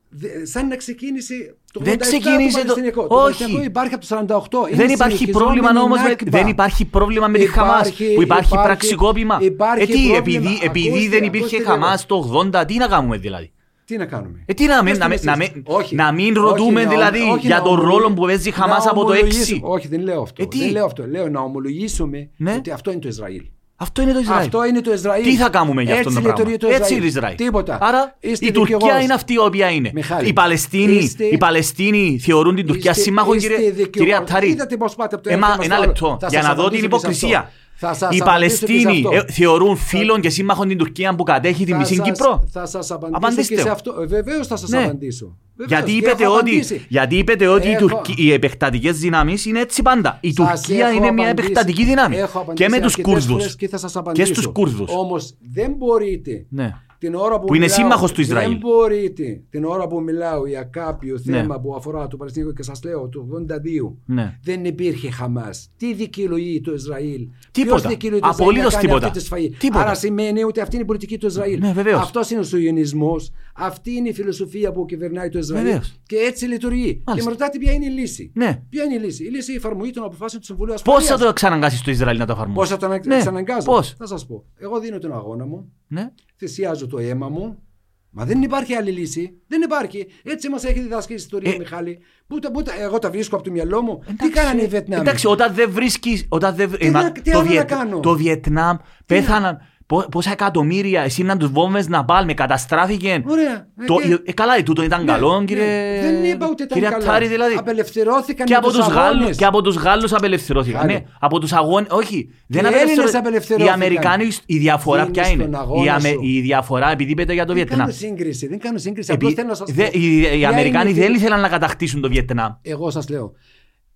[0.10, 3.08] δε- σαν να ξεκίνησε το 87 Δεν ξεκίνησε το- Παλαιστινιακό.
[3.08, 3.24] Το Όχι.
[3.24, 4.68] Παλαιστινιακό υπάρχει από το 48.
[4.68, 6.02] Είναι δεν υπάρχει συνεχιζόμενη πρόβλημα όμως.
[6.02, 6.38] Νάκμπα.
[6.38, 7.80] Δεν υπάρχει πρόβλημα με τη Χαμάς.
[7.88, 9.38] Υπάρχει- Που υπάρχει, υπάρχει- πραξικόπημα.
[9.42, 10.18] υπάρχει ε, τι, πρόβλημα.
[10.18, 12.22] επειδή, επειδή Ακούστε, δεν υπήρχε ακούστε Χαμάς λίγο.
[12.22, 12.28] το
[12.60, 13.52] 80, τι να κάνουμε δηλαδή;
[13.88, 15.54] Τι να κάνουμε; Ε, τι να μην, Πες να, το μην- να, εσείς.
[15.54, 15.96] μην- Όχι.
[15.96, 18.52] να μην Όχι, ρωτούμε να- δηλαδή όχι για να τον ομολογη- ρόλο που παίζει η
[18.52, 19.74] Χαμάς να από το ομολογήσουμε- 6.
[19.74, 20.44] Όχι, δεν λέω αυτό.
[20.44, 21.08] Ε, τι; δεν λέω αυτό.
[21.08, 22.54] Λέω να ομολογήσουμε Ναι.
[22.54, 23.42] ότι αυτό είναι το Ισραήλ.
[23.76, 24.42] Αυτό είναι το Ισραήλ.
[24.46, 25.24] Αυτό είναι το Ισραήλ.
[25.24, 27.02] Τι θα κάνουμε για αυτό Έτσι το πράγμα; λειτουργεί το Έτσι Ισραήλ.
[27.04, 27.36] είναι το Ισραήλ.
[27.38, 27.78] Τίποτα.
[27.82, 29.04] Άρα Είστε η Τουρκία δικηγόρος.
[29.04, 29.92] είναι αυτή η οποία είναι.
[29.94, 33.90] Μιχάλη, Οι Παλαιστίνοι, είστε- οι Παλαιστίνοι θεωρούν την Τουρκία Είστε- σύμμαχο, είστε κύριε, δικηγόρος.
[33.92, 34.50] κυρία Τάρη.
[34.50, 35.92] Είδατε πώς πάτε από το Έμα- ένα θέμα ένα στο άλλο.
[35.92, 37.52] λεπτό, Θα για σας να δω την απαντήσω και σε υποκρισία.
[37.82, 37.88] Αυτό.
[37.88, 39.26] Θα σας Οι απαντήσω και σε Παλαιστίνοι αυτό.
[39.28, 42.66] ε, θεωρούν φίλον και σύμμαχον την Τουρκία που κατέχει τη Θα μισή σας- Κύπρο; Θα
[42.66, 43.72] σας απαντήσω Απαντήστε και σε μου.
[43.74, 43.94] αυτό.
[44.08, 44.78] Βεβαίως θα σας Ναι.
[44.84, 45.38] απαντήσω.
[45.56, 46.86] Βεβαίως, Γιατί και είπετε, έχω ότι, απαντήσει.
[46.90, 50.18] γιατί είπετε ότι οι, Έχω- Τουρκι- οι επεκτατικές δυνάμεις είναι έτσι πάντα.
[50.22, 51.48] Η Σας Τουρκία έχω είναι μια απαντήσει.
[51.48, 52.16] επεκτατική δύναμη.
[52.18, 53.32] Έχω απαντήσει Και με τους αρκετές Κούρδους.
[53.42, 54.34] φορές Και θα σας Και απαντήσω.
[54.34, 54.92] στους Κούρδους.
[54.96, 56.74] Όμως δεν μπορείτε Ναι.
[57.00, 58.50] Την ώρα που, Που είναι μιλάω, σύμμαχος του Ισραήλ.
[58.50, 61.38] Δεν μπορείτε την ώρα που μιλάω για κάποιο Ναι.
[61.38, 64.40] θέμα που αφορά το Παλαιστινικό και σας λέω το 82 Ναι.
[64.44, 65.70] δεν υπήρχε Χαμάς.
[65.78, 67.76] Τι δικαιολογεί το Ισραήλ; Τίποτα.
[67.76, 69.06] Ποιος δικαιολογεί το Ισραήλ Απολύτως να κάνει τίποτα.
[69.08, 69.82] αυτή τη σφαγή; Τίποτα.
[69.84, 71.60] Άρα σημαίνει ότι αυτή είναι η πολιτική του Ισραήλ.
[71.60, 72.02] Ναι, βεβαίως.
[72.02, 73.32] Αυτός είναι ο σιωνισμός.
[73.60, 75.64] Αυτή είναι η φιλοσοφία που κυβερνάει το Ισραήλ.
[75.66, 75.96] Βεβαίως.
[76.06, 76.94] Και έτσι λειτουργεί.
[76.96, 77.30] Και Μάλιστα.
[77.30, 78.32] με ρωτάτε ποια είναι η λύση.
[78.34, 78.62] Ναι.
[78.70, 81.18] Ποια είναι η λύση; Η λύση είναι η εφαρμογή των αποφάσεων του Συμβουλίου Πώς Ασφαλείας.
[81.20, 83.16] θα το εξαναγκάσεις το Ισραήλ να το εφαρμόσει; Πώς θα το ανα- Ναι.
[83.16, 84.44] εξαναγκάζω; Πώς; Θα σας πω.
[84.60, 86.12] Εγώ δίνω τον αγώνα μου Ναι.
[86.38, 87.62] Θυσιάζω το αίμα μου.
[88.10, 89.42] Μα δεν υπάρχει άλλη λύση.
[89.48, 90.08] Δεν υπάρχει.
[90.24, 92.00] Έτσι μας έχει διδάσκει η ιστορία, Ε, Μιχάλη.
[92.28, 93.98] Που, τα- που, τα- εγώ τα βρίσκω από το μυαλό μου.
[94.06, 96.26] τι Εντάξει, κάνανε οι Βιετνάμοι; Εντάξει, όταν δεν βρίσκει.
[96.30, 96.72] Όταν δεν...
[96.72, 99.64] Τι ε, μα- να- τι το, άλλο να Βιετ- κάνω; το Βιετνάμ πέθαναν πο-
[100.12, 101.02] πόσα εκατομμύρια.
[101.02, 103.24] Εσύ να τους βόμβες να πάλμε, καταστράφηκε.
[103.28, 103.54] Ωραία.
[103.80, 105.46] Ε, Το, και- ε, καλά, τούτο ήταν Ναι, καλό, ναι.
[105.46, 106.00] κύριε.
[106.02, 107.04] Δεν είπα ούτε ήταν κυρία καλό.
[107.04, 107.56] Τάρη, δηλαδή.
[107.58, 109.38] Απελευθερώθηκαν Και με από, τους τους Γάλλους, αγώνες.
[109.38, 110.82] και από τους Γάλλους απελευθερώθηκαν.
[110.82, 110.94] Γάλλοι.
[110.94, 111.88] Ναι, από τους αγώνες.
[111.92, 113.74] Όχι, δεν οι Έλληνες απελευθερώ- Οι απελευθερώθηκαν.
[113.74, 116.20] Αμερικάνοι, η διαφορά Δίνεις ποια είναι; τον αγώνα Η, Αμε- σου.
[116.24, 117.80] η διαφορά, επειδή είπετε για το Δεν Βιετνάμ.
[117.80, 118.48] κάνω σύγκριση.
[118.48, 119.12] Δεν κάνω σύγκριση.
[119.12, 120.00] Επί- Απλώς θέλω να σας δε- πω.
[120.00, 122.54] οι, οι Ποια Αμερικάνοι είναι η δεν φι- ήθελαν να κατακτήσουν το Βιετνάμ.
[122.62, 123.32] Εγώ σας λέω.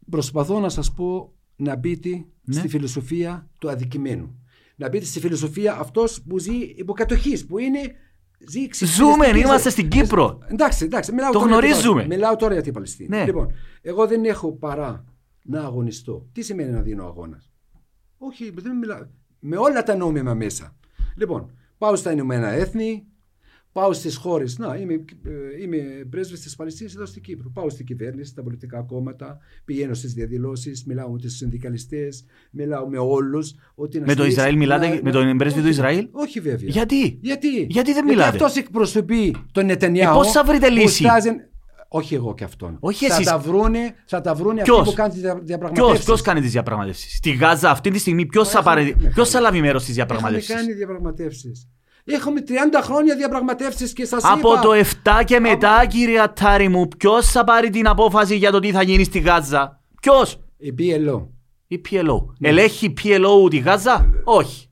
[0.10, 2.10] Προσπαθώ να σας πω να μπείτε
[2.44, 2.54] Ναι.
[2.60, 4.36] στη φιλοσοφία του αδικημένου.
[4.82, 7.80] Να μπείτε στη φιλοσοφία αυτός που ζει υποκατοχής, που είναι...
[8.48, 9.40] Ζει εξυπηρετική Ζούμε, ζωή.
[9.40, 10.40] είμαστε στην Κύπρο.
[10.48, 11.14] Εντάξει, εντάξει.
[11.14, 11.94] Μιλάω Το τώρα για την γνωρίζουμε.
[11.94, 12.16] Παλαιστίνη.
[12.16, 13.10] Μιλάω τώρα για την Παλαιστίνη.
[13.10, 13.26] Ναι.
[13.26, 15.06] Λοιπόν, εγώ δεν έχω παρά
[15.44, 16.30] να αγωνιστώ.
[16.32, 17.52] Τι σημαίνει να δίνω αγώνας;
[18.18, 19.08] Όχι, δεν μιλάω.
[19.40, 20.76] Με όλα τα νόμιμα μέσα.
[21.18, 23.06] Λοιπόν, πάω στα Ηνωμένα Έθνη,
[23.72, 24.58] πάω στις χώρες.
[24.58, 25.78] Να, είμαι, ε, είμαι
[26.10, 27.50] πρέσβης της Παλαιστίνης εδώ στην Κύπρο.
[27.54, 32.98] Πάω στην κυβέρνηση, στα πολιτικά κόμματα, πηγαίνω στις διαδηλώσεις, μιλάω με τους συνδικαλιστές, μιλάω με
[32.98, 33.54] όλους.
[34.06, 36.70] Με το Ισραήλ μιλάτε, με τον πρέσβη του Ισραήλ; Όχι βέβαια.
[36.70, 40.14] Γιατί; Γιατί, Γιατί δεν μιλάτε; Γιατί αυτός εκπροσωπεί τον Νετανιάου.
[40.14, 41.50] Ε, πώς θα βρείτε που λύση; στάζει-
[41.94, 42.78] Όχι εγώ και αυτόν.
[42.80, 43.26] Όχι θα εσείς.
[43.26, 46.06] Τα βρούνε, θα τα βρούνε αυτοί Ποιος; που κάνουν τις Ποιο διαπραγματεύσεις.
[46.06, 49.30] ποιος κάνει τις διαπραγματεύσεις; Στη Γάζα αυτή τη στιγμή ποιος θα, Έχουμε- πάρει, ναι, ποιος
[49.30, 49.44] θα χάρη.
[49.44, 51.68] λάβει μέρος στις Έχουμε διαπραγματεύσεις; κάνει διαπραγματεύσεις.
[52.06, 52.52] Έχουμε 30
[52.84, 54.34] χρόνια διαπραγματεύσεις και σας είπα.
[54.34, 58.60] Από το 7 και μετά, κύριε Ατάρη μου, ποιος θα πάρει την απόφαση για το
[58.60, 61.28] τι θα γίνει στη Γάζα; Ποιος; Η BLO.
[61.68, 62.26] Η PLO.
[62.40, 62.50] Ναι.
[62.50, 64.66] Ελέγχει PLO τη Γάζα; Όχι.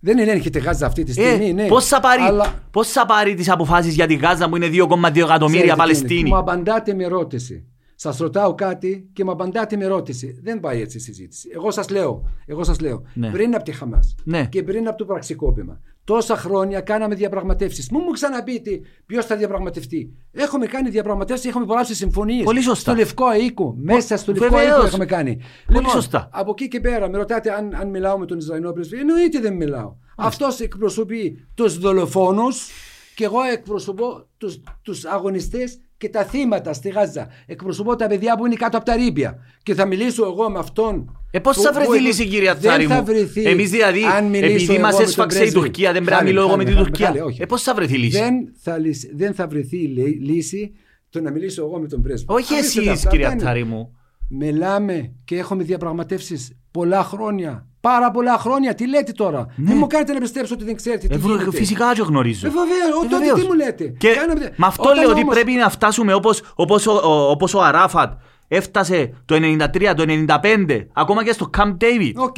[0.00, 1.48] Δεν ελέγχεται Γάζα αυτή τη στιγμή.
[1.48, 1.66] Ε, ναι.
[1.66, 4.76] πώς θα πάρει, Αλλά πώς θα πάρει τις αποφάσεις για τη Γάζα που είναι 2,2
[4.76, 7.66] εκατομμύρια ξέρετε τι είναι, Παλαιστίνοι; Μου απαντάτε με ερώτηση.
[7.94, 10.40] Σας ρωτάω κάτι και μου απαντάτε με ερώτηση.
[10.42, 11.48] Δεν πάει έτσι η συζήτηση.
[11.54, 13.30] Εγώ σας λέω, εγώ σας λέω Ναι.
[13.30, 14.46] πριν από τη Χαμάς Ναι.
[14.46, 17.90] και πριν από το πραξικόπημα, τόσα χρόνια κάναμε διαπραγματεύσεις.
[17.90, 20.14] Μου μου ξαναπείτε ποιος θα διαπραγματευτεί.
[20.32, 22.44] Έχουμε κάνει διαπραγματεύσεις, έχουμε υπογράψει συμφωνίες.
[22.44, 22.90] Πολύ σωστά.
[22.90, 23.74] Στο Λευκό Οίκο.
[23.78, 24.76] Μέσα στο Λευκό βεβαίως.
[24.76, 25.38] Οίκο έχουμε κάνει.
[25.68, 26.28] Λοιπόν, σωστά.
[26.32, 28.98] Από εκεί και πέρα, με ρωτάτε αν, αν μιλάω με τον Ισραηλινό πρεσβή.
[28.98, 29.96] Εννοείται δεν μιλάω.
[30.16, 32.70] Αυτός εκπροσωπεί τους δολοφόνους
[33.14, 37.28] και εγώ εκπροσωπώ τους, τους αγωνιστές και τα θύματα στη Γάζα.
[37.46, 39.38] Εκπροσωπώ τα παιδιά που είναι κάτω από τα ρήπια.
[39.62, 41.18] Και θα μιλήσω εγώ με αυτόν.
[41.30, 44.02] Ε, πώς που- θα που- βρεθεί λύση, κυρία δεν Τσάρη θα μου; βρεθεί Εμείς δηλαδή,
[44.04, 45.58] αν μιλήσω επειδή εγώ μας με τον έσφαξε η πρέσβη.
[45.60, 47.06] Τουρκία, δεν πρέπει να Χάλε, μιλώ εγώ με χάλε, την χάλε, Τουρκία.
[47.06, 47.42] χάλε, όχι.
[47.42, 50.72] Ε, πώς θα βρεθεί λύση; Δεν θα, λύσει- δεν θα βρεθεί λύ- λύση
[51.10, 52.26] το να μιλήσω εγώ με τον πρέσβη.
[52.28, 53.50] Όχι Αφήστε τα εσείς, αυτά, κυρία αυτά είναι.
[53.50, 53.92] Τσάρη μου.
[54.30, 57.67] Μιλάμε και έχουμε διαπραγματεύσεις πολλά χρόνια.
[57.80, 58.74] Πάρα πολλά χρόνια.
[58.74, 61.14] Τι λέτε τώρα; Δεν μου κάνετε να πιστέψω ότι δεν ξέρετε τι Ναι.
[61.14, 61.56] Ε, βρο- γίνεται.
[61.56, 62.46] Φυσικά το γνωρίζω.
[62.46, 63.40] Ε, βέβαια, Ε, τότε βεβαίως.
[63.40, 66.42] τι μου λέτε; Και Κάναμε- με αυτό Όταν λέω ότι όμως- πρέπει να φτάσουμε όπως,
[66.54, 68.12] όπως, ο, ο, όπως ο Αράφατ
[68.48, 72.12] έφτασε το 93, το 95, ακόμα και στο Camp David.
[72.16, 72.36] OK.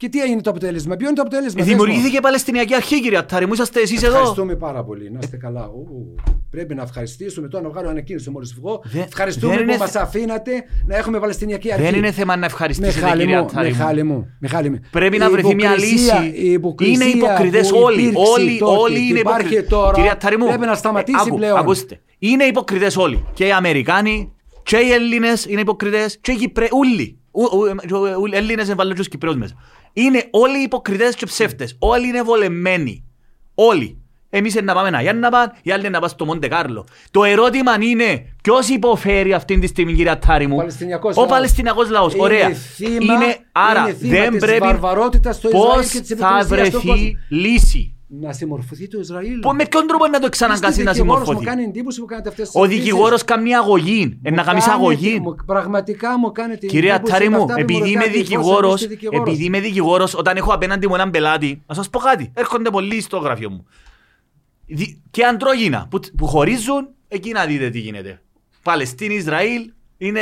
[0.00, 1.78] Και τι έγινε το αποτέλεσμα, ποιο είναι το αποτέλεσμα; Ε, πες μου.
[1.80, 3.52] Δημιουργήθηκε η Παλαιστινιακή Αρχή, κύριε Αττάρη μου.
[3.52, 4.12] Είσαστε εσείς εδώ.
[4.14, 5.10] Ευχαριστούμε πάρα πολύ.
[5.10, 5.64] Να είστε καλά.
[5.66, 6.14] Ου,
[6.50, 8.80] πρέπει να ευχαριστήσουμε τώρα να βγάλω ανακοίνωση μόλις βγω.
[8.84, 10.50] Δεν- Ευχαριστούμε δεν που είναι μας θε- αφήνατε
[10.86, 11.84] να έχουμε Παλαιστινιακή αρχή.
[11.84, 13.74] Δεν είναι θέμα να ευχαριστήσετε, Μιχάλη κύριε μου, Αττάρη μου.
[13.76, 14.80] Μιχάλη μου, Μιχάλη μου.
[14.90, 16.32] Πρέπει να Η βρεθεί μια υποκρισία- λύση.
[16.46, 18.00] η υποκρισία Είναι υποκριτές που όλοι.
[18.02, 19.68] υπήρξε Όλοι, τότε όλοι και είναι υπάρχει υποκριτές.
[19.68, 21.58] τώρα, Κύριε Αττάρη μου, πρέπει να σταματήσει άκου, πλέον.
[21.58, 22.00] Ακούστε.
[22.18, 23.24] Είναι υποκριτές όλοι.
[23.32, 24.32] Και οι Αμερικάνοι
[24.62, 26.68] και οι Έλληνες είναι υποκριτές και οι Κυπρέοι.
[26.70, 27.14] Όλοι.
[28.32, 29.54] Έλληνες δεν βάλουν και τους Κυπρέους μέσα.
[29.92, 31.76] Είναι όλοι υποκριτές και ψεύτες.
[31.78, 33.04] Όλοι είναι βολεμένοι.
[33.54, 33.94] Όλοι.
[34.32, 36.86] Εμείς να πάμε να Γιάννα πάνε, οι άλλοι να πάνε στο Μοντε Κάρλο.
[37.10, 41.30] Το ερώτημα είναι ποιος υποφέρει αυτή τη στιγμή, κυρία Τάρη μου; Παλαιστινιακός Ο λαός.
[41.32, 42.12] Παλαιστινιακός λαός.
[42.14, 42.50] Είναι Ωραία.
[42.54, 44.58] θύμα- είναι, άρα είναι θύμα δεν της πρέπει.
[44.58, 46.92] βαρβαρότητας στο Πώς Ισραήλ και της θα υποκρισίας στον κόσμο.
[46.94, 47.94] βρεθεί λύση.
[48.12, 49.40] Να συμμορφωθεί το Ισραήλ.
[49.40, 52.06] Που με ποιον τρόπο να το εξαναγκάσει Είστε να δικηγόρος, Μου συμμορφωθεί; κάνει εντύπωση που
[52.06, 52.84] κάνετε αυτές τις Ο συζητήσεις.
[52.90, 54.18] δικηγόρο κάνει αγωγή.
[54.22, 55.20] Ε, να κάνει Κάνετε- αγωγή.
[55.20, 58.22] μου- Πραγματικά μου κάνετε Κυρία εντύπωση Τάρη με μου, αυτά που επειδή είμαι ρωτάτε, εφόσον
[58.22, 59.28] δικηγόρο, είστε δικηγόρος.
[59.28, 62.30] επειδή είμαι δικηγόρος, όταν έχω απέναντι μου έναν πελάτη, να σας πω κάτι.
[62.34, 63.66] Έρχονται πολλοί στο γραφείο μου.
[64.66, 68.20] Δι- Και αντρόγινα που, που χωρίζουν, εκεί να δείτε τι γίνεται.
[68.62, 70.20] Παλαιστίνη, Ισραήλ, είναι.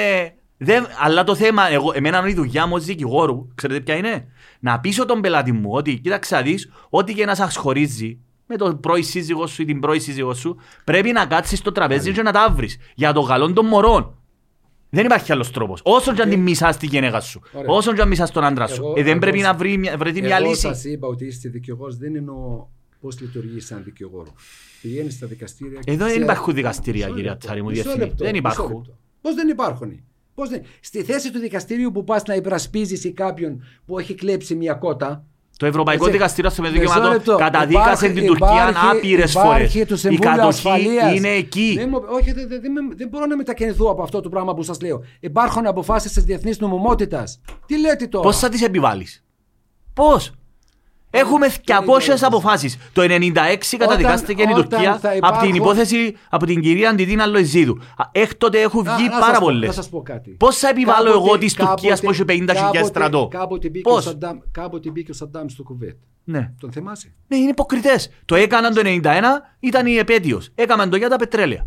[0.60, 4.26] Δεν, αλλά το θέμα, εγώ, εμένα είναι η δουλειά μου ως δικηγόρου, ξέρετε ποια είναι;
[4.60, 8.56] Να πείσω τον πελάτη μου ότι, κοίταξε να δεις, ό,τι και να σας χωρίζει, με
[8.56, 12.22] τον πρώην σύζυγό σου ή την πρώην σύζυγό σου, πρέπει να κάτσεις στο τραπέζι και
[12.22, 12.76] να τα βρεις.
[12.94, 14.12] Για το καλό των μωρών.
[14.90, 15.80] Δεν υπάρχει άλλος τρόπος.
[15.84, 17.66] Όσο και αν την μισάς τη γυναίκα σου, Ωραία.
[17.70, 19.76] όσο και αν μισάς τον άντρα σου, Εγώ- ε, δεν εγώ πρέπει σα- να βρει,
[19.76, 20.60] μια- βρεθεί μια Εγώ λύση.
[20.60, 22.66] σας είπα ότι είστε δικηγόρος, δεν εννοώ
[23.00, 24.34] πώς λειτουργείς σαν δικηγόρο.
[24.82, 27.82] Πηγαίνεις στα δικαστήρια και Εδώ δεν ξέρει- υπάρχουν δικαστήρια, Μισό κυρία λεπτό, Τσάρη μου, μισό
[27.82, 28.00] διεθνή.
[28.04, 28.76] λεπτό, Δεν μισό υπάρχουν.
[28.76, 28.98] λεπτό.
[29.20, 30.00] Πώς δεν υπάρχουν;
[30.38, 30.62] Πώς δεν...
[30.80, 35.24] Στη θέση του δικαστηρίου που πας να υπερασπίζεις κάποιον που έχει κλέψει μια κότα,
[35.56, 36.16] Το Ευρωπαϊκό Έτσι.
[36.16, 37.36] Δικαστήριο στο Μισό Δικαιωμάτων λεπτό.
[37.36, 39.58] καταδίκασε Υπάρχει- την Τουρκία υπάρχει- άπειρε φορές.
[39.58, 41.14] υπάρχει το Η Συμβούλιο κατοχή Ασφαλείας.
[41.16, 41.74] είναι εκεί.
[41.78, 44.54] Δεν, μου- όχι, δεν, δεν, δεν, με- δεν μπορώ να μετακινηθώ από αυτό το πράγμα
[44.54, 45.02] που σας λέω.
[45.20, 47.40] Υπάρχουν αποφάσεις της διεθνής νομιμότητας.
[47.66, 49.24] Τι λέτε τώρα; Πώς θα τις επιβάλλεις,
[49.94, 50.32] Πώς;
[51.10, 52.78] Έχουμε 200 αποφάσεις.
[52.92, 57.26] Το 96 καταδικάστηκε η όταν Τουρκία θα από υπάρχουν- την υπόθεση από την κυρία Αντιτίνα
[57.26, 57.78] Λοεζίδου.
[58.12, 59.66] Έκτοτε έχουν Να- βγει να σας πάρα πω- πολλές.
[59.68, 60.30] Να σας πω κάτι.
[60.30, 64.06] Πώ θα επιβάλλω Κάποτε- εγώ της Τουρκίας που έχει 50.000 κάποτε- στρατό; Κάποτε μπήκε, Πώς;
[64.06, 65.96] ο Σαντάμ, κάποτε μπήκε ο Σαντάμ στο κουβέτ.
[66.24, 66.52] Ναι.
[66.60, 68.10] Τον θυμάσαι; ναι, είναι υποκριτές.
[68.24, 70.50] Το έκαναν το 91, ήταν η επέτειος.
[70.54, 71.66] Έκαναν το για τα πετρέλαια.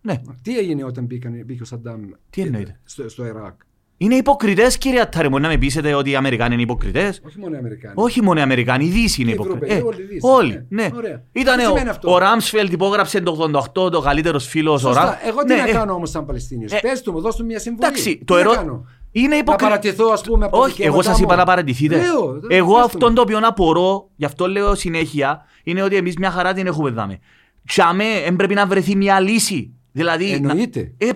[0.00, 0.14] Ναι.
[0.42, 3.54] Τι έγινε όταν μπήκαν, μπήκε ο Σαντάμ Τι εννοείται; στο, στο Ιράκ;
[3.96, 7.54] Είναι υποκριτές, κύριε Ατάρη, μου να με πείσετε ότι οι Αμερικάνοι είναι υποκριτές; Όχι μόνο
[7.54, 7.94] οι Αμερικάνοι.
[7.96, 9.66] Όχι μόνο οι Αμερικάνοι, οι Δύσοι είναι οι υποκριτέ.
[9.74, 10.82] Ευρωπαίοι, όλοι οι Δύσοι, όλοι, ναι.
[10.82, 10.90] ναι.
[10.96, 11.22] Ωραία.
[11.32, 15.04] Ήταν Τι ο, σημαίνει αυτό; ο Ράμσφελντ υπόγραψε το 88, το καλύτερος φίλος ο Σωστά.
[15.04, 15.14] Ράμ.
[15.26, 17.44] Εγώ τι Ναι, να ε, κάνω όμως σαν Παλαιστίνιος; ε, Πες του μου, δώσ' του
[17.44, 17.86] μια συμβουλή.
[17.86, 18.52] Εντάξει, Τι το να ερώ...
[18.54, 19.64] κάνω; Είναι Να υποκριτέ.
[19.70, 21.38] παρατηθώ, ας πούμε, από τα Όχι, εγώ δικαιώματά σας είπα μου.
[21.38, 21.96] να παρατηθείτε.
[21.96, 23.14] Λέω, δεν- εγώ πες του αυτόν μου.
[23.14, 27.18] το οποίο απορώ, γι' αυτό λέω συνέχεια, είναι ότι εμείς μια χαρά την έχουμε δάμε.
[27.66, 29.72] Τσαμέ, δεν πρέπει να βρεθεί μια λύση.
[29.92, 30.30] Δηλαδή.
[30.32, 30.92] Εννοείται.
[30.98, 31.06] Να...
[31.06, 31.10] Ε,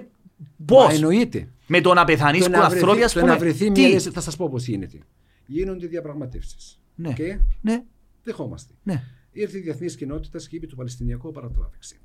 [0.66, 1.48] Πώς; Μα εννοείται.
[1.66, 3.32] Με το να πεθανεί Το που να ανθρώποι, ας βρεθεί, το πούμε.
[3.32, 4.98] να βρεθεί Τι; μια λύση, θα σας πω πώς γίνεται.
[5.46, 6.80] Γίνονται διαπραγματεύσεις.
[6.94, 7.12] Ναι.
[7.12, 7.82] Και Ναι,
[8.22, 8.74] δεχόμαστε.
[8.82, 9.02] ναι.
[9.32, 11.98] Ήρθε η διεθνής κοινότητας και είπε το Παλαιστινιακό παρατράβηξη.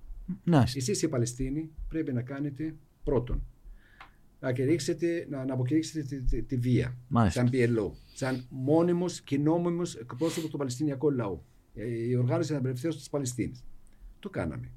[0.44, 3.44] Να, Εσείς οι Παλαιστίνοι πρέπει να κάνετε πρώτον
[4.40, 7.40] να, κηρύξετε, να, να αποκηρύξετε τη, τη, τη βία Μάλιστα.
[7.40, 11.44] σαν PLO, σαν μόνιμος και νόμιμος εκπρόσωπος του Παλαιστινιακού λαού.
[11.76, 13.64] Ε, Η οργάνωση απελευθέρωσης της Παλαιστίνης.
[14.20, 14.72] Το κάναμε.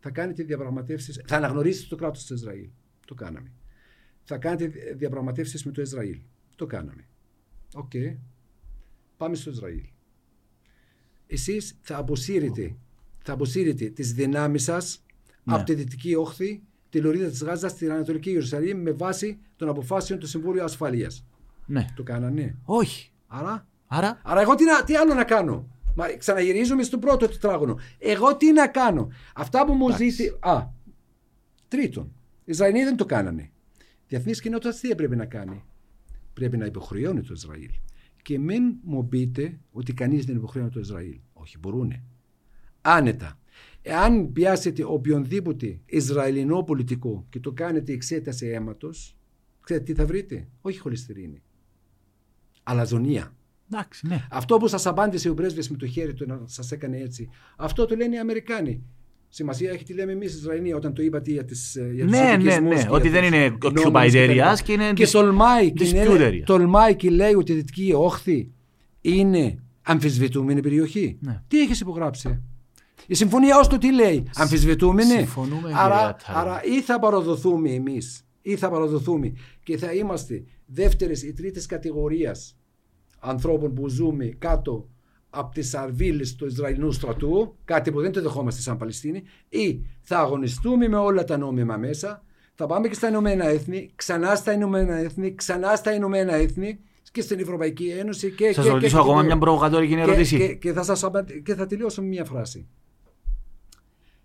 [0.00, 2.68] Θα κάνετε διαπραγματεύσεις, θα αναγνωρίσετε το κράτος του Ισραήλ.
[3.06, 3.52] Το κάναμε.
[4.24, 6.18] Θα κάνετε διαπραγματεύσεις με το Ισραήλ.
[6.56, 7.08] Το κάναμε.
[7.74, 7.90] Οκ.
[9.16, 9.82] Πάμε στο Ισραήλ.
[11.26, 12.76] Εσείς θα αποσύρετε,
[13.24, 15.04] θα αποσύρετε τις δυνάμεις σας
[15.44, 15.54] Ναι.
[15.54, 20.18] από τη Δυτική Όχθη, τη Λωρίδα της Γάζας στην Ανατολική Ιερουσαλήμ με βάση των αποφάσεων
[20.18, 21.24] του Συμβούλου Ασφαλείας.
[21.66, 21.86] ναι.
[21.96, 22.58] Το κάνανε.
[22.64, 23.12] Όχι.
[23.26, 27.78] Άρα, Άρα; άρα εγώ τι, να- τι άλλο να κάνω; Μα ξαναγυρίζουμε στο πρώτο τετράγωνο.
[27.98, 30.08] Εγώ τι να κάνω; Αυτά που μου Εντάξει.
[30.10, 30.36] ζήσει.
[30.40, 30.66] Α,
[31.68, 32.04] τρίτον.
[32.44, 33.51] Οι Ισραηλοί δεν το κάνανε.
[34.12, 35.62] Διεθνή κοινότητα τι πρέπει να κάνει;
[36.32, 37.70] Πρέπει να υποχρεώνει το Ισραήλ.
[38.22, 41.18] Και μην μου πείτε ότι κανείς δεν υποχρεώνει το Ισραήλ.
[41.32, 42.04] Όχι, μπορούνε.
[42.80, 43.38] Άνετα.
[43.82, 49.16] Εάν πιάσετε οποιονδήποτε Ισραηλινό πολιτικό και το κάνετε εξέταση αίματος,
[49.60, 51.42] ξέρετε τι θα βρείτε; Όχι χολυστερίνη.
[52.62, 53.36] Αλαζονία.
[53.72, 54.26] Εντάξει, ναι.
[54.30, 57.86] Αυτό που σας απάντησε ο πρέσβης με το χέρι του να σας έκανε έτσι, αυτό
[57.86, 58.82] το λένε οι Αμερικάνοι.
[59.34, 62.20] Σημασία έχει τι λέμε εμείς Ισραηλοί όταν το είπατε για, τις, ε, για τους Ναι,
[62.20, 62.82] ναι, επικισμούς ναι.
[62.82, 64.52] και Ότι για δεν τους είναι νόμους occupied και τα λοιπά.
[64.54, 66.42] areas και είναι Και dis- τολμάει και, dispute είναι- area.
[66.44, 68.50] τολμάει και λέει ότι η Δυτική Όχθη
[69.00, 71.16] είναι αμφισβητούμενη περιοχή.
[71.20, 71.42] Ναι.
[71.48, 72.42] Τι έχεις υπογράψει;
[73.06, 76.38] Η συμφωνία ως το τι λέει, αμφισβητούμενη; συμφωνούμε, κύριε άρα, Αττάρη.
[76.38, 82.56] άρα ή θα παραδοθούμε εμείς, ή θα παραδοθούμε και θα είμαστε δεύτερες ή τρίτες κατηγορίας
[83.20, 84.88] ανθρώπων που ζούμε κάτω
[85.34, 90.18] από τις αρβίλες του Ισραηλινού στρατού, κάτι που δεν το δεχόμαστε σαν Παλαιστίνη, ή θα
[90.18, 92.24] αγωνιστούμε με όλα τα νόμιμα μέσα,
[92.54, 96.78] θα πάμε και στα Ηνωμένα Έθνη, ξανά στα Ηνωμένα Έθνη, ξανά στα Ηνωμένα Έθνη
[97.12, 98.52] και στην Ευρωπαϊκή Ένωση και.
[98.52, 100.36] Σας και- ρωτήσω και- ακόμα και- μια προβοκατόρικη και, ερώτηση.
[100.36, 102.66] και, και, θα σας απαντη- και θα τελειώσω με μια φράση.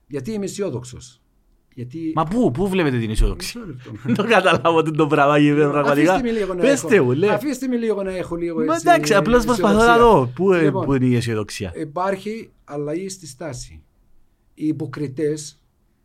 [0.07, 1.21] Γιατί είμαι αισιόδοξος.
[1.77, 2.11] Γιατί.
[2.15, 3.61] Μα πού, πού βλέπετε την αισιοδοξία.
[3.61, 3.91] Μισό λεπτό.
[4.03, 6.13] Δεν το καταλάβω τι το πράγμα γίνεται πραγματικά.
[6.13, 7.29] Αφήστε με λίγο να Πέστε έχω- μου, λέει.
[7.29, 10.07] Αφήστε με λίγο να έχω λίγο Μα έτσι, εντάξει, απλώς προσπαθώ να αισιοδοξία.
[10.19, 10.31] δω.
[10.35, 11.73] Πού, ε, Λοιπόν, πού είναι η αισιοδοξία.
[11.75, 13.83] Υπάρχει αλλαγή στη στάση.
[14.53, 15.61] Οι υποκριτές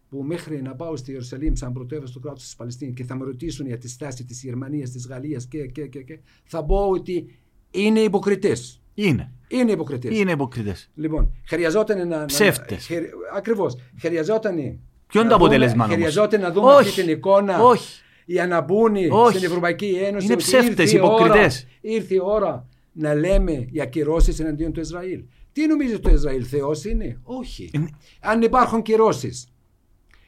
[0.09, 3.25] που μέχρι να πάω στη Ιερουσαλήμ σαν πρωτεύουσα του κράτους της Παλαιστίνης και θα με
[3.25, 7.39] ρωτήσουν για τη στάση της Γερμανίας, της Γαλλίας και, και, και, και, θα πω ότι
[7.71, 8.81] είναι υποκριτές.
[8.95, 9.33] Είναι.
[9.49, 10.19] Είναι υποκριτές.
[10.19, 10.91] Είναι υποκριτές.
[10.95, 12.25] Λοιπόν, χρειαζόταν να.
[12.25, 12.89] Ψεύτες.
[13.37, 13.77] Ακριβώς.
[13.99, 14.79] Χρειαζόταν.
[15.13, 16.89] Ποιο είναι να το δούμε- αποτέλεσμα όμως; Χρειαζόταν να δούμε Όχι.
[16.89, 17.63] αυτή την εικόνα.
[17.63, 18.03] Όχι.
[18.27, 19.37] Για να μπουν Όχι.
[19.37, 20.25] στην Ευρωπαϊκή Ένωση.
[20.25, 21.67] Είναι ότι ψεύτες, ήρθε η ώρα- υποκριτές.
[21.81, 25.25] Ήρθε η ώρα να λέμε για κυρώσεις εναντίον του Ισραήλ.
[25.53, 27.71] Τι νομίζεις το Ισραήλ, Θεός είναι; Όχι.
[27.73, 27.89] Είναι-
[28.21, 29.49] Αν υπάρχουν κυρώσεις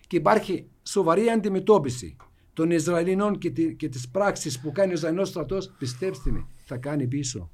[0.06, 2.16] και υπάρχει σοβαρή αντιμετώπιση
[2.52, 6.76] των Ισραηλινών και, τη, και τις πράξεις που κάνει ο Ισραηλινός στρατός, πιστέψτε με, θα
[6.76, 7.50] κάνει πίσω.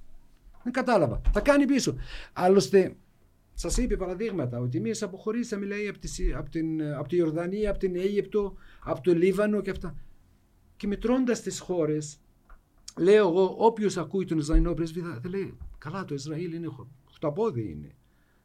[0.63, 1.21] Δεν κατάλαβα.
[1.33, 1.95] Θα κάνει πίσω.
[2.33, 2.97] Άλλωστε,
[3.61, 7.71] σας είπε παραδείγματα ότι εμείς αποχωρήσαμε λέει, από, τη, Συ- από, την, από τη Ιορδανία,
[7.71, 8.55] από την Αίγυπτο,
[8.85, 9.95] από το Λίβανο και αυτά.
[10.77, 12.21] Και μετρώντας τις χώρες,
[12.99, 16.87] λέω εγώ, όποιος ακούει τον Ισραηλινό πρέσβη θα, θα λέει: Καλά, το Ισραήλ είναι χω-
[17.15, 17.91] χταπόδι είναι.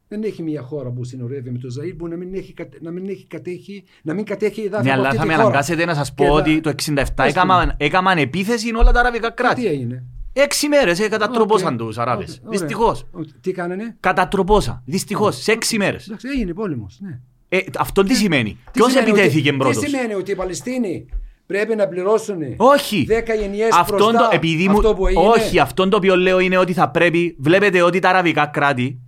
[0.08, 2.90] Δεν έχει μια χώρα που συνορεύει με το Ισραήλ που να μην έχει, κατε- να
[2.90, 5.46] μην έχει κατέχει, να μην κατέχει εδάφη Ναι, από αλλά αυτή θα τη με χώρα.
[5.46, 7.22] αναγκάσετε να σας Και πω θα- ότι το 67 Πες του.
[7.38, 9.66] έκαναν, έκαναν επίθεση όλα τα αραβικά Τι κράτη.
[9.66, 10.04] έγινε;
[10.38, 11.78] Έξι μέρες ε, κατατροπώσαν Οκ.
[11.78, 12.30] τους Αράβες.
[12.34, 12.58] Οκ, ωραία.
[12.58, 13.06] Δυστυχώς.
[13.12, 13.24] Οκ.
[13.40, 14.82] Τι κάνανε; Κατατροπώσαν.
[14.84, 15.36] Δυστυχώς.
[15.42, 16.06] Σε έξι μέρες.
[16.06, 16.98] Εντάξει, έγινε πόλεμος.
[17.00, 17.18] Ναι.
[17.48, 21.06] Ε, αυτό τι σημαίνει; Τι Ποιος σημαίνει επιτέθηκε ότι- πρώτος; Τι σημαίνει ότι οι Παλαιστίνιοι
[21.46, 23.06] πρέπει να πληρώσουν Όχι.
[23.08, 26.38] 10 γενιές Αυτόν μπροστά το, επειδή μου, αυτό που έγινε; όχι, αυτό το οποίο λέω
[26.38, 27.36] είναι ότι θα πρέπει.
[27.38, 28.98] Βλέπετε ότι τα αραβικά κράτη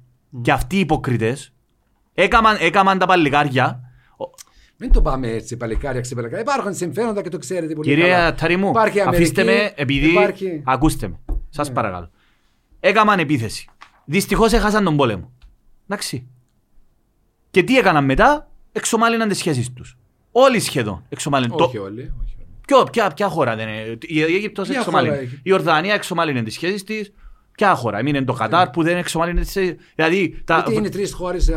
[0.43, 1.53] και αυτοί οι υποκριτές
[2.15, 3.81] έκαναν, έκαναν τα παλικάρια.
[4.81, 6.41] Ο- Μην το πάμε έτσι, παλικάρια, ξεπαλικάρια.
[6.43, 8.35] Υπάρχουν συμφέροντα και το ξέρετε πολύ Κυρία καλά.
[8.35, 10.09] Ταριμού, Υπάρχει Αμερική, αφήστε με επειδή.
[10.11, 10.63] Υπάρχει...
[10.65, 11.19] Ακούστε με.
[11.51, 11.75] Σας Ναι.
[11.75, 12.11] παρακαλώ.
[12.81, 13.69] Έκαναν επίθεση.
[14.05, 15.33] Δυστυχώς έχασαν τον πόλεμο.
[15.89, 16.27] Εντάξει.
[17.51, 19.97] Και τι έκαναν μετά, εξομάλυναν τις σχέσεις τους.
[20.33, 21.57] Όλοι σχεδόν εξομάλυναν.
[21.57, 22.01] Το- Όχι όλοι.
[22.01, 22.47] Όχι όλοι.
[22.67, 25.15] Ποιο, ποια, ποια χώρα δεν είναι; Η Αίγυπτος Ποια εξομάλυνε.
[25.15, 27.13] χώρα έχει; Η Ορδανία εξομάλυνε τις σχέσεις της.
[27.59, 27.99] Ποια χώρα.
[27.99, 29.75] Έμεινε το Κατάρ που δεν εξομάλυνε τις σχέσεις.
[29.95, 31.51] Δηλαδή τα, Γιατί είναι τρεις χώρες.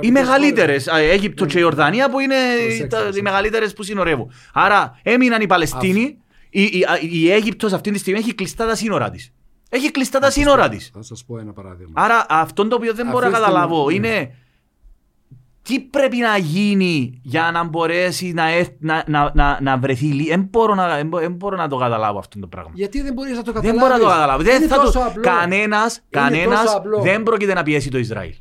[0.00, 0.86] οι μεγαλύτερες.
[0.86, 3.22] Αίγυπτο και η Ορδανία που είναι Προσέξτε, τα, οι προσέξτε.
[3.22, 4.32] μεγαλύτερες που συνορεύουν.
[4.52, 6.18] Άρα έμειναν οι Παλαιστίνοι.
[6.50, 9.32] Η, η, η Αίγυπτος αυτή τη στιγμή έχει κλειστά τα σύνορα της.
[9.68, 10.90] Έχει κλειστά τα σύνορα της.
[10.94, 11.92] Θα σας πω ένα παράδειγμα.
[11.94, 13.94] Άρα αυτό το οποίο δεν μπορώ να Αφήστε με, καταλάβω ναι.
[13.94, 14.34] είναι
[15.68, 20.28] τι πρέπει να γίνει για να μπορέσει να, έρθ- να, να, να, να βρεθεί λύση.
[20.28, 22.70] Δεν μπορώ, να- δεν μπο- δεν μπορώ να το καταλάβω αυτό το πράγμα.
[22.74, 23.78] Γιατί δεν μπορείς να το Δεν καταλάβει.
[23.78, 24.42] μπορώ να το καταλάβω.
[24.42, 25.04] Δεν είναι θα τόσο το...
[25.04, 25.22] απλό.
[25.22, 27.00] Κανένας, Είναι κανένας τόσο απλό.
[27.00, 28.32] δεν πρόκειται να πιέσει το Ισραήλ.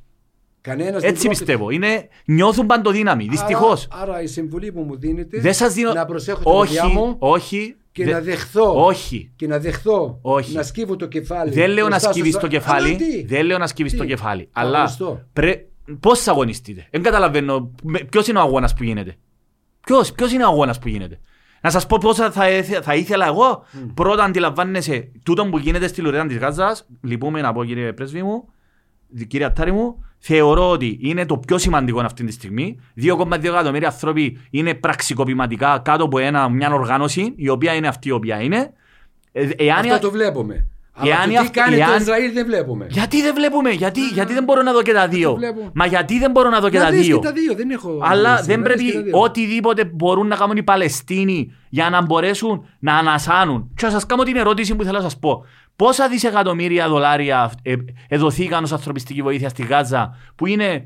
[0.62, 1.70] Κανένας δεν Έτσι πρόκειται- πιστεύω.
[1.70, 3.28] Είναι, νιώθουν παντοδύναμη.
[3.30, 3.88] Δυστυχώς.
[3.92, 5.94] Άρα, άρα η συμβουλή που μου δίνετε Δεν σας δίνω.
[5.94, 7.76] να προσέχω την όχι, παιδιά μου όχι.
[7.92, 8.86] και δεν- να δεχθώ.
[8.86, 9.32] Όχι.
[9.36, 10.56] Και να δεχθώ Όχι.
[10.56, 11.52] να σκύβω το κεφάλι.
[11.52, 12.96] Δεν λέω να μπροστά σκύβεις στους- το Αλλά κεφάλι.
[12.96, 14.50] τι; Δεν λέω να σκύβεις Τι; το κεφάλι.
[14.54, 14.88] Θα Αλλά
[15.86, 15.94] αγωνιστώ.
[15.94, 15.94] πρέ...
[16.00, 17.72] πώς θα αγωνιστείτε; Δεν καταλαβαίνω.
[18.10, 19.16] Ποιος είναι ο αγώνας που γίνεται;
[20.16, 21.20] Ποιος είναι ο αγώνας που γίνεται;
[21.62, 23.66] Να σας πω πόσα θα, έθε- θα ήθελα εγώ.
[23.94, 26.88] Πρώτα αντιλαμβάνεσαι τούτο που γίνεται στη Λωρίδα της Γάζας.
[27.02, 28.50] Λυπούμε να πω κύριε πρέσβη μου,
[29.28, 30.04] κύριε Ατάρη μου.
[30.26, 32.80] Θεωρώ ότι είναι το πιο σημαντικό αυτή τη στιγμή.
[33.02, 38.12] 2,2 εκατομμύρια άνθρωποι είναι πραξικοπηματικά κάτω από ένα, μια οργάνωση, η οποία είναι αυτή η
[38.12, 38.74] οποία είναι.
[39.32, 40.68] Ε, εάν Αυτό η- το βλέπουμε.
[40.96, 42.86] Αλλά Εάν το η τι αυ- κάνει το εάν- Ισραήλ δεν βλέπουμε.
[42.90, 45.36] γιατί δεν βλέπουμε, γιατί, γιατί δεν μπορώ να δω και τα δύο.
[45.36, 45.70] βλέπω.
[45.74, 47.20] Μα γιατί δεν μπορώ να δω και Να τα δεις δύο.
[47.20, 48.00] και τα δύο, δεν έχω...
[48.02, 48.48] Αλλά αντίρρηση.
[48.48, 49.20] δεν Να δεις και τα πρέπει δύο.
[49.22, 53.72] οτιδήποτε μπορούν να κάνουν οι Παλαιστίνοι για να μπορέσουν να ανασάνουν.
[53.76, 55.46] Και θα σας κάνω την ερώτηση που θέλω να σας πω.
[55.76, 57.74] Πόσα δισεκατομμύρια δολάρια ε,
[58.08, 60.84] ε, δοθήκαν ως ανθρωπιστική βοήθεια στη Γάζα, που είναι,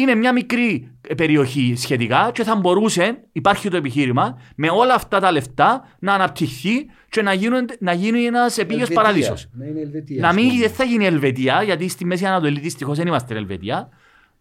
[0.00, 5.20] είναι μια μικρή ε, περιοχή σχετικά και θα μπορούσε, υπάρχει το επιχείρημα, με όλα αυτά
[5.20, 9.02] τα λεφτά να αναπτυχθεί και να, γίνουν, να γίνει ένας επίγειος Ελβετία.
[9.02, 9.34] παράδεισο.
[9.52, 10.20] Να είναι Ελβετία.
[10.20, 10.60] Να ας μην πούμε.
[10.60, 13.88] δεν θα γίνει Ελβετία, γιατί στη Μέση Ανατολή δυστυχώς δεν είμαστε Ελβετία.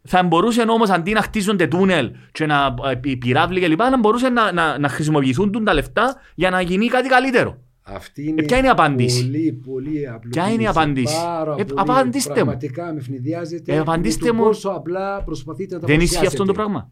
[0.10, 3.80] Θα μπορούσε όμως αντί να χτίζονται τούνελ και να ε, πυράβλοι κλπ.
[3.80, 7.57] να μπορούσε να, να, να χρησιμοποιηθούν τούν τα λεφτά για να γίνει κάτι καλύτερο.
[7.89, 10.30] Αυτή είναι, Ε, ποια είναι η απάντηση; Πολύ, πολύ απλή.
[10.30, 11.80] Ποια είναι η απάντηση; Πάρα Ε, πολύ.
[11.80, 12.35] απαντήστε μου.
[12.35, 13.73] Πραγματικά με φνηδιάζετε.
[13.73, 14.43] Ε, απαντήστε με το μου.
[14.43, 16.41] Πόσο απλά προσπαθείτε να τα δεν ισχύει παρουσιάσετε.
[16.43, 16.91] αυτό το πράγμα;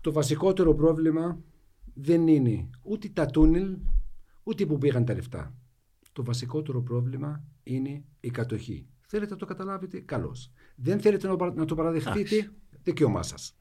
[0.00, 1.38] Το βασικότερο πρόβλημα
[1.94, 3.76] δεν είναι ούτε τα τούνελ,
[4.42, 5.54] ούτε που πήγαν τα λεφτά.
[6.12, 8.86] Το βασικότερο πρόβλημα είναι η κατοχή.
[9.06, 10.50] Θέλετε να το καταλάβετε, καλώς.
[10.76, 12.50] Δεν θέλετε να παρα- να το παραδεχτείτε,
[12.82, 13.56] δικαίωμά σας.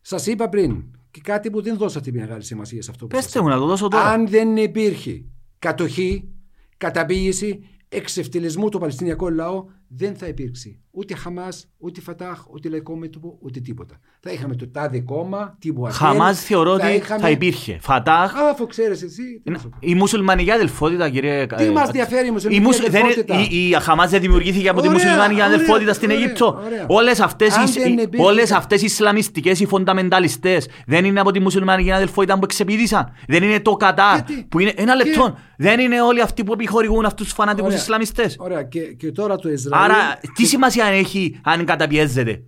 [0.00, 3.40] Σας είπα πριν και κάτι που δεν δώσατε μεγάλη σημασία σε αυτό που σας Πετε
[3.40, 4.04] μου να το δώσω τώρα.
[4.04, 5.24] αν δεν υπήρχε
[5.58, 6.28] κατοχή,
[6.76, 13.38] καταποίηση, εξευτελισμού του Παλαιστινιακού λαού, δεν θα υπήρξε ούτε Χαμάς, ούτε Φατάχ, ούτε Λαϊκό Μέτωπο,
[13.42, 13.98] ούτε τίποτα.
[14.20, 17.78] Θα είχαμε το τάδε κόμμα, τύπου Χαμάς θεωρώ ότι θα υπήρχε.
[17.80, 18.32] Φατάχ.
[18.50, 19.40] Αφού ξέρεις εσύ.
[19.44, 19.76] τι να σου πω.
[19.80, 21.46] Η μουσουλμανική αδελφότητα, κύριε.
[21.46, 22.78] Τι ε, μας διαφέρει η Η, μουσουλμανική μουσ...
[22.90, 23.02] δεν...
[23.02, 23.34] αδελφότητα.
[23.50, 26.60] η, η Χαμάς δεν δημιουργήθηκε από τη Ωραία, μουσουλμανική ωραία, αδελφότητα στην ωραία, Αίγυπτο.
[26.66, 26.84] ωραία.
[26.88, 31.20] Όλες αυτές, Αν οι, δεν οι- υπήρχε- όλες αυτές οι Ισλαμιστικές, οι φονταμενταλιστές δεν είναι
[31.20, 33.12] από τη μουσουλμανική αδελφότητα που εξεπίδησαν.
[33.28, 34.72] Δεν είναι το Κατάρ Γιατί; που είναι...
[34.76, 35.38] Ένα Και- λεπτό.
[35.62, 37.78] Δεν είναι όλοι αυτοί που επιχορηγούν αυτούς τους φανατικούς Ωραία.
[37.82, 38.36] Ισλαμιστές.
[38.38, 39.84] Ωραία, και, και τώρα το Ισραήλ.
[39.84, 39.96] Άρα
[40.34, 42.42] τι σημασία έχει αν καταπιέζεται;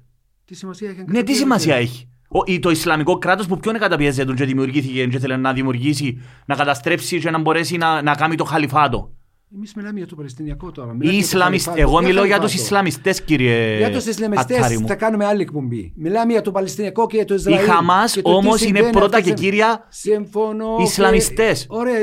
[0.44, 0.98] Τι σημασία έχει.
[0.98, 4.44] αν Ναι, τι καταπιέζεται; σημασία έχει; Ο, η- το Ισλαμικό κράτος που ποιον καταπιέζεται και
[4.44, 9.12] δημιουργήθηκε και θέλει να δημιουργήσει, να καταστρέψει και να μπορέσει να, να κάνει το χαλιφάτο;
[9.54, 10.90] Εμείς μιλάμε για το Παλαιστινιακό τώρα.
[10.92, 11.90] Οι μιλάμε για το Ισλαμιστές, χαλιφάτο.
[11.90, 12.64] εγώ Για μιλώ για τους χαλιφάτο.
[12.64, 14.86] Ισλαμιστές κύριε Για τους Ισλαμιστές Αττάρη μου.
[14.86, 15.92] θα κάνουμε άλλη εκπομπή.
[15.96, 17.66] Μιλάμε για το Παλαιστινιακό και για το Οι Ισραήλ.
[17.66, 20.76] Χαμάς και το τι όμως είναι συμβαίνει πρώτα αυτή και τη- κύρια Συμφωνώ.
[20.80, 21.60] Ισλαμιστές.
[21.60, 21.66] Και...
[21.68, 22.02] Ωραία, οι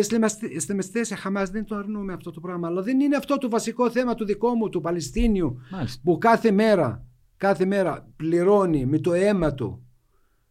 [0.56, 2.68] Ισλαμιστές, οι Χαμάς δεν το αρνούμε αυτό το πράγμα.
[2.68, 5.60] Αλλά δεν είναι αυτό το βασικό θέμα του δικό μου, του Παλαιστίνιου.
[5.72, 6.02] Μάλιστα.
[6.04, 7.06] Που κάθε μέρα,
[7.38, 9.84] κάθε μέρα πληρώνει με το αίμα του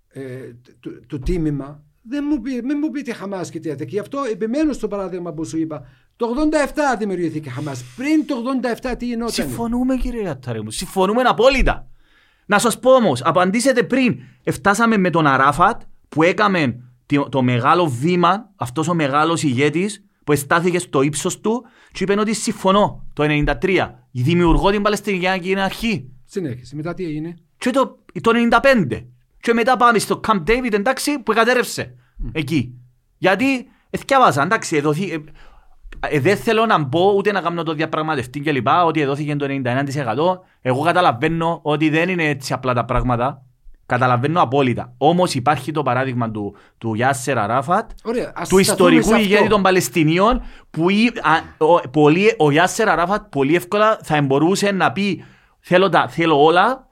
[0.09, 0.23] ε,
[0.81, 1.83] το, το τίμημα.
[2.11, 3.85] Δεν μου, πει, μην μου πείτε Χαμάς και τέτοια.
[3.85, 5.83] Και γι' αυτό επιμένω στο παράδειγμα που σου είπα.
[6.19, 6.35] Το
[6.95, 7.85] 87 δημιουργήθηκε Χαμάς.
[7.97, 8.37] Πριν το
[8.83, 9.33] 87 τι γινόταν.
[9.33, 11.87] Συμφωνούμε κύριε Αττάρη μου, συμφωνούμε απόλυτα.
[12.47, 14.19] Να σας πω όμως, απαντήσετε πριν,
[14.51, 20.37] φτάσαμε με τον Αράφατ που έκαμε το, το μεγάλο βήμα, αυτός ο μεγάλος ηγέτης που
[20.37, 23.25] στάθηκε στο ύψος του και είπε ότι συμφωνώ το
[23.63, 26.11] 1993, δημιουργώ την Παλαιστινιακή αρχή.
[26.25, 26.77] Συνέχισε.
[26.77, 28.31] Μετά τι έγινε; Και το, το
[28.63, 29.07] 95.
[29.41, 31.95] Και μετά πάμε στο Camp David, εντάξει, που κατέρευσε
[32.33, 32.75] εκεί.
[33.19, 35.25] Γιατί, εθιάβασα, εντάξει, εδωθεί,
[36.01, 39.37] ε, ε, δεν θέλω να μπω ούτε να κάνω το διαπραγματευτή και λοιπά, ότι εδώθηκε
[39.37, 40.41] το 91%.
[40.61, 43.43] Εγώ καταλαβαίνω ότι δεν είναι έτσι απλά τα πράγματα.
[43.87, 44.95] Καταλαβαίνω απόλυτα.
[44.99, 49.25] Όμως υπάρχει το παράδειγμα του, του Γιάσερ Αράφατ, Ωραία, ας του σταθούμε ιστορικού σε αυτό.
[49.27, 54.71] ηγέτη των Παλαιστινίων, που η- α, ο, πολύ, ο Γιάσερ Αράφατ πολύ εύκολα θα μπορούσε
[54.71, 55.25] να πει
[55.61, 56.89] θέλω, τα, θέλω όλα,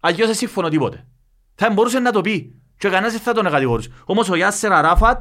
[0.00, 1.06] αλλιώς δεν συμφωνώ τίποτε.
[1.54, 2.54] Θα μπορούσε να το πει.
[2.78, 3.90] Και κανένας δεν θα τον κατηγορούσε.
[4.04, 5.20] Όμως ο Γιάσερ Αράφατ,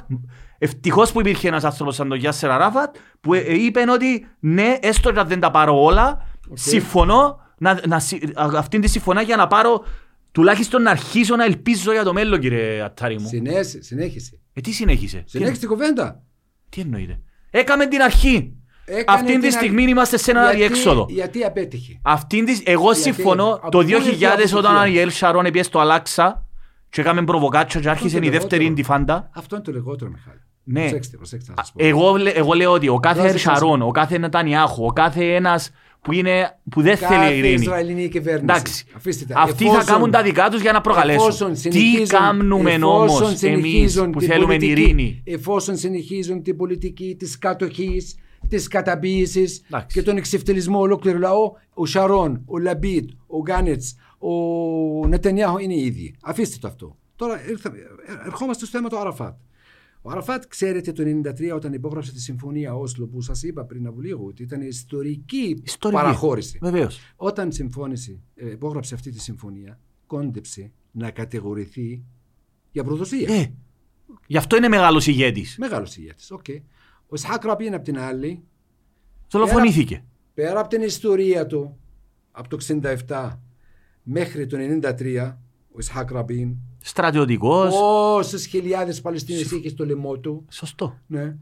[0.60, 4.78] ευτυχώς που υπήρχε ένας άνθρωπος σαν τον Γιάσερ Αράφατ, που ε, ε, είπε ότι ναι,
[4.82, 9.22] έστω και αν δεν τα πάρω όλα, συμφωνώ να, να, συ- α- αυτή τη συμφωνία
[9.22, 9.84] για να πάρω
[10.32, 13.28] τουλάχιστον να αρχίσω να ελπίζω για το μέλλον, κύριε Αττάρη μου.
[13.28, 13.82] Συνέχισε.
[13.84, 14.40] συνέχισε.
[14.54, 16.22] Ε, τι συνέχισε; Τι, Συνέχισε την κουβέντα.
[16.70, 17.20] τι εννοείται;
[17.50, 18.54] Έκαμε την αρχή.
[18.86, 19.90] Έκανε Αυτή τη την στιγμή αρχή.
[19.90, 21.06] είμαστε σε ένα Γιατί- διέξοδο.
[21.10, 24.76] Γιατί απέτυχε; Αυτήν της, εγώ Γιατί, συμφωνώ από το πού είναι 2000 η αποτυχία; όταν
[24.76, 26.46] ο Αριέλ Σαρών πήγε στο Αλάξα
[26.90, 28.74] και έκαμε προβοκάτσια και άρχισε το η δεύτερη λιγότερο.
[28.74, 29.30] ντιφάντα.
[29.36, 30.40] Αυτό είναι το λιγότερο, Μιχάλη.
[30.72, 30.80] Ναι.
[30.80, 31.86] Προσέξτε, προσέξτε να σας πω.
[31.86, 33.46] Εγώ, λέ- εγώ λέω ότι ο κάθε Πρόσεξε.
[33.54, 35.72] Σαρών, ο κάθε Νετανιάχου, ο κάθε ένας
[36.02, 37.54] που, είναι, που δεν Κάθε θέλει ειρήνη.
[37.54, 38.44] Ισραηλινή κυβέρνηση.
[38.44, 38.86] Εντάξει.
[38.96, 39.40] Αφήστε τα.
[39.42, 41.28] Αυτοί θα Εφόσον- κάνουν τα δικά τους για να προκαλέσουν.
[41.28, 46.44] εφόσον Τι συνεχίζουν- κάνουμε εφόσον όμως εμείς συνεχίζουν που την θέλουμε πολιτική- ειρήνη; Εφόσον συνεχίζουν
[46.44, 48.16] την πολιτική της κατοχής,
[48.48, 49.88] της καταπίεσης Εντάξει.
[50.00, 55.82] και τον εξευτελισμό ολόκληρου λαού, ο Σαρών, ο Λαμπίτ, ο Γκαντς, ο Νετανιάχου είναι οι
[55.86, 56.16] ίδιοι.
[56.24, 56.96] Αφήστε το αυτό.
[57.16, 57.72] Τώρα ήρθα-
[58.08, 59.34] ε, ερχόμαστε στο θέμα του Αραφάτ.
[60.02, 64.02] Ο Αραφάτ, ξέρετε, το 1993 όταν υπόγραψε τη συμφωνία Όσλο που σας είπα πριν από
[64.02, 65.98] λίγο ότι ήταν ιστορική, Ιστορική.
[66.02, 66.58] παραχώρηση.
[66.62, 67.00] Βεβαίως.
[67.16, 72.04] Όταν συμφώνησε, ε, υπόγραψε αυτή τη συμφωνία, κόντεψε να κατηγορηθεί
[72.72, 73.34] για προδοσία.
[73.36, 73.54] Ε,
[74.28, 75.58] γι' αυτό είναι μεγάλος ηγέτης.
[75.58, 76.32] Μεγάλος ηγέτης.
[76.32, 76.46] Οκ.
[77.08, 78.44] Ο Ισαάκ Ράμπιν απ' την άλλη,
[79.30, 80.04] Δολοφονήθηκε.
[80.34, 81.78] πέρα από την ιστορία του,
[82.32, 82.56] από το
[83.08, 83.40] 67
[84.04, 85.38] μέχρι το 93,
[85.72, 86.10] ο Ισχάκ
[86.80, 87.74] Ραπίν, Στρατιωτικός.
[87.76, 90.46] πόσες χιλιάδες Παλαιστίνιους είχε στο λαιμό του.
[90.50, 90.98] Σωστό.
[91.08, 91.36] Ναι.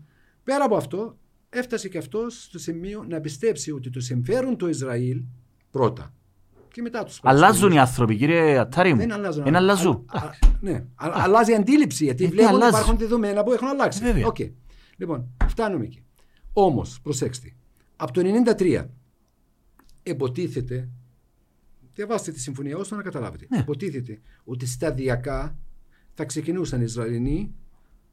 [0.43, 1.17] Πέρα από αυτό,
[1.49, 5.21] έφτασε και αυτός στο σημείο να πιστέψει ότι το συμφέρον του Ισραήλ
[5.71, 6.13] πρώτα
[6.71, 8.99] και μετά τους Αλλάζουν οι άνθρωποι, κύριε Αττάρη μου.
[8.99, 9.43] Δεν αλλάζουν.
[9.43, 10.05] Δεν αλλάζουν.
[10.07, 10.29] Α- α-
[10.61, 10.73] ναι.
[10.95, 12.77] Α- αλλάζει η αντίληψη γιατί Ε, τι βλέπουν ότι αλλάζει.
[12.77, 14.03] υπάρχουν δεδομένα που έχουν αλλάξει.
[14.03, 14.25] Βέβαια.
[14.27, 14.37] Οκ.
[14.97, 16.03] Λοιπόν, φτάνουμε εκεί.
[16.53, 17.53] Όμως, προσέξτε,
[17.95, 18.85] από το 1993
[20.03, 20.89] υποτίθεται.
[21.97, 23.45] Διαβάστε τη συμφωνία ώστε να καταλάβετε.
[23.49, 23.57] Ναι.
[23.57, 25.57] Υποτίθεται ότι σταδιακά
[26.13, 27.55] θα ξεκινούσαν οι Ισραηλινοί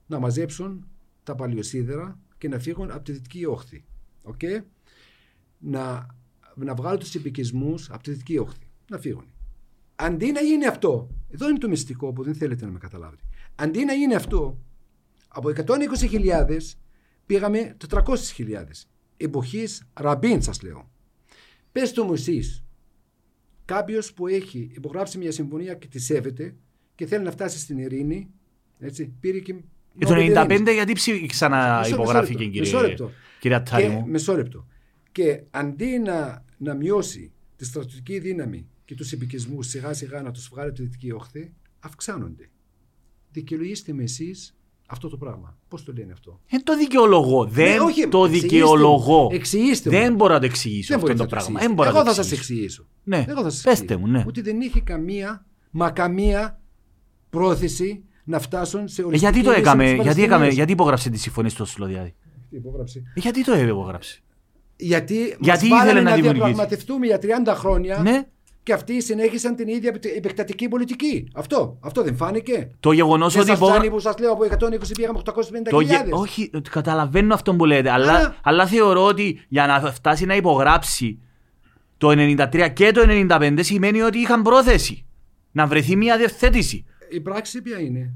[0.07, 0.87] να μαζέψουν
[1.23, 3.85] τα παλιοσίδερα και να φύγουν από τη δυτική όχθη.
[4.23, 4.41] Οκ;
[5.59, 6.07] Να,
[6.55, 8.71] να βγάλουν τους εποικισμούς από τη δυτική όχθη.
[8.91, 9.33] Να φύγουν.
[9.95, 13.23] Αντί να γίνει αυτό, εδώ είναι το μυστικό που δεν θέλετε να με καταλάβετε.
[13.55, 14.59] Αντί να γίνει αυτό,
[15.29, 16.59] από 120.000
[17.27, 18.65] πήγαμε 400.000.
[19.17, 20.91] Εποχής Ραμπίν σας λέω.
[21.73, 22.64] Πες το μου εσείς,
[23.65, 26.55] κάποιος που έχει υπογράψει μια συμφωνία και τη σέβεται
[26.95, 28.31] και θέλει να φτάσει στην ειρήνη,
[28.79, 29.55] έτσι, πήρε και...
[29.99, 30.71] Και το Νόμπελ ειρήνης.
[30.71, 33.11] 95 γιατί ψη- ξανά Μισό- υπογράφηκε, μισό λεπτό, κύριε, μισό λεπτό.
[33.41, 34.07] κύριε Αττάρη Και, μου.
[34.09, 34.67] μισό λεπτό.
[35.13, 40.49] Και αντί να, να μειώσει τη στρατιωτική δύναμη και τους επικισμούς σιγά σιγά να τους
[40.49, 42.49] βγάλει από τη δυτική όχθη, αυξάνονται.
[43.31, 44.57] Δικαιολογήστε με εσείς
[44.87, 45.57] αυτό το πράγμα.
[45.69, 47.45] Πώς το λένε αυτό; Δεν το δικαιολογώ.
[47.45, 49.23] Δεν Ναι, όχι, το εξηγήστε δικαιολογώ.
[49.23, 49.29] μου.
[49.33, 49.97] Εξηγήστε μου.
[49.97, 51.61] Δεν μπορώ να το εξηγήσω Δεν αυτό μπορείτε το να το πράγμα.
[51.61, 51.67] εξηγήσετε.
[51.67, 52.63] Δεν μπορώ να Εγώ το θα σας εξηγήσω.
[52.63, 52.87] εξηγήσω.
[53.05, 54.07] Ναι, Εγώ θα σας πέστε εξηγήσω.
[54.07, 54.25] μου, ναι.
[54.27, 56.61] Ότι δεν είχε καμία, μα καμία
[57.31, 60.55] πρόθεση να φτάσουν σε Ε, οριστική γιατί το λύση έκαμε, με τους γιατί, έκαμε, Παλαιστινίους.
[60.57, 62.15] γιατί υπογράψε τη συμφωνία στο Σλοδιάδη.
[62.51, 64.19] Τι υπόγραψε; Ε, Γιατί το υπογράψε.
[64.77, 68.27] Γιατί, Γιατί μας ήθελε βάλανε να να δημιουργήσει; διαπραγματευτούμε για 30 χρόνια Ναι,
[68.65, 71.29] και αυτοί συνέχισαν την ίδια επεκτατική πολιτική.
[71.35, 72.71] Αυτό, αυτό δεν φάνηκε.
[72.81, 73.91] το γεγονός Δεν ότι σας φτάνει υπογράψε.
[73.91, 75.33] που σας λέω από 120 πήγαμε 850
[75.71, 76.05] Το γε...
[76.11, 81.19] Όχι, καταλαβαίνω αυτό που λέτε, αλλά, Άρα- αλλά θεωρώ ότι για να φτάσει να υπογράψει
[81.99, 83.01] το 93 και το
[83.31, 85.07] 95 σημαίνει ότι είχαν πρόθεση
[85.53, 86.85] να βρεθεί μια διευθέτηση.
[87.11, 88.13] Η πράξη ποια είναι;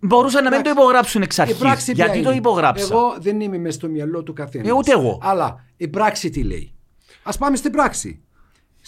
[0.00, 0.80] Μπορούσαν να μην το Εντάξει.
[0.86, 1.56] υπογράψουν εξ Η αρχής.
[1.56, 2.88] πράξη ποια Γιατί είναι; το υπογράψα.
[2.94, 4.68] Εγώ δεν είμαι μέσα στο μυαλό του καθένας.
[4.68, 5.18] Ε, ούτε εγώ.
[5.22, 6.74] Αλλά η πράξη τι λέει;
[7.22, 8.22] Α πάμε στην πράξη.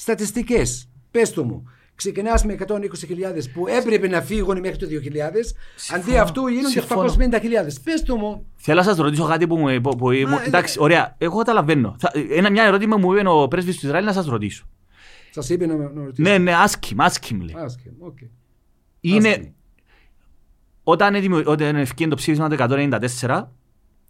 [0.01, 0.89] Στατιστικές.
[1.11, 1.65] Πες το μου.
[1.95, 5.55] Ξεκινάς με 120.000 που έπρεπε να φύγουν μέχρι το 2000.
[5.95, 7.15] Αντί αυτού γίνονται Συμφωνώ.
[7.19, 7.81] 850.000.
[7.85, 8.47] Πες το μου.
[8.57, 9.81] Θέλω να σας ρωτήσω κάτι που μου.
[9.81, 11.97] Που, που, ε, εντάξει, ωραία, εγώ καταλαβαίνω.
[11.99, 14.65] Θα, ένα, μια ερώτημα μου είπε ο πρέσβης του Ισραήλ να σας ρωτήσω.
[15.31, 16.31] Σας είπε να, να ρωτήσω.
[16.31, 17.55] Ναι, ναι, άσκημ, άσκημ λέει.
[17.59, 18.19] Άσκε, οκ.
[19.01, 19.53] Είναι, Άσκημ.
[20.83, 23.53] όταν, δημιου- όταν ευκαιρία το ψήφισμα το 194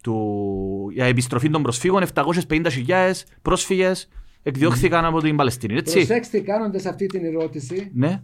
[0.03, 3.11] του, για επιστροφή των προσφύγων, 750.000
[3.43, 4.09] πρόσφυγες
[4.43, 5.95] εκδιώχθηκαν από την Παλαιστίνη, έτσι.
[5.95, 7.91] Προσέξτε κάνοντας αυτή την ερώτηση.
[7.95, 8.23] Ναι.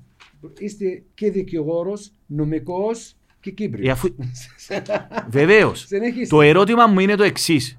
[0.59, 3.93] Είστε και δικηγόρος, νομικός και Ε, Κύπριο.
[3.93, 4.09] αφού...
[5.29, 5.85] Βεβαίως.
[5.87, 6.37] Συνεχίστε.
[6.37, 7.79] Το ερώτημα μου είναι το εξής.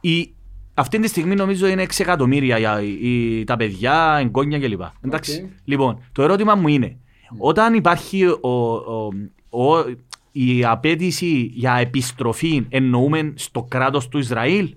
[0.00, 0.34] Η...
[0.74, 4.80] Αυτή τη στιγμή νομίζω είναι 6 εκατομμύρια για η- τα παιδιά, εγγόνια κλπ.
[5.00, 5.42] Εντάξει.
[5.42, 5.50] Οκ.
[5.64, 6.96] Λοιπόν, το ερώτημα μου είναι,
[7.38, 8.38] όταν υπάρχει ο,
[8.74, 9.08] ο,
[9.48, 9.84] ο-
[10.32, 14.74] η απαίτηση για επιστροφή εννοούμε στο κράτος του Ισραήλ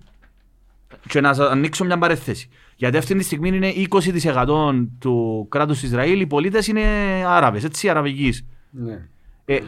[1.08, 2.50] και να σας ανοίξω μια παρένθεση.
[2.76, 6.82] Γιατί αυτή τη στιγμή είναι 20% του κράτους του Ισραήλ, οι πολίτες είναι
[7.28, 8.46] Άραβες, έτσι, Αραβικής.
[8.72, 9.08] Ναι.
[9.46, 9.60] Ε,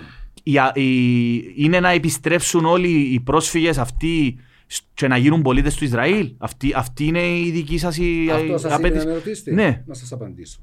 [0.43, 4.37] η- η- είναι να επιστρέψουν όλοι οι πρόσφυγες αυτοί
[4.67, 6.33] σ- και να γίνουν πολίτες του Ισραήλ.
[6.37, 9.05] Αυτή, αυτή είναι η δική σας η, Αυτό η σας είπε απέτηση.
[9.05, 9.51] να με ρωτήσετε.
[9.53, 10.59] Ναι, Να σας απαντήσω.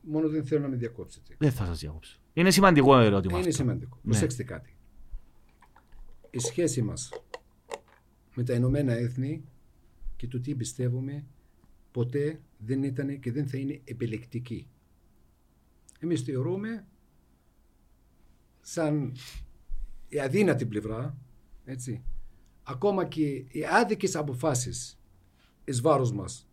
[0.00, 1.34] Μόνο δεν θέλω να με διακόψετε.
[1.38, 2.16] δεν θα σας διακόψω.
[2.32, 3.62] Είναι σημαντικό ερώτημα Είναι αυτό.
[3.62, 3.98] σημαντικό.
[4.02, 4.10] Ναι.
[4.10, 4.74] Προσέξτε κάτι.
[6.30, 7.10] Η σχέση μας
[8.34, 9.42] με τα Ηνωμένα Έθνη
[10.16, 11.24] και το τι πιστεύουμε
[11.90, 14.68] ποτέ δεν ήταν και δεν θα είναι επιλεκτική.
[15.98, 16.86] Εμείς θεωρούμε
[18.60, 19.12] σαν
[20.08, 21.18] η αδύνατη πλευρά,
[21.64, 22.04] έτσι,
[22.62, 25.00] ακόμα και οι άδικες αποφάσεις
[25.64, 26.48] εις βάρος μας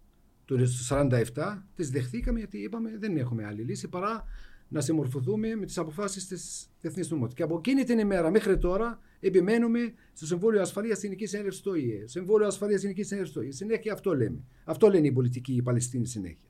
[0.46, 0.58] του
[0.90, 4.24] 47 τις δεχθήκαμε γιατί είπαμε δεν έχουμε άλλη λύση παρά
[4.68, 7.38] να συμμορφωθούμε με τις αποφάσεις της Διεθνής Νομότητας.
[7.38, 11.72] Και από εκείνη την ημέρα μέχρι τώρα επιμένουμε στο Συμβούλιο Ασφαλείας της Ελληνικής Ένωσης του
[11.72, 12.08] ΟΗΕ.
[12.08, 13.52] Συμβούλιο Ασφαλείας της Ελληνικής Ένωσης του ΟΗΕ.
[13.52, 14.44] Συνέχεια αυτό λέμε.
[14.64, 16.50] Αυτό λένε οι πολιτικοί, οι Παλαιστίνοι συνέχεια.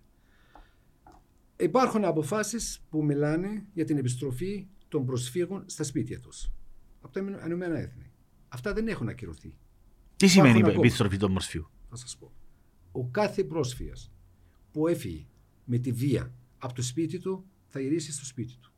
[1.58, 6.52] Υπάρχουν αποφάσεις που μιλάνε για την επιστροφή των προσφύγων στα σπίτια τους.
[7.02, 8.12] Από τα Ηνωμένα Έθνη.
[8.48, 9.58] Αυτά δεν έχουν ακυρωθεί.
[10.16, 10.86] Τι σημαίνει η Υπάρχουν ακόμα.
[10.86, 12.32] επιστροφή των προσφύγων; Θα σας πω.
[12.92, 14.12] Ο κάθε πρόσφυγας
[14.72, 15.26] που έφυγε
[15.66, 18.73] με τη βία από το σπίτι του θα γυρίσει στο σπίτι του.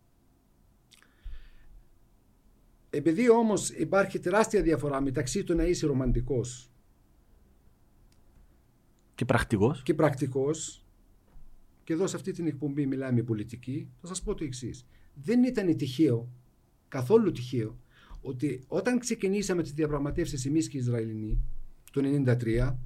[2.95, 6.71] Επειδή όμως υπάρχει τεράστια διαφορά μεταξύ του να είσαι ρομαντικός
[9.15, 9.83] Και πρακτικός.
[9.83, 10.85] και πρακτικός
[11.83, 14.85] και εδώ σε αυτή την εκπομπή μιλάμε πολιτική, θα σας πω το εξής.
[15.13, 16.29] Δεν ήταν τυχαίο,
[16.87, 17.79] καθόλου τυχαίο,
[18.21, 21.39] ότι όταν ξεκινήσαμε τις διαπραγματεύσεις εμείς και οι Ισραηλινοί
[21.91, 22.77] το 1993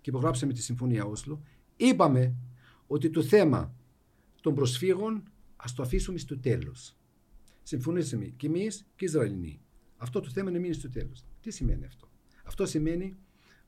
[0.00, 1.42] και υπογράψαμε τη Συμφωνία Όσλο,
[1.76, 2.34] είπαμε
[2.86, 3.74] ότι το θέμα
[4.40, 5.22] των προσφύγων
[5.56, 6.96] ας το αφήσουμε στο τέλος.
[7.66, 9.60] Συμφωνήσαμε και εμείς και οι Ισραηλινοί.
[9.96, 11.24] Αυτό το θέμα να μείνει στο τέλος.
[11.40, 12.08] Τι σημαίνει αυτό;
[12.44, 13.16] Αυτό σημαίνει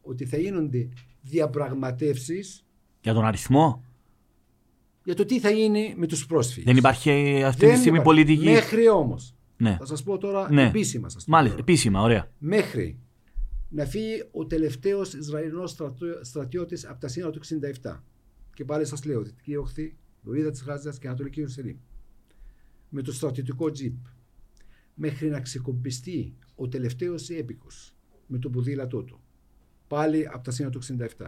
[0.01, 0.89] ότι θα γίνονται
[1.21, 2.67] διαπραγματεύσεις
[3.01, 3.85] Για τον αριθμό;
[5.05, 6.65] για το τι θα γίνει με τους πρόσφυγες.
[6.65, 8.23] Δεν υπάρχει αυτή τη Δεν στιγμή υπάρχει.
[8.25, 8.45] πολιτική.
[8.51, 9.77] Μέχρι όμως, Ναι.
[9.79, 10.67] θα σας πω τώρα Ναι.
[10.67, 11.63] επίσημα σας το Μάλιστα, πω.
[11.63, 12.31] επίσημα, ωραία.
[12.39, 12.99] Μέχρι
[13.69, 18.05] να φύγει ο τελευταίος Ισραηλινός στρατιώ- στρατιώτης από τα σύνορα του 67.
[18.55, 21.77] Και πάλι σας λέω, Δυτική Οχθή, Λωρίδα της Γάζας και Ανατολική Ιερουσαλήμ.
[22.89, 23.97] Με το στρατιωτικό τζιπ.
[24.95, 27.95] Μέχρι να ξεκομπιστεί ο τελευταίος έπικος
[28.27, 29.21] με το ποδήλατό του.
[29.87, 30.83] Πάλι από τα σύνορα του
[31.19, 31.27] 67.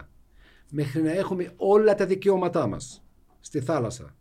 [0.69, 3.03] Μέχρι να έχουμε όλα τα δικαιώματά μας
[3.39, 4.15] στη θάλασσα,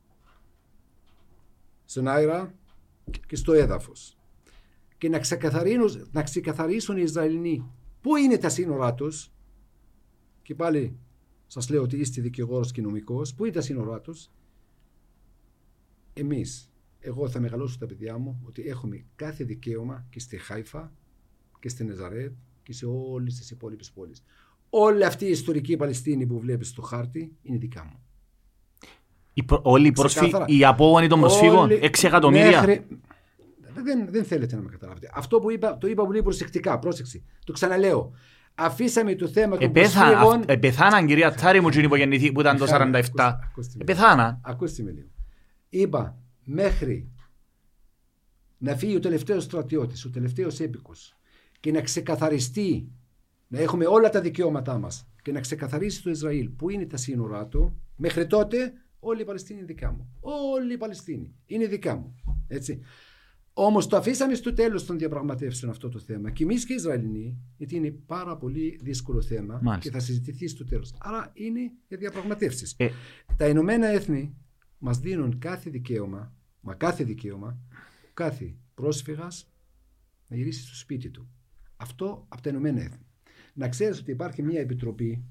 [1.84, 2.54] στον αέρα
[3.26, 4.18] και στο έδαφος
[4.98, 7.70] και να ξεκαθαρίσουν, να ξεκαθαρίσουν οι Ισραηλινοί
[8.00, 9.32] πού είναι τα σύνορά τους
[10.42, 10.98] και πάλι
[11.46, 14.30] σας λέω ότι είστε δικηγόρος και νομικός πού είναι τα σύνορά τους
[16.12, 16.70] εμείς
[17.00, 20.92] εγώ θα μεγαλώσω τα παιδιά μου ότι έχουμε κάθε δικαίωμα και στη Χάιφα
[21.60, 24.22] και στη Νεζαρέτ και σε όλες τις υπόλοιπες πόλεις
[24.70, 27.98] όλη αυτή η ιστορική Παλαιστίνη που βλέπεις στο χάρτη είναι δικά μου
[29.34, 30.56] Οι προ- όλοι οι πρόσφυγες, Ξεκάθαρα.
[30.58, 32.60] οι απόγονοι των προσφύγων, Όλοι- 6 εκατομμύρια.
[32.60, 32.86] Μέχρι...
[33.84, 35.10] Δεν, δεν θέλετε να με καταλάβετε.
[35.14, 36.78] Αυτό που είπα, το είπα πολύ προσεκτικά.
[36.78, 37.22] Πρόσεξε.
[37.44, 38.12] Το ξαναλέω.
[38.54, 40.34] Αφήσαμε το θέμα των Επέθα- προσφύγων.
[40.40, 42.96] αυ- Επεθάναν κυρία Τσάρη μου εκείνη που γεννηθεί που ήταν το Μιχάλη, 47.
[42.98, 43.82] ακούστε- ακούστε με.
[43.82, 44.40] Επεθάναν.
[44.44, 45.06] Ακούστε με λίγο.
[45.68, 46.16] Είπα
[46.48, 47.08] μέχρι
[48.58, 51.16] να φύγει ο τελευταίος στρατιώτης, ο τελευταίος έπικος
[51.60, 52.92] και να ξεκαθαριστεί,
[53.48, 57.46] να έχουμε όλα τα δικαιώματά μας και να ξεκαθαρίσει το Ισραήλ που είναι τα σύνορά
[57.46, 60.08] του, μέχρι τότε όλη η Παλαιστίνη είναι δικά μου.
[60.20, 62.14] Όλη η Παλαιστίνη είναι δικά μου.
[62.48, 62.80] Έτσι.
[63.52, 67.38] Όμως το αφήσαμε στο τέλος των διαπραγματεύσεων αυτό το θέμα και εμείς και οι Ισραηλινοί,
[67.56, 69.90] γιατί είναι πάρα πολύ δύσκολο θέμα Μάλιστα.
[69.90, 70.94] και θα συζητηθεί στο τέλος.
[70.98, 72.74] Άρα είναι για διαπραγματεύσεις.
[72.76, 72.88] Ε,
[73.36, 74.36] Τα Ηνωμένα Έθνη
[74.78, 76.32] μας δίνουν κάθε δικαίωμα,
[76.68, 77.58] μα κάθε δικαίωμα,
[78.14, 79.52] κάθε πρόσφυγας
[80.28, 81.28] να γυρίσει στο σπίτι του.
[81.76, 83.06] Αυτό από τα Ηνωμένα Έθνη.
[83.54, 85.24] Να ξέρεις ότι υπάρχει μια επιτροπή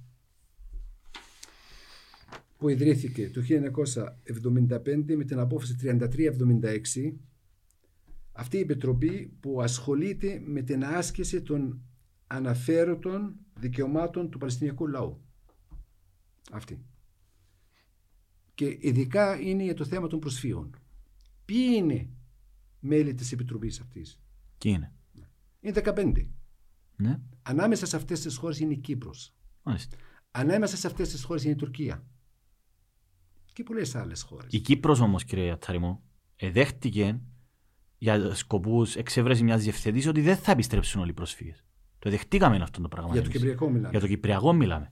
[2.57, 7.13] που ιδρύθηκε το 1975 με την απόφαση 3376
[8.31, 11.81] αυτή η επιτροπή που ασχολείται με την άσκηση των
[12.27, 15.21] αναφέρωτων δικαιωμάτων του Παλαιστινιακού λαού.
[16.51, 16.85] Αυτή.
[18.53, 20.75] Και ειδικά είναι για το θέμα των προσφύγων.
[21.47, 22.09] Ποιοι είναι
[22.79, 24.19] μέλη της επιτροπής αυτής;
[24.57, 24.93] τι είναι;
[25.59, 26.29] Είναι 15.
[26.95, 27.19] Ναι.
[27.41, 29.33] Ανάμεσα σε αυτές τις χώρες είναι η Κύπρος.
[29.63, 29.97] Μάλιστα.
[30.31, 32.05] Ανάμεσα σε αυτές τις χώρες είναι η Τουρκία.
[33.53, 34.53] Και πολλές άλλες χώρες.
[34.53, 36.03] Η Κύπρος όμως κύριε Τσάρη μου
[36.35, 37.19] εδέχτηκε
[37.97, 41.63] για σκοπούς εξέβρεση μιας διευθετήσης ότι δεν θα επιστρέψουν όλοι οι πρόσφυγες.
[41.99, 43.11] Το δεχτήκαμε αυτό το πράγμα.
[43.11, 43.37] Για το εμείς.
[43.37, 43.89] Κυπριακό μιλάμε.
[43.89, 44.91] Για το Κυπριακό μιλάμε.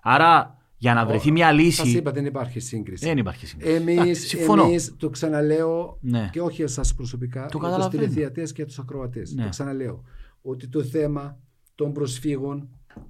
[0.00, 3.04] Άρα για να βρεθεί μια Σας λύση είπα δεν υπάρχει σύγκριση.
[3.06, 3.72] δεν υπάρχει σύγκριση.
[3.74, 4.62] Εντάξει, Εμείς, συμφωνώ.
[4.64, 6.28] εμείς το ξαναλέω Ναι.
[6.32, 8.02] και όχι εσάς προσωπικά, Το για τους καταλαβαίνω.
[8.02, 9.32] τηλεθεατές και τους ακροατές.
[9.32, 9.42] Ναι.
[9.42, 10.02] Το ξαναλέω.
[10.42, 11.38] Ότι το θέμα
[11.74, 12.68] των προσφύγων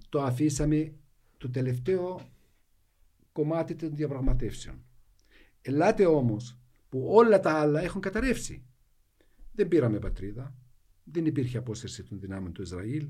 [0.09, 0.93] το αφήσαμε
[1.39, 2.21] το τελευταίο
[3.33, 4.77] κομμάτι των διαπραγματεύσεων.
[5.63, 6.59] Ελάτε όμως
[6.89, 8.63] που όλα τα άλλα έχουν καταρρεύσει.
[9.53, 10.55] Δεν πήραμε πατρίδα,
[11.05, 13.09] δεν υπήρχε απόσταση των δυνάμεων του Ισραήλ,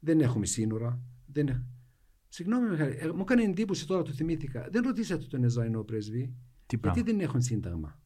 [0.00, 1.64] δεν έχουμε σύνορα, δεν...
[2.28, 4.68] Συγγνώμη, Μιχάλη, ε, μου έκανε εντύπωση τώρα το θυμήθηκα.
[4.70, 7.98] Δεν ρωτήσατε τον Ισραηλινό πρέσβη Τι γιατί πράγμα; δεν έχουν σύνταγμα.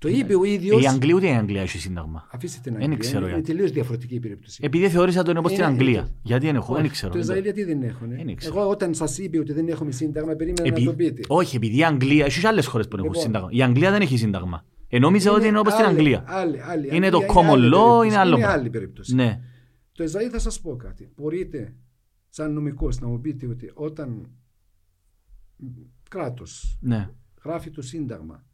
[0.00, 0.82] Το είπε ο ίδιος.
[0.82, 2.28] Η Αγγλία ούτε η Αγγλία έχει σύνταγμα.
[2.32, 2.98] Αφήστε την Δεν Αγγλία.
[2.98, 3.52] ξέρω είναι, είναι γιατί.
[3.52, 4.60] τελείως διαφορετική η περίπτωση.
[4.64, 5.98] Επειδή θεώρησα τον όπως στην Είναι- Αγγλία.
[5.98, 7.12] είναι- Γιατί δεν έχω, Όχι, δεν ξέρω.
[7.12, 8.08] Το δεν το- Ισραήλ γιατί δεν έχουν.
[8.26, 8.60] Δεν ξέρω.
[8.60, 11.22] Εγώ όταν σας είπε ότι δεν έχουμε σύνταγμα, περίμενα Επει- να το πείτε.
[11.28, 13.26] Όχι, επειδή η Αγγλία, έχει και άλλες χώρες που δεν έχουν Λοιπόν.
[13.32, 13.48] σύνταγμα.
[13.52, 14.64] Η Αγγλία δεν έχει σύνταγμα.
[14.88, 16.24] Ε, νόμιζα ότι είναι όπως στην άλλη- Αγγλία.
[16.26, 16.88] άλλη- άλλη.
[16.96, 18.06] Είναι το Αγγλία common άλλη law, περίπτωση.
[18.06, 18.60] είναι άλλο Είναι πράγμα.
[18.60, 19.14] άλλη περίπτωση.
[19.14, 19.40] Ναι.
[19.92, 21.08] Το Ισραήλ θα σας πω κάτι.
[21.16, 21.74] Μπορείτε,
[22.38, 24.30] σαν νομικός, να μου πείτε ότι όταν
[26.08, 27.10] κράτος Ναι.
[27.44, 28.44] γράφει το σύνταγμα,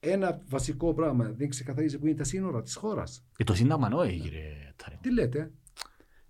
[0.00, 3.24] ένα βασικό πράγμα δεν ξεκαθαρίζει που είναι τα σύνορα της χώρας.
[3.38, 4.98] Ε, το σύνταγμα όχι, κύριε Τσάρη.
[5.00, 5.52] Τι λέτε;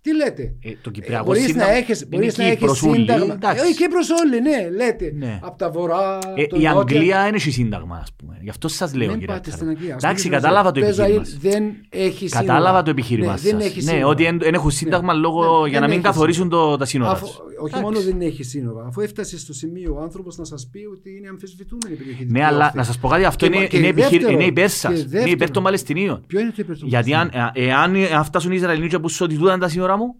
[0.01, 2.81] Τι λέτε; Ε, το Ε, Κυπριακό μπορείς σύνταγμα να έχεις, είναι μπορείς να έχεις Κύπρος
[2.83, 3.33] ούλη, σύνταγμα.
[3.33, 3.63] εντάξει.
[3.65, 5.11] Ε, η Κύπρος όλη, ναι, λέτε.
[5.17, 5.39] Ναι.
[5.43, 6.71] Από τα βορρά, Ε, το η νότια.
[6.71, 8.37] Αγγλία δεν έχει σύνταγμα, ας πούμε.
[8.41, 9.57] Γι' αυτό σας λέω, Δεν κύριε πάτε Τσάρη.
[9.57, 9.95] στην Αγγλία.
[9.95, 11.37] Ας Εντάξει, πούμε, κατάλαβα το Ισραήλ επιχείρημα σας.
[11.41, 12.45] δεν έχει σύνορα.
[12.47, 13.49] Κατάλαβα το επιχείρημα Ναι, σας.
[13.51, 14.07] δεν έχει Ναι, σύνορα.
[14.07, 15.19] ότι δεν δεν έχουν σύνταγμα Ναι.
[15.19, 16.69] λόγω Ναι, για να δεν μην έχει καθορίσουν σύνορα.
[16.71, 17.35] το- τα σύνορα Αφού- τους.
[17.37, 17.81] όχι Εντάξει.
[17.83, 21.27] μόνο δεν έχει σύνορα, αφού έφτασε στο σημείο ο άνθρωπος να σας πει ότι είναι
[21.29, 22.25] αμφισβητούμενη η περιοχή.
[22.29, 24.63] Ναι, αλλά να σας πω κάτι, αυτό Και- είναι, και είναι, επιχείρη- δεύτερο- είναι υπέρ
[24.65, 24.91] και σας.
[24.91, 26.23] Είναι δεύτερο- υπέρ των Παλαιστινίων.
[26.27, 28.99] Ποιο είναι το υπέρ των Γιατί αν, Παλαιστινίων; ε, εάν, εάν φτάσουν οι Ισραηλοί και
[28.99, 29.53] πούσουν ότι τούτα
[29.93, 30.15] είναι τα σύνορά μου,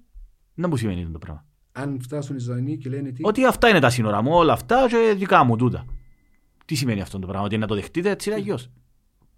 [0.53, 1.45] δεν μου σημαίνει αυτό το πράγμα.
[1.71, 3.21] Αν φτάσουν οι Ισραηλοί και λένε τι.
[3.23, 5.85] Ότι αυτά είναι τα σύνορα μου, όλα αυτά και δικά μου τούτα.
[6.65, 8.69] Τι σημαίνει αυτό το πράγμα, ότι να το δεχτείτε έτσι αλλιώς.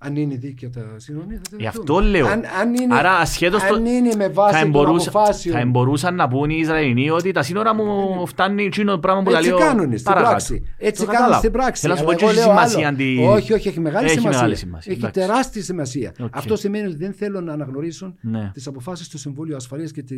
[0.03, 1.99] Αν είναι δίκαια τα σύνορα, ναι, θα τα Γι' δεχτούμε.
[1.99, 2.27] αυτό λέω.
[2.27, 5.57] Αν, αν είναι, Άρα ασχέτως το- αν είναι με Θα βάση των εμπορούσα- αποφάσεων.
[5.57, 9.31] θα μπορούσαν να πούν οι Ισραηλοί ότι τα σύνορα μου φτάνει εκείνο το πράγμα που
[9.31, 10.29] τα Έτσι λέω κάνουν στην παρακάτω.
[10.29, 10.63] πράξη.
[10.77, 11.37] Έτσι Το κάνουν κατάλαβα.
[11.37, 11.81] στην πράξη.
[11.81, 12.87] Θέλω να σου πω Αλλά και εγώ έχει λέω σημασία άλλο.
[12.87, 14.37] αντι- Όχι, όχι, έχει μεγάλη Έχει σημασία.
[14.39, 15.19] μεγάλη σημασία, Έχει εντάξει.
[15.27, 16.11] τεράστια σημασία.
[16.19, 16.35] Οκ.
[16.37, 18.51] Αυτό σημαίνει ότι δεν θέλουν να αναγνωρίσουν Ναι.
[18.53, 20.15] τις αποφάσεις του Συμβούλου Ασφαλείας και τη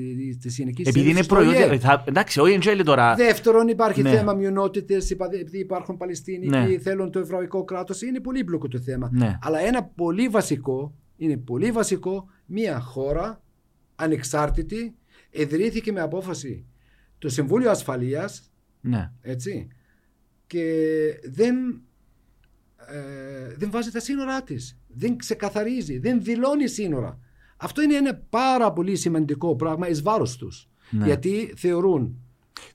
[0.49, 1.79] Γενικής Επειδή είναι προϊόν.
[1.79, 3.13] θα- Εντάξει, όχι Εντζέλη τώρα.
[3.15, 4.09] Δεύτερον, υπάρχει Ναι.
[4.09, 6.65] θέμα μειονότητες, επειδή υπάρχουν Παλαιστίνοι Ναι.
[6.65, 8.01] και θέλουν το εβραϊκό κράτος.
[8.01, 9.09] Είναι πολύπλοκο το θέμα.
[9.11, 9.37] Ναι.
[9.43, 13.41] Αλλά ένα πολύ βασικό, είναι πολύ βασικό, μια χώρα
[13.95, 14.95] ανεξάρτητη
[15.29, 16.65] ιδρύθηκε με απόφαση
[17.17, 18.51] το Συμβούλιο Ασφαλείας
[18.81, 19.11] Ναι.
[19.21, 19.67] έτσι
[20.47, 20.63] και
[21.31, 21.55] δεν,
[22.87, 27.19] ε, δεν βάζει τα σύνορά της δεν ξεκαθαρίζει, δεν δηλώνει σύνορα
[27.57, 31.05] αυτό είναι ένα πάρα πολύ σημαντικό πράγμα εις βάρος τους Ναι.
[31.05, 32.17] γιατί θεωρούν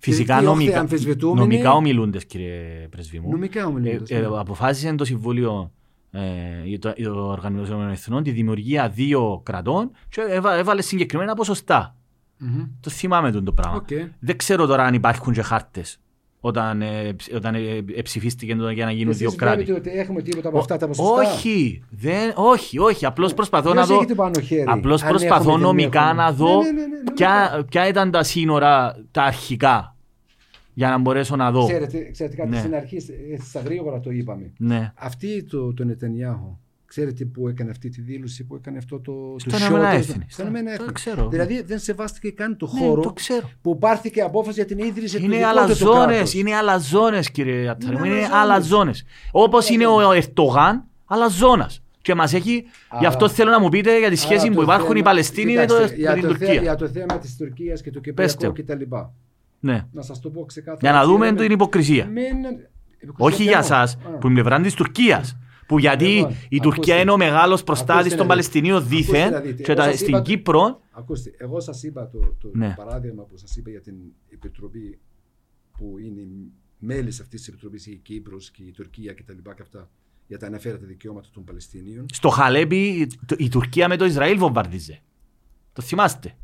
[0.00, 3.30] Φυσικά οι όχθη νομικά, αμφισβητούμενοι- νομικά ομιλούντες κύριε πρεσβή μου.
[3.30, 4.26] νομικά ομιλούντες, Ε, ε, ναι.
[4.26, 5.72] αποφάσισε το Συμβούλιο
[6.10, 6.20] ε,
[6.64, 11.34] για το, για το Οργανισμός των Εθνών τη δημιουργία δύο κρατών και έβα- έβαλε συγκεκριμένα
[11.34, 11.96] ποσοστά.
[12.38, 12.64] Μμμ.
[12.80, 13.76] Το θυμάμαι τον το πράγμα.
[13.76, 13.88] Οκ.
[14.18, 15.98] Δεν ξέρω τώρα αν υπάρχουν και χάρτες
[16.40, 19.62] όταν, ε, ψ- όταν ε, ε, ψηφίστηκε το για να γίνουν Εσείς δύο κράτη.
[19.64, 23.06] βλέπετε ότι έχουμε τίποτα από αυτά τα Ό- ποσοστά Όχι, δεν, όχι, όχι.
[23.06, 24.00] Απλώς προσπαθώ Ποιος να δω.
[24.00, 26.22] έχει το πάνω χέρι, Απλώς αν προσπαθώ έχουμε, δεν νομικά έχουμε.
[26.22, 27.12] να δω Ναι, ναι, ναι, ναι, νομικά.
[27.14, 29.96] ποια, ποια ήταν τα σύνορα τα αρχικά
[30.78, 31.66] για να μπορέσω να δω.
[31.66, 32.58] Ξέρετε, ξέρετε κάτι Ναι.
[32.58, 37.70] στην αρχή, ε, στα γρήγορα το είπαμε Ναι, Αυτοί το, το Νετανιάχου Ξέρετε που έκανε
[37.70, 39.12] αυτή τη δήλωση, που έκανε αυτό το.
[39.36, 40.24] Στα το Ηνωμένα show, Έθνη.
[40.28, 40.92] Στα Ηνωμένα Το Έθνη.
[40.92, 41.28] ξέρω.
[41.28, 43.50] Δηλαδή δεν σεβάστηκε καν το Ναι, χώρο το ξέρω.
[43.62, 46.34] που πάρθηκε απόφαση για την ίδρυση του Είναι δικού του του αλαζόνε, κράτους.
[46.34, 48.04] είναι αλαζόνες, κύριε Ατθαρή μου.
[48.04, 48.40] Είναι αλαζόνες.
[48.42, 49.04] αλαζόνες.
[49.32, 51.82] Όπως είναι ο Ερτογάν, αλαζόνας.
[52.02, 52.64] Και μας έχει.
[53.00, 54.92] Γι' αυτό Άρα- θέλω να μου πείτε για τη σχέση Άρα που το υπάρχουν οι
[54.92, 56.60] θέμα- Παλαιστίνοι με, το, Κοιτάξτε, με για την το θε- Τουρκία.
[56.62, 58.94] Για το θέμα της Τουρκίας και του Πεστε Κυπριακού κτλ.
[59.60, 59.86] Ναι.
[59.92, 60.78] Να σας το πω ξεκάθαρα.
[60.80, 62.06] Για να δούμε Κύριε, την υποκρισία.
[62.06, 62.24] μην-
[63.16, 65.36] Όχι για υποκρισία εσά, ποιανού; που είναι πλευρά της Τουρκίας.
[65.66, 67.00] Που γιατί Λοιπόν, η Τουρκία ακούστε.
[67.00, 68.94] είναι ο μεγάλος προστάτης Ακούστε των να Παλαιστινίων δείτε.
[68.96, 69.62] Ακούστε δίθεν να δείτε.
[69.62, 70.80] και Εγώ τα- σας στην είπα- Κύπρο.
[70.90, 72.74] Ακούστε, εγώ σας είπα το, το, Ναι.
[72.76, 73.94] το παράδειγμα που σας είπα για την
[74.28, 74.98] επιτροπή
[75.78, 76.20] που είναι
[76.78, 79.32] μέλη αυτής της επιτροπής, η Κύπρος και η Τουρκία κτλ.
[79.32, 79.90] Και, και αυτά
[80.26, 82.06] για τα αναφέρετα δικαιώματα των Παλαιστινίων.
[82.12, 85.00] Στο Χαλέπι η- το- η Τουρκία με το Ισραήλ βομβαρδίζε.
[85.72, 86.34] Το θυμάστε;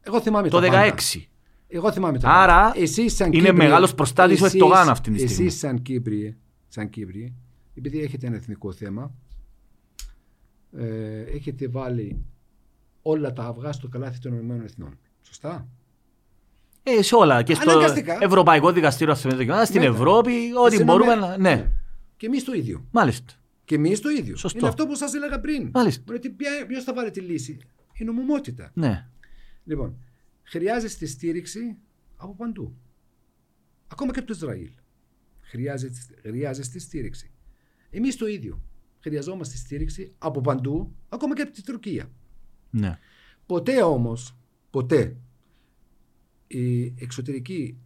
[0.00, 0.94] Εγώ θυμάμαι Το τα πάντα.
[0.96, 1.28] 16.
[1.74, 2.80] Εγώ θυμάμαι τα Άρα, πάντα.
[2.80, 5.46] Εσείς σαν είναι Κύπριοι- μεγάλος προστάτης ο εσείς- Ερντογάν αυτή τη στιγμή.
[5.46, 6.36] Εσείς σαν Κύπριοι,
[6.68, 7.34] σαν Κύπριοι,
[7.74, 9.12] επειδή έχετε ένα εθνικό θέμα,
[10.76, 12.24] ε, έχετε βάλει
[13.02, 14.98] όλα τα αυγά στο καλάθι των Ηνωμένων Εθνών.
[15.22, 15.68] Σωστά;
[16.82, 17.42] Ε, σε όλα.
[17.42, 18.18] Και στο Αναγκαστικά.
[18.20, 19.94] Ευρωπαϊκό Δικαστήριο Ανθρωπίνων Δικαιωμάτων, στην Μετά.
[19.94, 20.30] Ευρώπη,
[20.64, 21.42] ό,τι Στις μπορούμε Ηνωμέ- να.
[21.50, 21.70] Ναι,
[22.16, 22.86] Και εμείς το ίδιο.
[22.90, 23.32] μάλιστα.
[23.64, 24.36] Και εμείς το ίδιο.
[24.36, 24.58] Σωστό.
[24.58, 25.70] Είναι αυτό που σας έλεγα πριν.
[25.74, 26.12] Μάλιστα.
[26.68, 27.58] Ποιος θα βάλει τη λύση,
[27.94, 28.70] η νομιμότητα.
[28.74, 29.06] Ναι.
[29.64, 29.96] Λοιπόν,
[30.52, 31.76] χρειάζεστε στήριξη
[32.16, 32.76] από παντού.
[33.86, 34.70] Ακόμα και από το Ισραήλ.
[35.40, 37.30] Χρειάζεστε, χρειάζεστε στήριξη.
[37.90, 38.62] Εμείς το ίδιο.
[38.98, 42.10] Χρειαζόμαστε στήριξη από παντού, ακόμα και από την Τουρκία.
[42.70, 42.98] ναι.
[43.46, 44.36] Ποτέ όμως,
[44.70, 45.16] ποτέ
[46.46, 47.78] η εξωτερική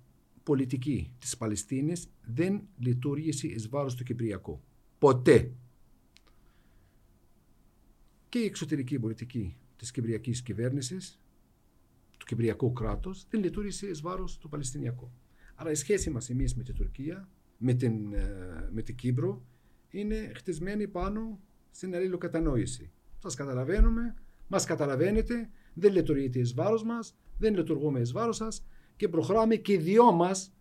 [0.43, 4.61] πολιτική της Παλαιστίνης δεν λειτουργήσε εις βάρος του Κυπριακού.
[4.99, 5.53] Ποτέ.
[8.29, 11.21] Και η εξωτερική πολιτική της Κυπριακής κυβέρνησης,
[12.17, 15.11] του Κυπριακού κράτους, δεν λειτουργήσε εις βάρος του Παλαιστινιακού.
[15.55, 17.29] Άρα η σχέση μας εμείς με την Τουρκία,
[17.59, 19.45] με την, ε, με την Κύπρο,
[19.91, 21.41] είναι χτισμένη πάνω
[21.71, 22.91] στην αλληλοκατανόηση.
[23.19, 24.15] Σας καταλαβαίνουμε,
[24.49, 28.67] μας καταλαβαίνετε, δεν λειτουργείτε εις βάρος μας, δεν λειτουργούμε εις βάρος σας
[28.97, 30.53] και προχωράμε και οι δυο μας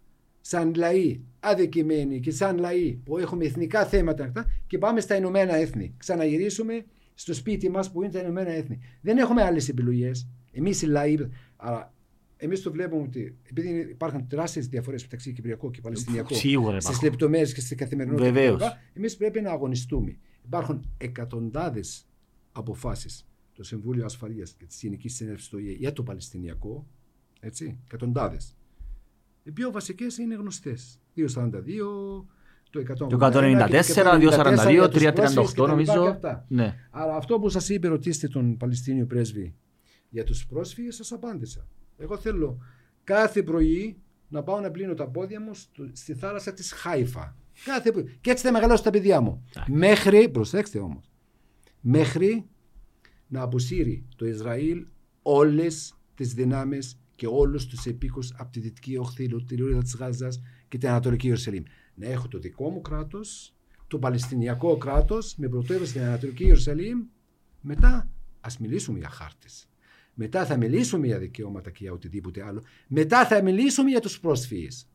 [0.41, 5.55] σαν λαοί αδικημένοι και σαν λαοί που έχουμε εθνικά θέματα αυτά, και πάμε στα Ηνωμένα
[5.55, 5.93] Έθνη.
[5.97, 8.79] Ξαναγυρίσουμε στο σπίτι μας που είναι τα Ηνωμένα Έθνη.
[9.01, 10.27] Δεν έχουμε άλλες επιλογές.
[10.51, 11.17] Εμείς οι λαοί,
[11.55, 11.93] αλλά
[12.37, 16.83] εμείς το βλέπουμε ότι επειδή είναι- υπάρχουν τεράστιες διαφορές μεταξύ Κυπριακού και Παλαιστινιακού Σίγουρα στις
[16.89, 17.09] υπάρχουν.
[17.09, 18.31] λεπτομέρειες και στην καθημερινότητα.
[18.31, 18.55] Βεβαίως.
[18.61, 18.65] κτλ.
[18.93, 20.17] Εμείς πρέπει να αγωνιστούμε.
[20.45, 22.07] Υπάρχουν εκατοντάδες
[22.51, 26.87] αποφάσεις το Συμβούλιο Ασφαλείας και της Γενικής Συνέλευσης του ΙΕ για το Παλαιστινιακό,
[27.39, 28.55] έτσι, εκατοντάδες.
[29.43, 30.99] Οι πιο βασικές είναι γνωστές.
[31.13, 32.25] 242,
[32.69, 36.19] το 181, Το 194, 242, 338 νομίζω.
[36.47, 36.75] Ναι.
[36.91, 39.55] Άρα αυτό που σας είπε ρωτήστε τον Παλαιστίνιο πρέσβη
[40.15, 41.67] για τους πρόσφυγες σας απάντησα.
[41.97, 42.57] Εγώ θέλω
[43.03, 43.97] κάθε πρωί
[44.27, 47.35] να πάω να πλύνω τα πόδια μου στο- στη θάλασσα της Χάιφα.
[47.65, 48.17] Κάθε πρωί.
[48.21, 49.43] Και έτσι θα μεγαλώσω τα παιδιά μου.
[49.67, 51.11] Μέχρι, προσέξτε όμως,
[51.81, 52.45] μέχρι
[53.27, 54.85] να αποσύρει το Ισραήλ
[55.21, 60.41] όλες τις δυνάμεις και όλους τους επίκους από τη δυτική όχθη, τη λωρίδα της Γάζας
[60.67, 61.63] και την Ανατολική Ιερουσαλήμ.
[61.95, 63.53] Να έχω το δικό μου κράτος,
[63.87, 66.99] το Παλαιστινιακό κράτος με πρωτεύουσα στην Ανατολική Ιερουσαλήμ.
[67.61, 68.09] Μετά
[68.41, 69.67] ας μιλήσουμε για χάρτες.
[70.17, 72.63] Μετά θα μιλήσουμε για δικαιώματα και για οτιδήποτε άλλο.
[72.87, 74.87] Μετά θα μιλήσουμε για τους πρόσφυγες.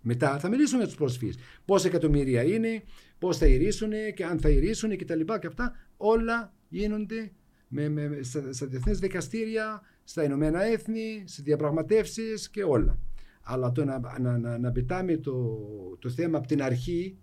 [0.00, 1.36] Μετά θα μιλήσουμε για τους πρόσφυγες.
[1.64, 2.82] Πόσα εκατομμύρια είναι,
[3.18, 5.74] πώς θα ηρήσουν και αν θα ηρήσουν και τα λοιπά και αυτά.
[5.96, 7.32] Όλα γίνονται
[7.68, 12.98] με, με, με- στα, στα διεθνές δικαστήρια, στα Ηνωμένα Έθνη, σε διαπραγματεύσεις και όλα.
[13.42, 15.58] Αλλά το να, να, να, να πετάμε το,
[15.98, 17.18] το θέμα από την αρχή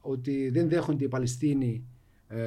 [0.00, 1.86] ότι δεν δέχονται οι Παλαιστίνοι
[2.28, 2.38] ε,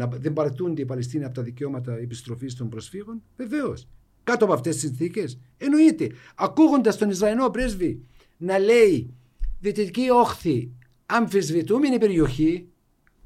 [0.00, 3.88] να, δεν παρατούνται οι Παλαιστίνοι από τα δικαιώματα επιστροφής των προσφύγων, βεβαίως.
[4.24, 5.38] Κάτω από αυτές τις συνθήκες.
[5.56, 6.10] Εννοείται.
[6.34, 8.04] Ακούγοντας τον Ισραηλινό πρέσβη
[8.36, 9.14] να λέει
[9.60, 10.72] Δυτική όχθη
[11.06, 12.68] αμφισβητούμενη περιοχή,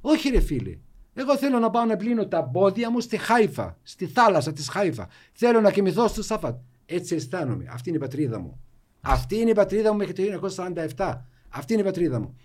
[0.01, 0.79] όχι ρε φίλε.
[1.15, 5.09] Εγώ θέλω να πάω να πλύνω τα πόδια μου στη Χάιφα, στη θάλασσα της Χάιφα.
[5.33, 6.59] Θέλω να κοιμηθώ στο Σαφάτ.
[6.87, 7.67] Έτσι αισθάνομαι.
[7.71, 8.61] Αυτή είναι η πατρίδα μου.
[9.01, 10.23] Αυτή είναι η πατρίδα μου μέχρι το
[10.97, 11.21] 1947.
[11.49, 12.37] Αυτή είναι η πατρίδα μου.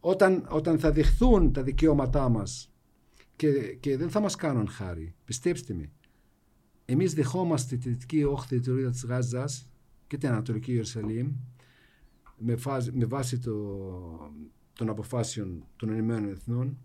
[0.00, 2.71] Όταν, όταν θα δεχθούν τα δικαιώματά μας
[3.42, 5.90] και, και δεν θα μας κάνουν χάρη, πιστέψτε με,
[6.84, 9.68] εμείς δεχόμαστε τη δυτική όχθη της Ρίδα της Γάζας
[10.06, 11.32] και την Ανατολική Ιερουσαλήμ
[12.36, 13.52] με, φάζ- με βάση το,
[14.72, 16.78] των αποφάσεων των Ηνωμένων Εθνών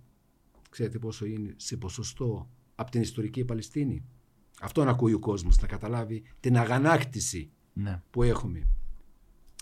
[0.70, 4.04] ξέρετε πόσο είναι σε ποσοστό από την ιστορική Παλαιστίνη;
[4.62, 8.02] Αυτό να ακούει ο κόσμος, να καταλάβει την αγανάκτηση ναι.
[8.10, 8.68] που έχουμε.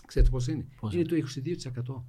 [0.06, 1.16] Ξέρετε πώς είναι; Πώς είναι το
[1.96, 2.02] 22%.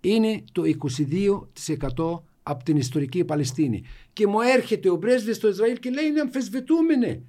[0.00, 3.84] Είναι το 22% από την ιστορική Παλαιστίνη.
[4.12, 7.22] Και μου έρχεται ο πρέσβης στο Ισραήλ και λέει είναι αμφισβητούμενε.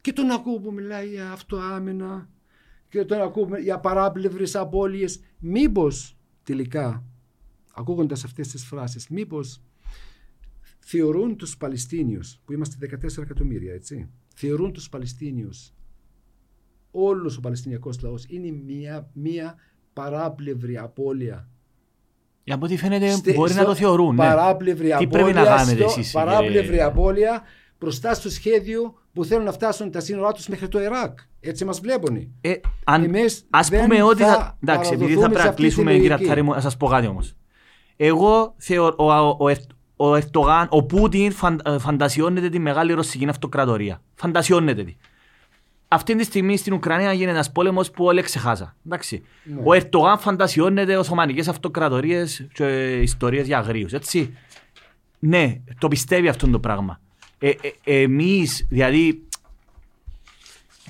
[0.00, 2.28] Και τον ακούω που μιλάει για αυτοάμυνα
[2.88, 5.20] και τον ακούω για παράπλευρες απώλειες.
[5.38, 7.04] Μήπως τελικά
[7.74, 9.62] ακούγοντας αυτές τις φράσεις, μήπως
[10.78, 15.72] θεωρούν τους Παλαιστίνιους, που είμαστε 14 εκατομμύρια, έτσι, θεωρούν τους Παλαιστίνιους,
[16.90, 19.56] όλος ο Παλαιστινιακός λαός είναι μια, μια
[19.92, 21.48] παράπλευρη απώλεια.
[22.48, 24.14] Για από ό,τι φαίνεται Στε- μπορεί στο- να το θεωρούν.
[24.14, 24.26] Ναι.
[24.26, 27.42] Παράπλευρη Τι απώλεια, πρέπει να κάνετε στο- εσείς, Παράπλευρη κύριε- απώλεια
[27.80, 31.18] μπροστά στο σχέδιο που θέλουν να φτάσουν τα σύνορά τους μέχρι το Ιράκ.
[31.40, 32.16] Έτσι μας βλέπουν.
[32.40, 32.52] Ε,
[32.84, 34.58] αν, Εμείς ας δεν πούμε ότι θα θα...
[34.62, 36.22] Εντάξει, επειδή θα παραδοθούμε πρέπει σε να αυτή τη κλείσουμε κύριε λογική.
[36.22, 37.34] Ατθάρη μου, να σας πω κάτι όμως.
[37.96, 42.92] Εγώ θεωρώ, ο, ο, ο, Ερ- ο Ερτογάν, ο Πούτιν φαν, ε, φαντασιώνεται τη μεγάλη
[42.92, 44.02] ρωσική αυτοκρατορία.
[44.14, 44.96] Φαντασιώνεται τη.
[45.88, 48.76] Αυτή τη στιγμή στην Ουκρανία γίνεται ένας πόλεμος που όλοι ξεχάσα.
[48.86, 49.22] Εντάξει.
[49.44, 49.60] Ναι.
[49.64, 53.92] Ο Ερτογάν φαντασιώνεται Οθωμανικές αυτοκρατορίες και ε, ιστορίες για αγρίους.
[53.92, 54.36] Έτσι.
[55.18, 57.00] Ναι, το πιστεύει αυτό το πράγμα.
[57.38, 57.48] Ε,
[57.84, 59.22] ε, εμείς, δηλαδή,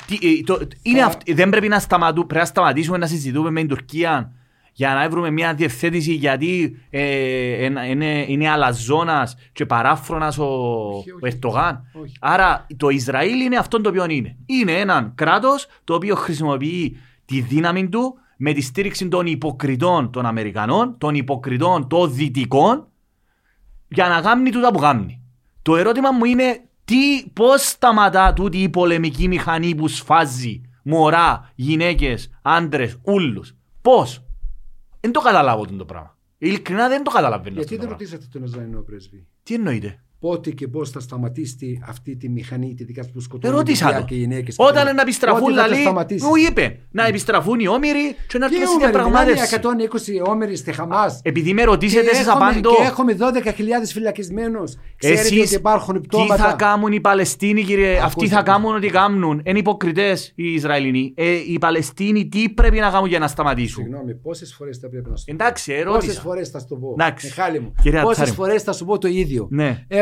[0.06, 3.50] τι, ε, το, είναι Τώρα- αυ- δεν πρέπει να, σταματού, πρέπει να σταματήσουμε να συζητούμε
[3.50, 4.32] με την Τουρκία
[4.78, 11.10] για να βρούμε μια διευθέτηση γιατί ε, ένα- είναι, είναι αλαζόνας και παράφρονας ο, Όχι,
[11.10, 11.34] ο όχι.
[11.34, 11.82] Ερτογάν.
[12.02, 12.12] Όχι.
[12.20, 14.36] Άρα το Ισραήλ είναι αυτό το οποίο είναι.
[14.46, 20.26] Είναι ένα κράτος το οποίο χρησιμοποιεί τη δύναμη του με τη στήριξη των υποκριτών των
[20.26, 22.86] Αμερικανών, των υποκριτών των Δυτικών
[23.88, 25.22] για να κάνει τούτα που κάνει.
[25.62, 32.30] Το ερώτημα μου είναι τι, πώς σταματά τούτη η πολεμική μηχανή που σφάζει μωρά, γυναίκες,
[32.42, 33.54] άντρες, ούλους.
[33.82, 34.22] Πώς;
[35.00, 36.16] Δεν το καταλάβω αυτό το πράγμα.
[36.38, 38.16] Ειλικρινά δεν το καταλαβαίνω Γιατί αυτό το δεν πράγμα.
[38.16, 39.26] ρωτήσατε τον Ισραηλινό πρέσβη.
[39.42, 43.84] Τι εννοείται; Πότε και πώς θα σταματήσει αυτή τη μηχανή τη δικά που σκοτώνουν Ερώτησα
[43.84, 44.04] παιδιά το.
[44.06, 44.54] και γυναίκες.
[44.58, 48.38] Όταν να επιστραφούν, Πότε θα το λαλή, σταματήσει; μου είπε να επιστραφούν οι όμοιροι και
[48.38, 50.20] να Τι έρθουν στη όμεροι, δηλαδή διαπραγμάτευση.
[50.24, 51.20] 120 όμεροι στη Χαμάς.
[51.22, 52.70] Επειδή με ρωτήσετε, σας απαντώ.
[52.76, 54.74] και έχουμε 12.000 φυλακισμένους.
[54.96, 56.36] Ξέρετε Εσείς ότι υπάρχουν τι πτώματα.
[56.44, 58.50] θα κάνουν οι Παλαιστίνοι, κύριε; Αυτοί Ακούστε, θα ακούστε.
[58.52, 59.40] κάνουν ό,τι κάνουν.
[59.44, 61.12] Είναι υποκριτές οι Ισραηλινοί.
[61.16, 65.10] Ε, οι Παλαιστίνοι τι πρέπει να κάνουν για να σταματήσουν; Συγγνώμη, πόσες φορές θα πρέπει
[65.10, 66.20] να σου πω; Εντάξει, Πόσες ερώτησα.
[66.20, 67.26] φορές θα σου το πω; Εντάξει.
[67.26, 67.72] Μιχάλη μου.
[67.82, 68.44] Κύριε Πόσες Ατσάρη μου.
[68.44, 69.48] φορές θα σου πω το ίδιο;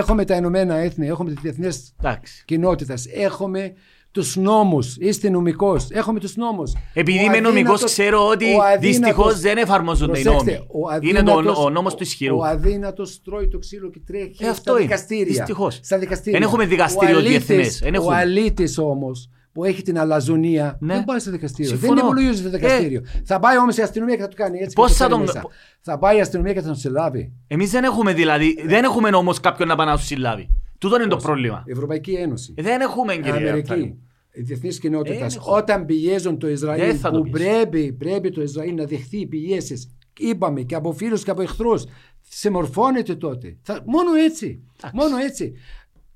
[0.06, 2.42] Ναι, Έχουμε τα Ηνωμένα Έθνη, έχουμε τις διεθνές εντάξει.
[2.46, 3.72] κοινότητες, έχουμε
[4.10, 4.96] τους νόμους.
[4.96, 5.86] Είστε νομικός.
[5.90, 6.72] Έχουμε τους νόμους.
[6.94, 8.46] Επειδή είμαι νομικός ξέρω ότι
[8.80, 10.58] δυστυχώς δεν εφαρμόζονται οι νόμοι.
[11.00, 12.36] Είναι το, ο νόμος του ισχυρού.
[12.38, 14.80] Ο αδύνατος τρώει το ξύλο και τρέχει Ε, αυτό στα είναι.
[14.80, 15.24] δικαστήρια.
[15.24, 15.78] Δυστυχώς.
[15.82, 16.38] Στα δικαστήρια.
[16.38, 17.78] Δεν έχουμε δικαστήριο Ο αλήτης- διεθνές.
[17.78, 18.16] Δεν Ο έχουμε.
[18.16, 19.10] αλήτης όμω
[19.56, 20.94] που έχει την αλαζονία Ναι.
[20.94, 21.70] δεν πάει στο δικαστήριο.
[21.70, 21.94] Συμφωνώ.
[21.94, 23.02] Δεν υπολογίζει το δικαστήριο.
[23.24, 24.74] Θα πάει όμως η αστυνομία και θα του κάνει έτσι.
[24.74, 25.46] Πώς και το θα φέρει τον- μέσα.
[25.80, 27.32] Θα πάει η αστυνομία και θα τον συλλάβει.
[27.46, 30.48] Εμείς δεν έχουμε δηλαδή, δεν έχουμε όμως κάποιον να πάει να τους συλλάβει.
[30.78, 31.62] Τούτο είναι το πρόβλημα.
[31.66, 32.54] Η Ευρωπαϊκή Ένωση.
[32.56, 33.74] Ε, Δεν έχουμε κύριε Ατθάρη Αμερική.
[33.74, 33.98] μου.
[34.32, 35.34] Η διεθνής κοινότητας.
[35.34, 35.56] Ε, έχω.
[35.56, 37.46] όταν πιέζουν το Δεν Ισραήλ, θα το που πιέσει.
[37.58, 41.84] πρέπει, πρέπει το Ισραήλ να δεχθεί πιέσεις, είπαμε και από φίλους και από εχθρούς,
[42.28, 43.56] συμμορφώνεται τότε.
[43.62, 44.62] Θα, μόνο έτσι.
[44.92, 45.52] Μόνο έτσι.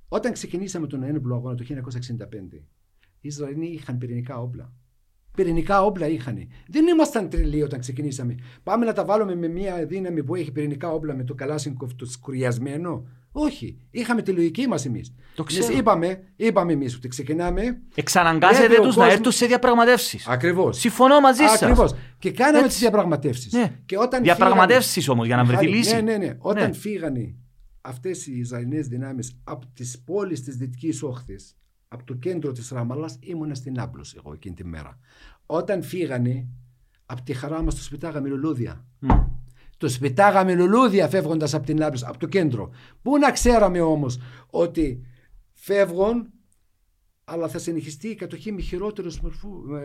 [0.08, 2.62] Όταν ξεκινήσαμε τον ένοπλο αγώνα το 1965,
[3.20, 4.72] οι Ισραηλοί είχαν πυρηνικά όπλα.
[5.34, 6.48] Πυρηνικά όπλα είχαν.
[6.68, 8.34] Δεν ήμασταν τρελοί όταν ξεκινήσαμε.
[8.62, 12.06] Πάμε να τα βάλουμε με μια δύναμη που έχει πυρηνικά όπλα με το Καλάσινκοφ το
[12.06, 13.06] σκουριασμένο.
[13.32, 13.78] Όχι.
[13.90, 15.14] Είχαμε τη λογική μας εμείς.
[15.34, 15.76] Το ξέρω.
[15.76, 17.80] Είπαμε, είπαμε εμείς ότι ξεκινάμε.
[17.94, 20.26] Εξαναγκάσετε Πρέπει ο τους να κόσμος- έρθουν σε διαπραγματεύσεις.
[20.28, 20.78] Ακριβώς.
[20.78, 21.62] Συμφωνώ μαζί σας.
[21.62, 21.94] Ακριβώς.
[22.18, 22.76] Και κάναμε Έτσι.
[22.76, 23.52] τι διαπραγματεύσεις.
[23.52, 23.72] Ναι.
[23.86, 25.94] Και όταν Διαπραγματεύσεις όμως για να βρεθεί Μιχάλη, λύση.
[25.94, 26.34] Ναι, ναι, ναι.
[26.38, 26.74] Όταν Ναι.
[26.76, 27.34] φύγανε
[27.80, 31.56] αυτές οι Ισραηλινές δυνάμεις από τις πόλεις της Δυτικής Όχθης,
[31.92, 34.98] από το κέντρο της Ραμαλά, ήμουνα στην Άπλωση εγώ εκείνη τη μέρα.
[35.46, 36.46] Όταν φύγανε,
[37.06, 38.84] από τη χαρά μας του σπιτάγαμε λουλούδια.
[38.98, 39.08] Μμ.
[39.76, 42.70] Το σπιτάγαμε λουλούδια φεύγοντας από την Άπλωση, από το κέντρο.
[43.02, 44.18] Πού να ξέραμε όμως
[44.50, 45.06] ότι
[45.52, 46.30] φεύγουν
[47.24, 49.20] αλλά θα συνεχιστεί η κατοχή με χειρότερους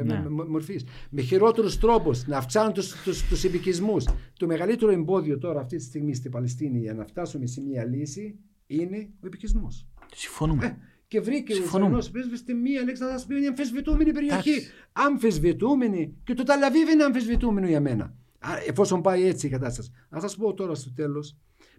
[0.03, 0.29] Ναι.
[0.29, 0.85] μορφής.
[1.09, 2.27] Με χειρότερους τρόπους.
[2.27, 4.05] Να αυξάνουν τους τους, τους επικισμούς.
[4.39, 8.39] Το μεγαλύτερο εμπόδιο τώρα αυτή τη στιγμή στην Παλαιστίνη για να φτάσουμε σε μια λύση
[8.67, 9.67] είναι ο επικισμό.
[10.15, 10.77] Συμφωνούμε.
[11.15, 11.97] Και βρήκε ο Συμφωνούμε.
[11.97, 14.49] Ισραηλινό πρέσβης στη μία λέξη να σας πει είναι αμφισβητούμενη περιοχή.
[14.49, 14.71] Εντάξει.
[14.91, 16.15] Αμφισβητούμενη.
[16.23, 18.03] Και το Ταλαβίβ είναι αμφισβητούμενο για μένα.
[18.39, 19.91] Α, Εφόσον πάει έτσι η κατάσταση.
[20.09, 21.37] Να σας πω τώρα στο τέλος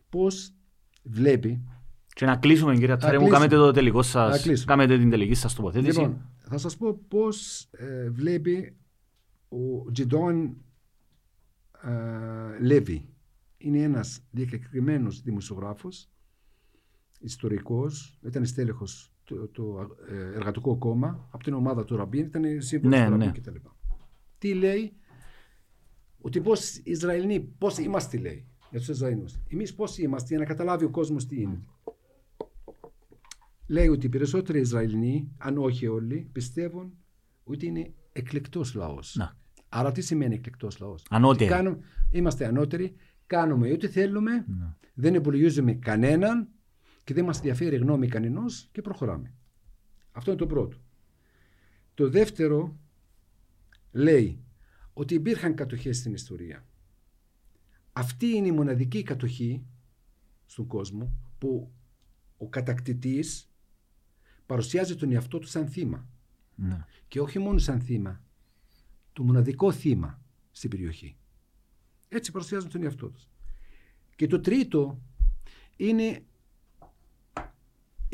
[0.08, 0.52] πώς
[1.02, 1.64] βλέπει.
[2.14, 3.46] Και να κλείσουμε κύριε Αττάρι μου, κλείσουμε.
[3.46, 4.72] κάνετε το τελικό Να σας, κλείσουμε.
[4.74, 5.98] κάνετε την τελική σας τοποθέτηση.
[6.00, 8.76] Λοιπόν, θα σας πω πώς ε, βλέπει
[9.48, 10.56] ο Τζιντόν
[11.82, 13.08] ε, Λέβη.
[13.58, 16.08] Είναι ένας διακεκριμένος δημοσιογράφος,
[17.20, 22.98] ιστορικός, ήταν στέλεχος του το, ε, εργατικό κόμμα, από την ομάδα του Ραμπίν, ήταν σύμβουλος
[22.98, 23.32] Ναι, του Ραμπίν ναι.
[23.32, 23.56] κτλ.
[24.38, 24.92] Τι λέει,
[26.20, 29.38] ότι πώς οι Ισραηλοί, πώς είμαστε λέει, για τους Ισραηλινούς.
[29.48, 31.62] Εμείς πώς είμαστε, για να καταλάβει ο κόσμος τι είναι.
[33.66, 36.92] Λέει ότι οι περισσότεροι Ισραηλινοί, αν όχι όλοι, πιστεύουν
[37.44, 39.14] ότι είναι εκλεκτός λαός.
[39.18, 39.36] Να.
[39.68, 41.44] Άρα τι σημαίνει εκλεκτός λαός; Ανώτεροι.
[41.44, 41.78] Ότι κάνουμε-
[42.10, 42.94] είμαστε ανώτεροι,
[43.26, 44.74] κάνουμε ό,τι θέλουμε, Ναι.
[44.94, 46.48] δεν υπολογίζουμε κανέναν
[47.06, 49.34] και δεν μας ενδιαφέρει η γνώμη κανενός και προχωράμε.
[50.12, 50.76] Αυτό είναι το πρώτο.
[51.94, 52.78] Το δεύτερο
[53.92, 54.44] λέει
[54.92, 56.66] ότι υπήρχαν κατοχές στην ιστορία.
[57.92, 59.66] αυτή είναι η μοναδική κατοχή
[60.46, 61.72] στον κόσμο που
[62.36, 63.50] ο κατακτητής
[64.46, 66.08] παρουσιάζει τον εαυτό του σαν θύμα.
[66.54, 66.84] Ναι.
[67.08, 68.22] Και όχι μόνο σαν θύμα,
[69.12, 71.16] το μοναδικό θύμα στην περιοχή.
[72.08, 73.28] Έτσι παρουσιάζουν τον εαυτό τους.
[74.16, 75.00] Και το τρίτο
[75.76, 76.24] είναι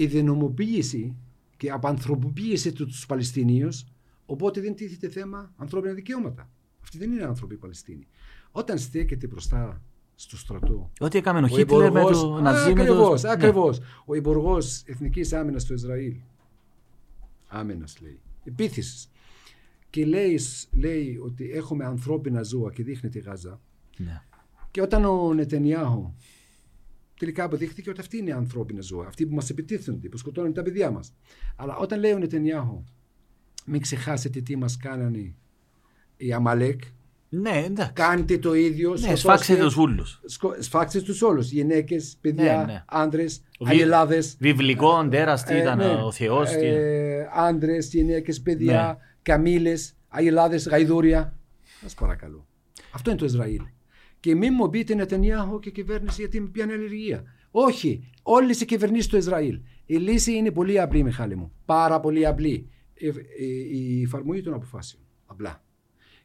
[0.02, 1.16] η δυναμοποίηση
[1.56, 3.84] και απανθρωποποίηση του τους Παλαιστινίους
[4.26, 6.50] οπότε δεν τίθεται θέμα ανθρώπινα δικαιώματα.
[6.82, 8.06] Αυτοί δεν είναι άνθρωποι Παλαιστίνοι.
[8.50, 9.82] Όταν στέκεται μπροστά
[10.14, 10.90] στο στρατό.
[11.00, 13.28] Ό,τι έκαμε ο Χίτλερ με το Ναζί με Ακριβώς, το...
[13.28, 13.80] ακριβώς.
[14.04, 16.16] Ο υπουργός Εθνικής Άμυνας του Ισραήλ.
[17.48, 18.20] Άμυνας λέει.
[18.44, 19.10] Επίθεσης.
[19.90, 20.40] Και λέει,
[20.72, 23.60] λέει ότι έχουμε ανθρώπινα ζώα και δείχνει τη Γάζα.
[23.96, 24.22] Ναι.
[24.70, 26.14] Και όταν ο Νετενιάχου
[27.24, 30.90] τελικά αποδείχθηκε ότι αυτοί είναι ανθρώπινα ζώα, αυτοί που μας επιτίθενται, που σκοτώνουν τα παιδιά
[30.90, 31.12] μας.
[31.56, 32.84] Αλλά όταν λέει ο Νετενιάχου,
[33.66, 35.34] μην ξεχάσετε τι μας κάνανε
[36.16, 36.80] οι Αμαλέκ,
[37.28, 37.92] Ναι, εντάξει.
[37.92, 38.90] κάντε το ίδιο.
[38.90, 40.20] Ναι, σκοτώστε- σφάξτε τους ούλους.
[40.24, 41.50] σκο- Σφάξτε τους όλους.
[41.50, 42.84] Γυναίκες, παιδιά, Ναι, ναι.
[42.86, 44.22] άντρε, Βι- αγελάδε.
[44.38, 45.84] Βιβλικό, τέρας, τι Ε, ήταν, ναι.
[46.04, 46.76] ο Θεός, τι ήταν.
[46.76, 49.04] Ε, Άντρε, γυναίκες, παιδιά, Ναι.
[49.22, 49.72] καμίλε,
[50.08, 51.36] αγελάδε, γαϊδούρια.
[51.82, 52.46] Σας παρακαλώ.
[52.92, 53.62] Αυτό είναι το Ισραήλ.
[54.22, 57.22] Και μην μου πείτε Νετανιάχου και κυβέρνηση γιατί με πιάνει αλλεργία.
[57.50, 58.10] Όχι.
[58.22, 59.60] Όλες οι κυβερνήσεις του Ισραήλ.
[59.86, 61.52] Η λύση είναι πολύ απλή, Μιχάλη μου.
[61.64, 62.68] Πάρα πολύ απλή.
[62.94, 65.02] Ε, ε, Η εφαρμογή των αποφάσεων.
[65.26, 65.64] Απλά.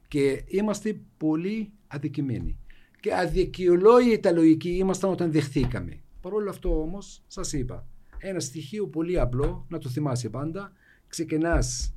[0.08, 2.58] Και είμαστε πολύ αδικημένοι.
[3.00, 6.02] Και αδικαιολόγητα λογικοί ήμασταν όταν δεχθήκαμε.
[6.22, 7.88] Παρ' όλο αυτό όμως, σας είπα,
[8.18, 10.72] ένα στοιχείο πολύ απλό, να το θυμάσαι πάντα.
[11.08, 11.94] Ξεκινάς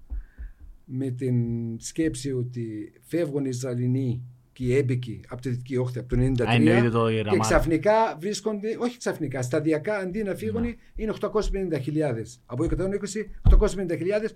[0.85, 1.37] με την
[1.81, 6.41] σκέψη ότι φεύγουν οι Ισραηλινοί και οι έμπικοι από τη Δυτική Όχθη από το 1993
[6.49, 7.41] Α, εννοείται το η και Ραμάλα.
[7.43, 10.73] ξαφνικά βρίσκονται, όχι ξαφνικά, σταδιακά αντί να φύγουν Ναι.
[10.97, 12.41] είναι 850.000.
[12.47, 14.31] Από 120, 850.000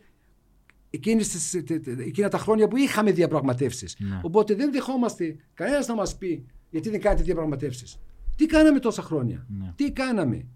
[0.90, 3.96] εκείνες τις, τε- τε- εκείνα τα χρόνια που είχαμε διαπραγματεύσεις.
[3.98, 4.20] Ναι.
[4.22, 7.98] Οπότε δεν δεχόμαστε κανένας να μας πει γιατί δεν κάνετε διαπραγματεύσεις.
[8.36, 9.72] Τι κάναμε τόσα χρόνια, Ναι.
[9.76, 10.46] τι κάναμε.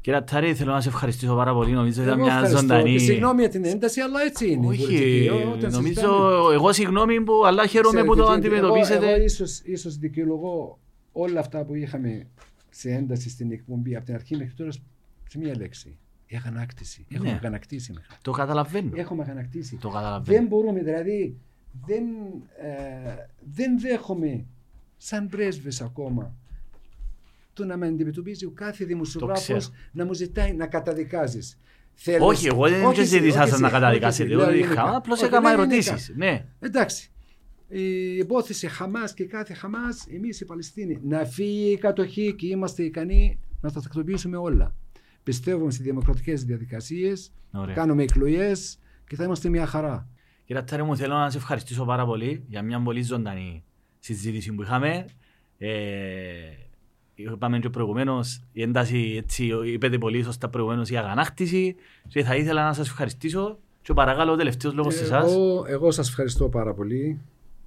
[0.00, 1.72] Κύριε Τάρη, θέλω να σε ευχαριστήσω πάρα πολύ.
[1.72, 2.92] Νομίζω ήταν Εγώ μια ευχαριστώ ζωντανή.
[2.92, 4.66] και συγγνώμη για την ένταση, αλλά έτσι είναι.
[4.66, 5.28] η Όχι, πολιτική.
[5.52, 9.12] Όταν νομίζω συζητάμε- εγώ συγγνώμη που αλλά χαίρομαι Ξέρετε που το τι, Εγώ, αντιμετωπίσετε.
[9.12, 10.78] εγώ ίσως, ίσως δικαιολογώ
[11.12, 12.26] όλα αυτά που είχαμε
[12.70, 14.70] σε ένταση στην εκπομπή από την αρχή μέχρι τώρα
[15.28, 15.96] σε μία λέξη.
[16.26, 17.06] Η αγανάκτηση.
[17.10, 17.34] Έχουμε Ναι.
[17.36, 17.90] αγανακτήσει.
[17.92, 18.18] Μιχάλη.
[18.22, 18.90] Το καταλαβαίνω.
[18.94, 19.76] Έχουμε αγανακτήσει.
[19.76, 20.38] Το καταλαβαίνω.
[20.38, 21.36] Δεν μπορούμε, δηλαδή,
[21.86, 22.04] δεν,
[22.62, 23.14] ε,
[23.54, 24.44] δεν δέχομαι
[24.96, 26.34] σαν πρέσβες ακόμα
[27.58, 29.60] το να με αντιμετωπίζει ο κάθε δημοσιογράφος ξέρω.
[29.92, 31.58] να μου ζητάει να καταδικάζεις.
[32.20, 34.22] Όχι, εγώ δεν Όχι εσύ, ζήτησα όχι σας να εσύ, καταδικάσετε.
[34.24, 34.96] όχι εσύ, Εγώ λέω είχα, γενικά.
[34.96, 35.76] απλώς Όχι, έκανα λέω γενικά.
[35.90, 36.12] ερωτήσεις.
[36.16, 36.44] Ναι.
[36.60, 37.10] Εντάξει.
[37.68, 42.82] Η υπόθεση Χαμάς και κάθε Χαμάς, εμείς οι Παλαιστίνοι, να φύγει η κατοχή και είμαστε
[42.82, 44.74] ικανοί να τα τακτοποιήσουμε όλα.
[45.22, 47.74] Πιστεύουμε στις δημοκρατικές διαδικασίες, Ωραία.
[47.74, 50.08] κάνουμε εκλογές και θα είμαστε μια χαρά.
[50.44, 53.64] Κύριε Τάρη μου, θέλω να σε ευχαριστήσω πάρα πολύ για μια πολύ ζωντανή
[53.98, 55.04] συζήτηση που είχαμε.
[55.58, 55.68] Ε,
[57.22, 61.74] είπαμε και προηγουμένως, η ένταση, έτσι, είπετε πολύ σωστά προηγουμένως, η αγανάκτηση
[62.08, 65.32] και θα ήθελα να σας ευχαριστήσω και παρακαλώ ο τελευταίος λόγος σε εσάς.
[65.32, 67.20] Εγώ, εγώ σας ευχαριστώ πάρα πολύ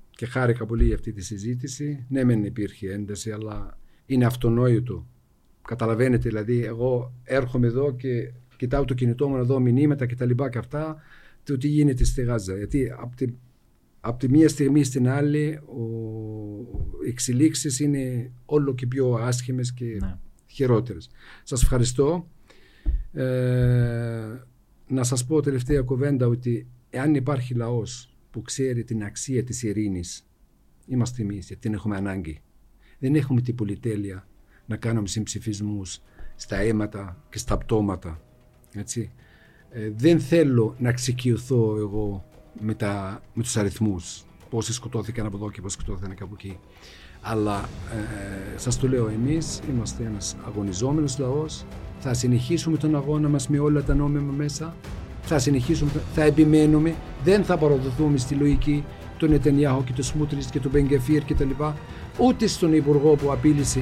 [0.10, 2.06] και χάρηκα πολύ για αυτή τη συζήτηση.
[2.10, 5.06] Ναι, μεν υπήρχε ένταση, αλλά είναι αυτονόητο.
[5.68, 10.26] Καταλαβαίνετε, δηλαδή, εγώ έρχομαι εδώ και κοιτάω το κινητό μου να δω μηνύματα και τα
[10.26, 11.02] λοιπά και αυτά,
[11.44, 12.58] το τι γίνεται στη Γάζα.
[12.58, 13.26] Γιατί από τη,
[14.02, 15.82] απ' τη μία στιγμή στην άλλη ο,
[17.06, 20.18] οι εξελίξεις είναι όλο και πιο άσχημες και Ναι.
[20.48, 21.10] χειρότερες.
[21.44, 22.28] Σας ευχαριστώ.
[23.14, 24.44] Ε,
[24.88, 30.28] να σας πω τελευταία κουβέντα ότι εάν υπάρχει λαός που ξέρει την αξία της ειρήνης
[30.86, 32.42] είμαστε εμείς γιατί την έχουμε ανάγκη.
[33.00, 34.28] Δεν έχουμε την πολυτέλεια
[34.66, 36.02] να κάνουμε συμψηφισμούς
[36.36, 38.22] στα αίματα και στα πτώματα.
[38.74, 39.12] Έτσι.
[39.70, 42.26] Ε, δεν θέλω να ξεκιωθώ εγώ
[42.60, 46.58] με, τα, με τους αριθμούς πόσοι σκοτώθηκαν από εδώ και πόσοι σκοτώθηκαν από εκεί.
[47.22, 47.70] Αλλά
[48.56, 51.66] ε, σας το λέω εμείς είμαστε ένας αγωνιζόμενος λαός
[52.00, 54.76] θα συνεχίσουμε τον αγώνα μας με όλα τα νόμιμα μέσα
[55.22, 58.84] θα συνεχίσουμε, θα επιμένουμε δεν θα παραδοθούμε στη λογική
[59.18, 61.76] του Νετενιάχου και του Σμούτρης και του Μπενγκεφίρ και τα λοιπά
[62.18, 63.82] ούτε στον Υπουργό που απείλησε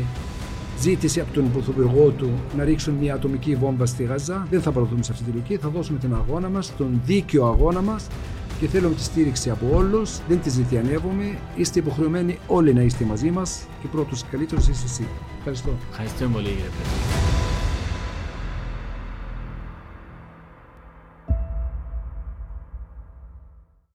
[0.80, 4.48] ζήτησε από τον Πρωθυπουργό του να ρίξουν μια ατομική βόμβα στη Γάζα.
[4.50, 5.58] Δεν θα παραδούμε σε αυτή τη λογική.
[5.58, 8.08] Θα δώσουμε τον αγώνα μας, τον δίκαιο αγώνα μας
[8.60, 10.20] και θέλουμε τη στήριξη από όλους.
[10.28, 11.38] Δεν τη ζητιανεύουμε.
[11.56, 15.08] Είστε υποχρεωμένοι όλοι να είστε μαζί μας και πρώτος καλύτερος είσαι εσύ.
[15.38, 15.70] Ευχαριστώ.
[15.90, 17.29] Ευχαριστούμε πολύ κύριε Πέτρο.